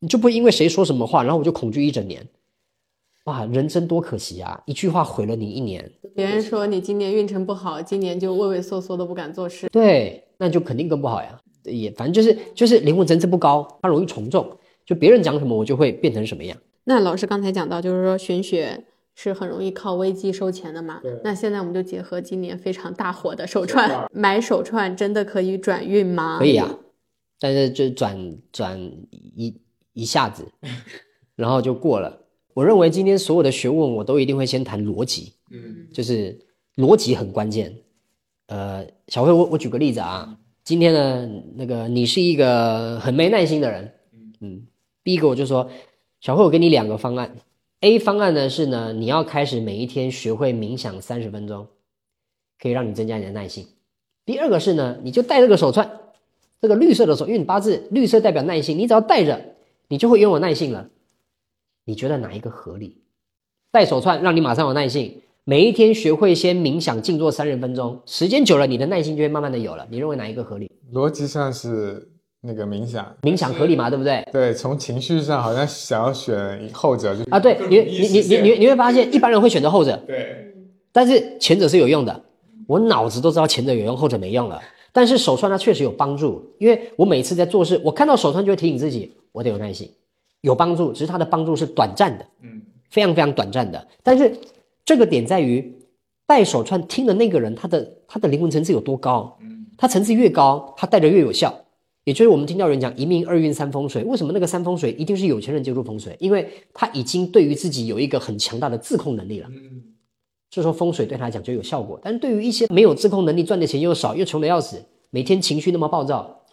[0.00, 2.26] 你就不会因为谁说什么话，然后我就恐惧一整年。
[3.24, 4.60] 哇，人生多可惜啊！
[4.64, 5.92] 一句话毁了你一年。
[6.16, 9.68] 别人说你今年运程不好，今年就畏畏缩缩的不敢做事。
[9.68, 11.38] 对，那就肯定更不好呀。
[11.64, 14.50] 也反正就是就是灵魂层次不高，它容易从众。
[14.86, 16.56] 就别人讲什么，我就会变成什么样。
[16.84, 18.84] 那老师刚才讲到，就是说玄学
[19.14, 21.00] 是很容易靠危机收钱的嘛。
[21.22, 26.38] 那现在我们就结合今年非常大火的手串，买手串真的可以转运吗？
[26.38, 26.74] 可以啊，
[27.38, 28.80] 但是就转转
[29.12, 29.60] 一
[29.92, 30.50] 一下子，
[31.36, 32.26] 然后就过了。
[32.54, 36.38] 我认为今天所有的学问，我都一定会先谈逻辑，嗯，就是
[36.76, 37.74] 逻辑很关键。
[38.46, 43.92] 呃，小慧，我我举个例子啊，今天呢，那个你是一个很没耐心的人，
[44.40, 44.66] 嗯，
[45.04, 45.70] 第一个我就说，
[46.20, 47.36] 小慧，我给你两个方案
[47.80, 51.68] ，A 方案呢是呢，你要开始每一天学会冥想三十分钟，
[52.60, 53.66] 可以让你增加你的耐心。
[54.26, 55.88] 第二个是呢，你就戴这个手串，
[56.60, 59.40] 这个绿色的手，因为你八字绿色代表耐心，你只要戴着，
[59.86, 60.90] 你就会拥有耐性了。
[61.90, 62.98] 你觉得哪一个合理？
[63.72, 69.84] 戴手串让你马上有耐性，每一天学会先冥想静坐三十分钟，时间久了，你的耐心就会慢慢的有了。
[69.90, 70.70] 你认为哪一个合理？
[70.94, 72.08] 逻辑上是
[72.42, 73.90] 那个冥想，冥想合理嘛？
[73.90, 74.24] 对不对？
[74.32, 80.54] 对，从情绪上好像想要选后者，就啊，对你你你你你你会发现，一般人会选择后者，对，
[80.92, 82.22] 但是前者是有用的，
[82.68, 84.62] 我脑子都知道前者有用，后者没用了。
[84.92, 89.90] 但是手串它确实有帮助，因为我每次在做事，我看到手串就会提醒自己，我得有耐心，
[90.42, 93.88] 有帮助，只是它的帮助是短暂的，嗯，非常非常短暂的。
[94.02, 94.34] 但是
[94.84, 95.74] 这个点在于
[96.26, 101.64] 戴手串听的那个人，他的他的灵魂层次有多高，嗯，他层次越高，他戴着越有效。
[102.04, 106.16] 也就是我们听到人讲一命二运三风水，为什么那个三风水一定是有钱人接触风水？
[106.18, 109.48] 因为他已经对于自己有一个很强大的自控能力了。
[109.50, 109.82] 嗯，
[110.48, 112.00] 这时候风水对他来讲就有效果。
[112.02, 116.44] 但是对于一些没有自控能力、赚的钱又少、又穷的要死、每天情绪那么暴躁，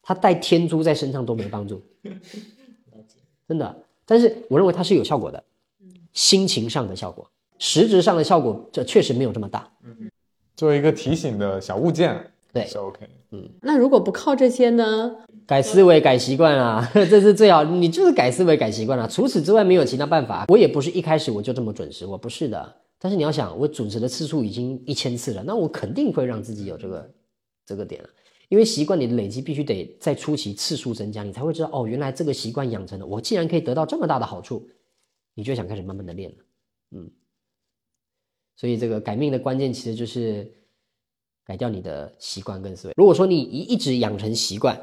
[0.00, 1.82] 他带天珠在身上都没帮助。
[3.52, 3.76] 真的，
[4.06, 5.42] 但是我认为它是有效果的，
[6.14, 9.70] 心情上的效果，实质上的效果这确实没有这么大。
[9.84, 10.10] 嗯
[10.56, 13.06] 作为一个提醒的小物件，对是 OK。
[13.30, 15.14] 嗯那如果不靠这些呢？
[15.46, 17.62] 改思维、改习惯啊， 这是最好。
[17.64, 19.06] 你就是改思维、改习惯啊。
[19.06, 20.46] 除此之外没有其他办法。
[20.48, 22.74] 我也不是一开始我就这么准时，我不是的。
[22.98, 27.10] 但是你要想，我准时的次数已经一千次了，那我肯定会让自己有这个
[27.66, 28.08] 这个点了。
[28.52, 34.68] 因为习惯你的累积必须得在初期次数增加，你才会知道哦，原来这个习惯养成了，我竟然可以得到这么大的好处，
[35.34, 36.36] 你就想开始慢慢的练了。
[36.90, 37.10] 嗯，
[38.54, 40.52] 所以这个改命的关键其实就是
[41.46, 42.94] 改掉你的习惯跟思维。
[42.94, 44.78] 如果说你一一直养成习惯，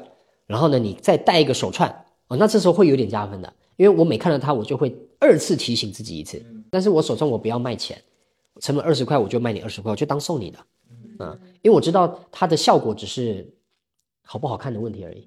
[0.48, 1.88] 然后呢，你再戴一个手串
[2.26, 6.44] 哦，那这时候会有点加分的，因为我每看到它，我就会二次提醒自己一次。
[6.72, 8.02] 但是我手串我不要卖钱，
[8.60, 10.58] 成本二十块我就卖你二十块，我就当送你的，
[11.20, 13.48] 嗯，因为我知道它的效果只是
[14.24, 15.26] 好不好看的问题而已。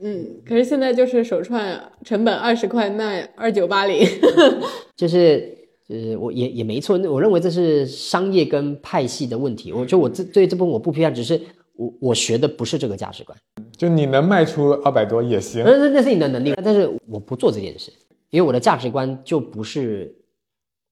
[0.00, 4.06] 嗯， 可是现在就是手串成本二十块卖二九八零，
[4.96, 5.56] 就是
[5.88, 9.72] 呃，我也也没错，我认为这是商业跟派系的问题。
[9.72, 11.40] 我就我这对这部分我不批判，只是
[11.76, 13.38] 我我学的不是这个价值观，
[13.76, 15.64] 就你能卖出二百多也行。
[15.64, 17.90] 那那那是你的能力，但是我不做这件事，
[18.30, 20.14] 因为我的价值观就不是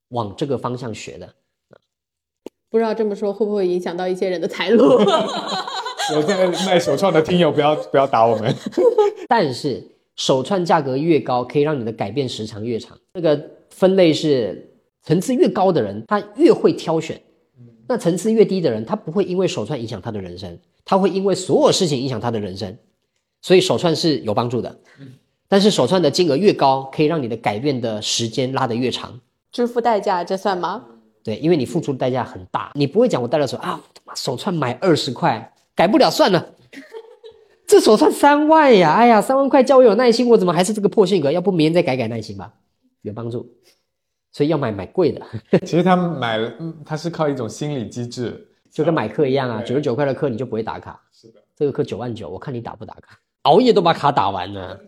[0.09, 1.35] 往这个方向学的。
[2.73, 4.99] 不知道这么说会不会影响到一些人的财路？
[6.15, 8.53] 有在卖手串的听友不要不要打我们。
[9.29, 9.87] 但是
[10.17, 12.97] 手串价格越高，可以让你的改变时长越长。
[13.13, 13.39] 这个
[13.69, 17.15] 分类是层次越高的人，他越会挑选；
[17.87, 22.75] 那层次越低的人，他不会因为手串影响他的人生，他会因为所有事情影响他的人生。
[23.43, 24.75] 所以手串是有帮助的，
[25.47, 29.21] 但是手串的金额越高，可以让你的改变的时间拉得越长。
[29.51, 30.87] 支付代价，这算吗？
[31.25, 33.81] 对，因为你付出的代价很大，你不会讲我戴了手啊，
[34.15, 36.55] 手串买二十块，改不了算了。
[37.67, 41.31] 这手串三万呀，哎呀，三万块叫我有耐心，我怎么还是这个破性格？
[41.33, 42.53] 要不明天再改改耐心吧，
[43.03, 43.49] 有帮助。
[44.33, 45.23] 所以要买买贵的，
[45.65, 51.01] 其实他买了，嗯他是靠一种心理机制，就跟买课一样啊，九十九块的课你就不会打卡。
[51.13, 54.81] 是的，这个课九万九，我看你打不打卡，熬夜都把卡打完了。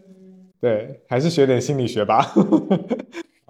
[0.61, 2.35] 对，还是学点心理学吧。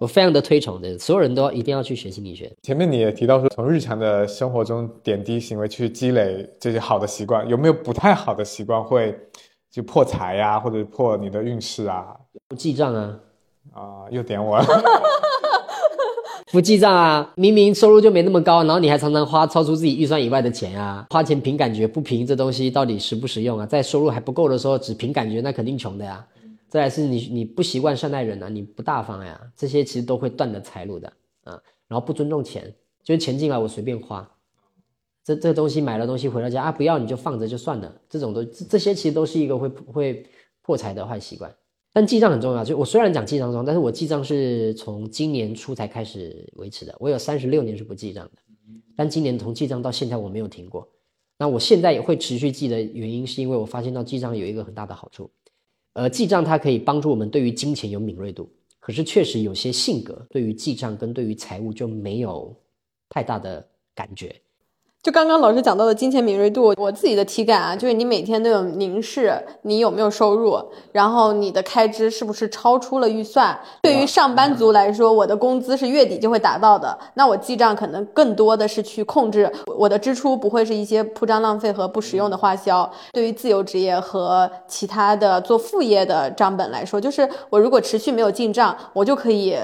[0.05, 2.53] 我非常的推崇的，所有人都要一定要去学心理学。
[2.61, 9.19] 前面你也提到说，从日常的生活中点滴行为去积累这些好的习惯，有没有不太好的习惯会
[9.71, 12.15] 就破财呀、或者破你的运势啊？
[12.49, 13.19] 不记账啊，
[13.73, 14.67] 啊、又点我了。
[16.53, 23.65] 不记账啊，明明收入就没那么高，然后你还常常花超出自己预算以外的钱啊，花钱凭感觉不凭这东西到底实不实用啊？
[23.65, 26.23] 在收入还不够的时候只凭感觉，那肯定穷的呀。
[26.75, 31.07] 再来是你你不习惯善待人啊，你不大方呀，这些其实都会断的财路的
[31.45, 31.63] 啊。
[31.87, 32.75] 然后不尊重钱，
[33.05, 34.29] 就是钱进来我随便花，
[35.23, 40.27] 这这东西买了东西回到家啊不要你就放着就算了，这种都这些其实都是一个会会
[40.63, 41.55] 破财的坏习惯。
[41.93, 48.43] 但记账很重要，就我虽然讲记账重要，但是我记账是从今年初才开始维持的，我有三十六年是不记账的，
[48.97, 50.89] 但今年从记账到现在我没有停过。
[51.39, 55.31] 那我现在也会持续记的原因，是因为我发现到记账有一个很大的好处，
[55.95, 58.49] 呃，记账它可以帮助我们对于金钱有敏锐度，
[58.79, 62.55] 可是确实有些性格对于记账跟对于财务就没有
[63.09, 64.44] 太大的感觉。
[65.05, 70.59] 就刚刚老师讲到的金钱敏锐度，我自己的体感啊，就是你每天都有凝视你有没有收入，
[70.93, 73.55] 然后你的开支是不是超出了预算。
[73.83, 82.91] 对于上班族来说，我的工资是月底就会达到的，那我记账可能更多的是去控制我的支出，不会是一些铺张浪费和不实用的花销。
[83.13, 89.55] 对于自由职业和其他的做副业的账本来说，就是我如果持续没有进账，我就可以。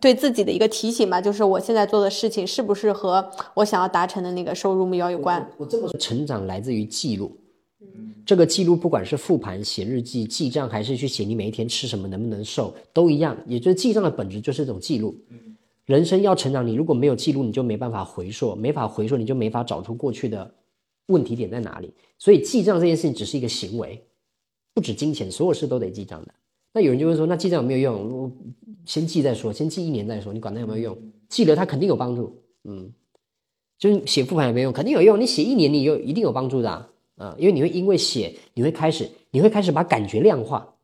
[0.00, 5.48] 对自己的一个提醒吧，就是我现在做的事情是不是和我想要达成的那个收入目标有关？
[5.56, 7.36] 我这么说，成长来自于记录。
[8.26, 13.36] 这个记录不管是复盘、写日记、记账，还是去写你每一天吃什么、能不能瘦，都一样。
[13.46, 15.14] 也就是记账的本质就是一种记录。
[15.84, 20.54] 人生要成长，你如果没有记录，你就没办法回溯，没法回溯，你就没法找出过去的
[21.08, 21.92] 问题点在哪里。
[22.18, 24.02] 所以记账这件事情只是一个行为，
[24.72, 26.32] 不止金钱，所有事都得记账的。
[26.72, 28.32] 那有人就会说，那记账有没有用？
[28.84, 30.98] 我先记再说，先记一年再说，你管它有没有用？
[31.30, 32.92] 记了它肯定有帮助，嗯，
[33.78, 34.72] 就是写复盘有没有用？
[34.74, 40.74] 肯定有用，你写一年你有一定有帮助的啊，啊因为你会因为写，你会开始你会开始把感觉量化，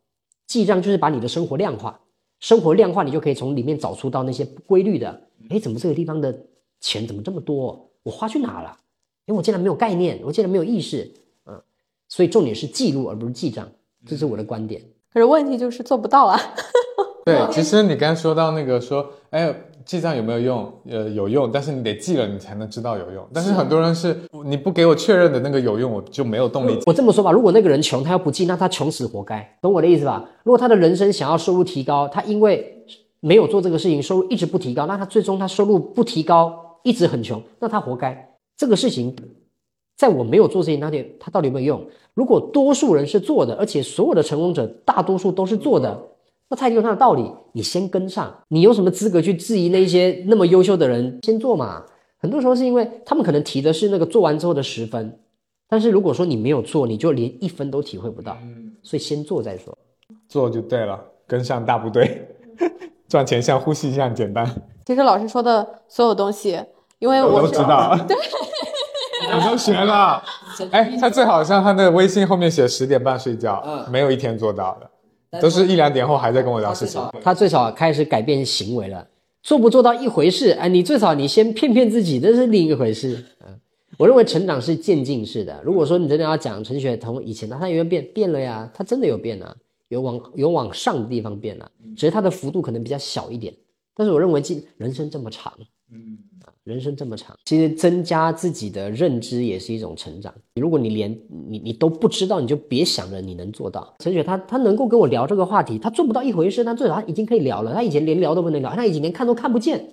[0.46, 2.00] 记账就是把你的生活量化，
[2.38, 6.46] 生活量化你就可以从里面找出到那些不规律的，哎，怎么这个地方的
[6.80, 7.90] 钱怎么这么多？
[8.02, 8.78] 我花去哪了？
[9.26, 11.12] 因为我竟然没有概念，我竟然没有意识，
[11.44, 11.62] 嗯，
[12.08, 13.70] 所以重点是记录而不是记账，
[14.06, 14.82] 这是我的观点。
[15.12, 16.40] 可是问题就是做不到啊。
[17.30, 19.54] 对，其实你刚说到那个说，哎，
[19.84, 20.72] 记账有没有用？
[20.88, 23.26] 呃，有用，但是你得记了，你才能知道有用。
[23.32, 26.78] 但是很多人是你不给我确认的那个有用，我就没有动力。
[26.86, 30.28] 我这么说吧，如果那个人穷，他要不记，那他穷死活该，懂我的意思吧？
[30.42, 32.84] 如果他的人生想要收入提高，他因为
[33.20, 38.28] 没有做这个事情，收入一直不提高，那他最终他收入不提高，一直很穷，那他活该。
[38.56, 39.14] 这个事情，
[39.96, 41.86] 在我没有做这些那点，他到底有没有用？
[42.14, 45.98] 如果多数人是做的，而且所有的成功者大多数都是做的，
[46.50, 47.32] 那他一定有他的道理。
[47.52, 51.18] 你先跟上，你有什么资格去质疑那些那么优秀的人？
[51.22, 51.84] 先做嘛。
[52.18, 55.18] 很多时候是因为他们可能提的是那个做完之后的十分，
[55.68, 58.36] 但是如果说你没有做，你就连一分都体会不到。
[58.82, 59.76] 所以先做再说。
[60.28, 62.28] 做就对了，跟上大部队，
[63.08, 64.46] 赚钱像呼吸一样简单。
[64.84, 66.60] 其实老师说的所有东西，
[66.98, 68.16] 因为我我都知道，对，
[69.34, 70.22] 我都学了。
[70.72, 74.90] 哎，他最好像他的微信后面写十点半睡觉，嗯没有一天做到的，
[75.38, 77.00] 都是一两点后还在跟我聊事情。
[77.22, 79.06] 他最少开始改变行为了，
[79.42, 83.24] 做不做到一回事，哎，你最少你先骗骗自己，这是另一回事。
[83.46, 83.58] 嗯，
[83.98, 85.60] 我认为成长是渐进式的。
[85.62, 88.04] 如果说你真的要讲陈雪从以前的，他有没有变？
[88.14, 89.54] 变了呀，他真的有变啊，
[89.88, 93.54] 有往有往上的地方变了，只是他的幅度可能比较小一点。
[93.94, 95.52] 但是我认为，进人生这么长，
[95.92, 96.29] 嗯啊，
[96.64, 100.32] 人生这么长，其实增加自己的认知也是一种成长。
[100.54, 103.94] 如果你连你你都不知道，你就别想着你能做到。
[103.98, 107.72] 陈雪她她能够跟我聊这个话题，她做不到一回事，但最少她已经可以聊了。
[107.72, 109.88] 她以前连聊都不能聊，她以前连看都看不见，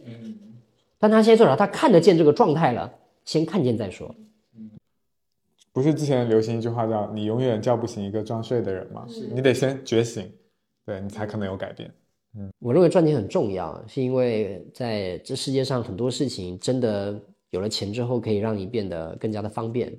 [0.99, 2.91] 但她现在最少她看得见这个状态了，
[3.23, 4.13] 先看见再说。
[5.71, 9.05] 不是之前流行一句话叫“你永远叫不醒一个装睡的人”吗？
[9.31, 10.27] 你得先觉醒，
[10.85, 11.89] 对你才可能有改变。
[12.59, 19.91] 我认为赚钱很重要，是因为在这世界上很多事情真的有了钱之后，可以让你变得更加的方便。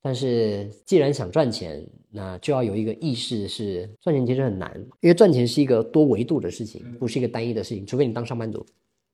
[0.00, 7.86] 但是既然想赚钱，那就要有一个意识是赚钱其实很难，因为赚钱是一个多维度的事情，不是一个单一的事情。
[7.86, 8.66] 除非你当上班族，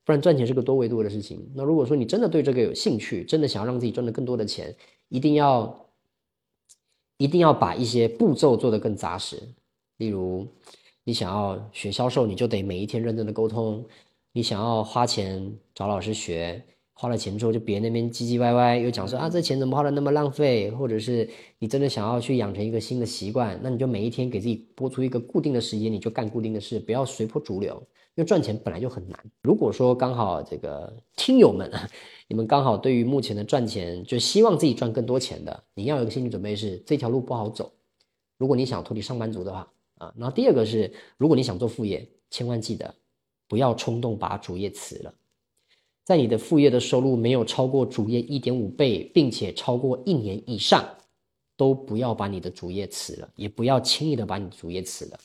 [0.07, 1.47] 不然赚钱是个多维度的事情。
[1.55, 4.75] 那如果说你真的对这个有兴趣，真的想要让自己赚得更多的钱，
[5.11, 5.91] 一定要
[7.19, 9.37] 一定要把一些步骤做得更扎实，
[9.99, 10.49] 例如。
[11.09, 13.83] 你想要学销售，你就得每一天认真的沟通。
[14.35, 16.63] 你想要花钱找老师学，
[16.93, 21.27] 花了钱之后就别那边唧唧歪歪，又讲说啊这钱怎么花的那么浪费，或者是
[21.61, 27.83] 你真的想要去养成一个新的习惯，那你就每一天给自己拨出一个固定的时间，你就干固定的事，不要随波逐流。
[28.17, 29.19] 因为赚钱本来就很难。
[29.41, 31.73] 如果说刚好这个听友们，
[32.29, 37.73] 你们刚好对于目前的赚钱，就希望自己赚更多钱的，你要有个心理准备是这条路不好走。
[38.37, 39.67] 如果你想脱离上班族的话。
[39.99, 42.95] 啊，然后第二个是，如果你想做副业，千万记得
[43.47, 45.15] 不要冲动把主业辞了。
[46.05, 50.83] 在你的副业的收入没有超过主业一点五倍，并且超过一年以上，
[51.57, 55.19] 都不要把你的主业辞了，也不要轻易的把你主业辞了，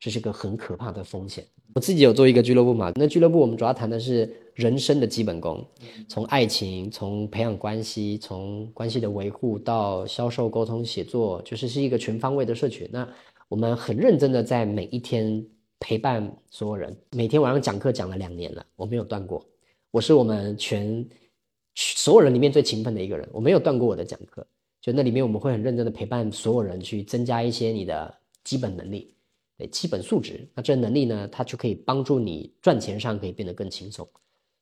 [0.00, 1.46] 这是个很可怕的风险。
[1.74, 5.64] 我自己有做一个俱乐部嘛，那俱乐部我们主要谈的是人生的基本功，
[6.08, 12.88] 从爱情，从培养关系，从关系的维护到销售、沟通、写作，就是是一个全方位的社群。
[12.90, 13.06] 那
[13.48, 15.44] 我们很认真的在每一天
[15.78, 19.44] 陪伴所有人，每天晚上讲课讲了两年了，我没有断过。
[19.92, 21.08] 我是我们全
[21.74, 24.44] 所有人里面最勤奋的一个人，我没有断过我的讲课。
[24.80, 28.12] 就那里面我们会很认真的陪伴所有人去增加一些你的
[28.42, 29.14] 基本能力，
[29.56, 30.48] 对基本素质。
[30.54, 34.08] 那这能力呢，它就可以帮助你赚钱上可以变得更轻松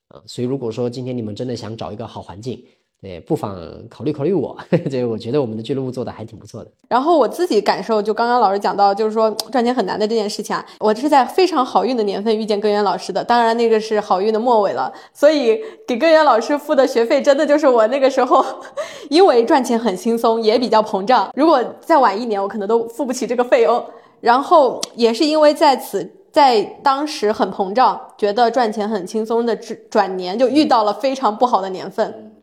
[0.09, 0.23] 啊。
[0.27, 2.65] 所以如果说今天你们真的想找一个好环境，
[3.05, 3.55] 对，不妨
[3.91, 4.57] 考虑考虑我。
[4.91, 6.71] 这我觉得我们的俱乐部做的还挺不错的。
[6.89, 13.23] 然后我自己感受，就刚刚老师讲到，就是说赚钱很难的这件事情啊，我是在非常好运的年份遇见根源老师的。
[13.23, 18.43] 当然那个是好运的末尾了，所以给根源老师付的学费，真的就是我那个时候，
[19.11, 21.31] 因为赚钱很轻松，也比较膨胀。
[21.37, 23.85] 如果再晚一年，我可能都付不起这个费用。
[24.23, 26.11] 然后也是因为在此。
[26.35, 32.34] 在当时很膨胀，觉得赚钱很轻松的转转年，就遇到了非常不好的年份。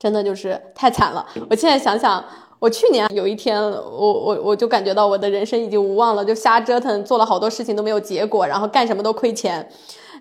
[0.00, 1.24] 真的就是太惨了！
[1.50, 2.24] 我现在想想，
[2.58, 9.68] 我去年有一天，我我我就感觉到我的人生已经无望了，就瞎折腾，做了好多事情都没有结果，然后干什么都亏钱，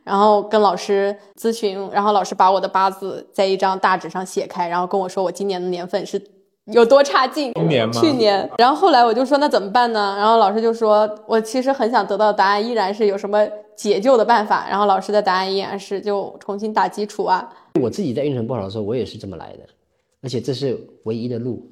[0.04, 6.22] 然后跟老师咨询，然后老师把我的八字在一张大纸上写开，然后跟我说我今年的年份是
[6.66, 7.54] 有多差劲。
[7.54, 7.94] 今年吗？
[7.94, 10.16] 去年，然后后来我就说那怎么办呢？
[10.18, 13.48] 然后老师就说，我其实很想得到的答案依然是有什么
[13.78, 14.68] 解救的办法。
[14.70, 17.50] 然后老师的答案依然是就重新打基础啊。
[17.80, 19.64] 我自己在运程不好的时候，我也是这么来的，
[20.22, 21.70] 而且这是唯一的路。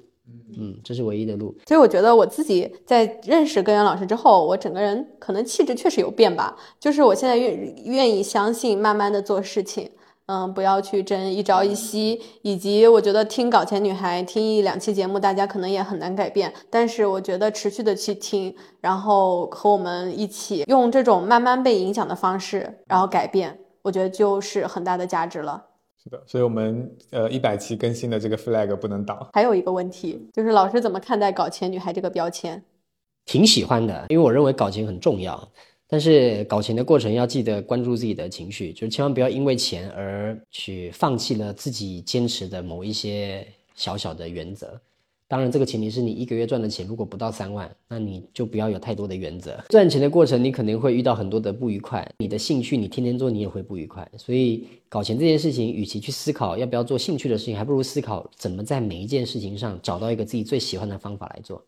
[0.58, 1.56] 嗯，这是唯一的路。
[1.66, 6.54] 所以我觉得我自己在认识根源老师之后，我整个人可能气质确实有变吧。
[6.82, 9.90] 就是我现在愿愿意相信，慢慢的做事情，
[10.26, 12.22] 嗯，不要去争一朝一夕。
[12.42, 16.54] 以及我觉得听搞钱女孩听一两期节目，大家可能也很难改变。
[16.70, 25.64] 但是我觉得持续的去听，然后和我们一起用这种慢慢被影响的方式，然后改变，我觉得就是很大的价值了。
[26.08, 29.30] 是的，所以我们呃一百期更新的这个 flag 不能倒。
[29.34, 32.64] 还有一个问题就是老师怎么看待“搞钱女孩”这个标签？
[33.26, 35.48] 挺喜欢的，因为我认为搞钱很重要。
[35.90, 44.80] 但是搞钱的过程要记得关注自己的情绪，就是千万不要因为钱而去放弃了自己坚持的某一些小小的原则。
[45.30, 49.62] 当然，这个前提是你一个月赚的钱如果不到三万，那你就不要有太多的原则。
[49.68, 52.10] 赚钱的过程，你肯定会遇到很多的不愉快。
[52.20, 54.10] 你的兴趣，你天天做，你也会不愉快。
[54.16, 61.62] 所以，搞钱这件事情，与其去思考要不要做兴趣的事情，还不如思考怎么在每一件事情上找到一个自己最喜欢的方法来做。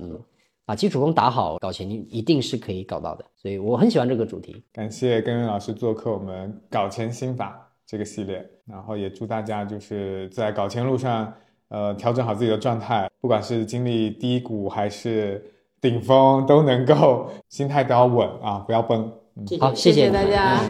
[0.00, 0.18] 嗯，
[0.64, 3.24] 把基础功打好，搞钱一定是可以搞到的。
[3.36, 4.62] 所以，我很喜欢这个主题。
[4.72, 11.30] 感谢根源老师做客我们搞钱心法这个系列，然后也祝大家就是在搞钱路上。
[11.74, 15.44] 呃，调整好自己的状态，不管是经历低谷还是
[15.80, 19.10] 顶峰，都能够心态都要稳啊，不要崩。
[19.34, 20.60] 嗯好，谢谢大家。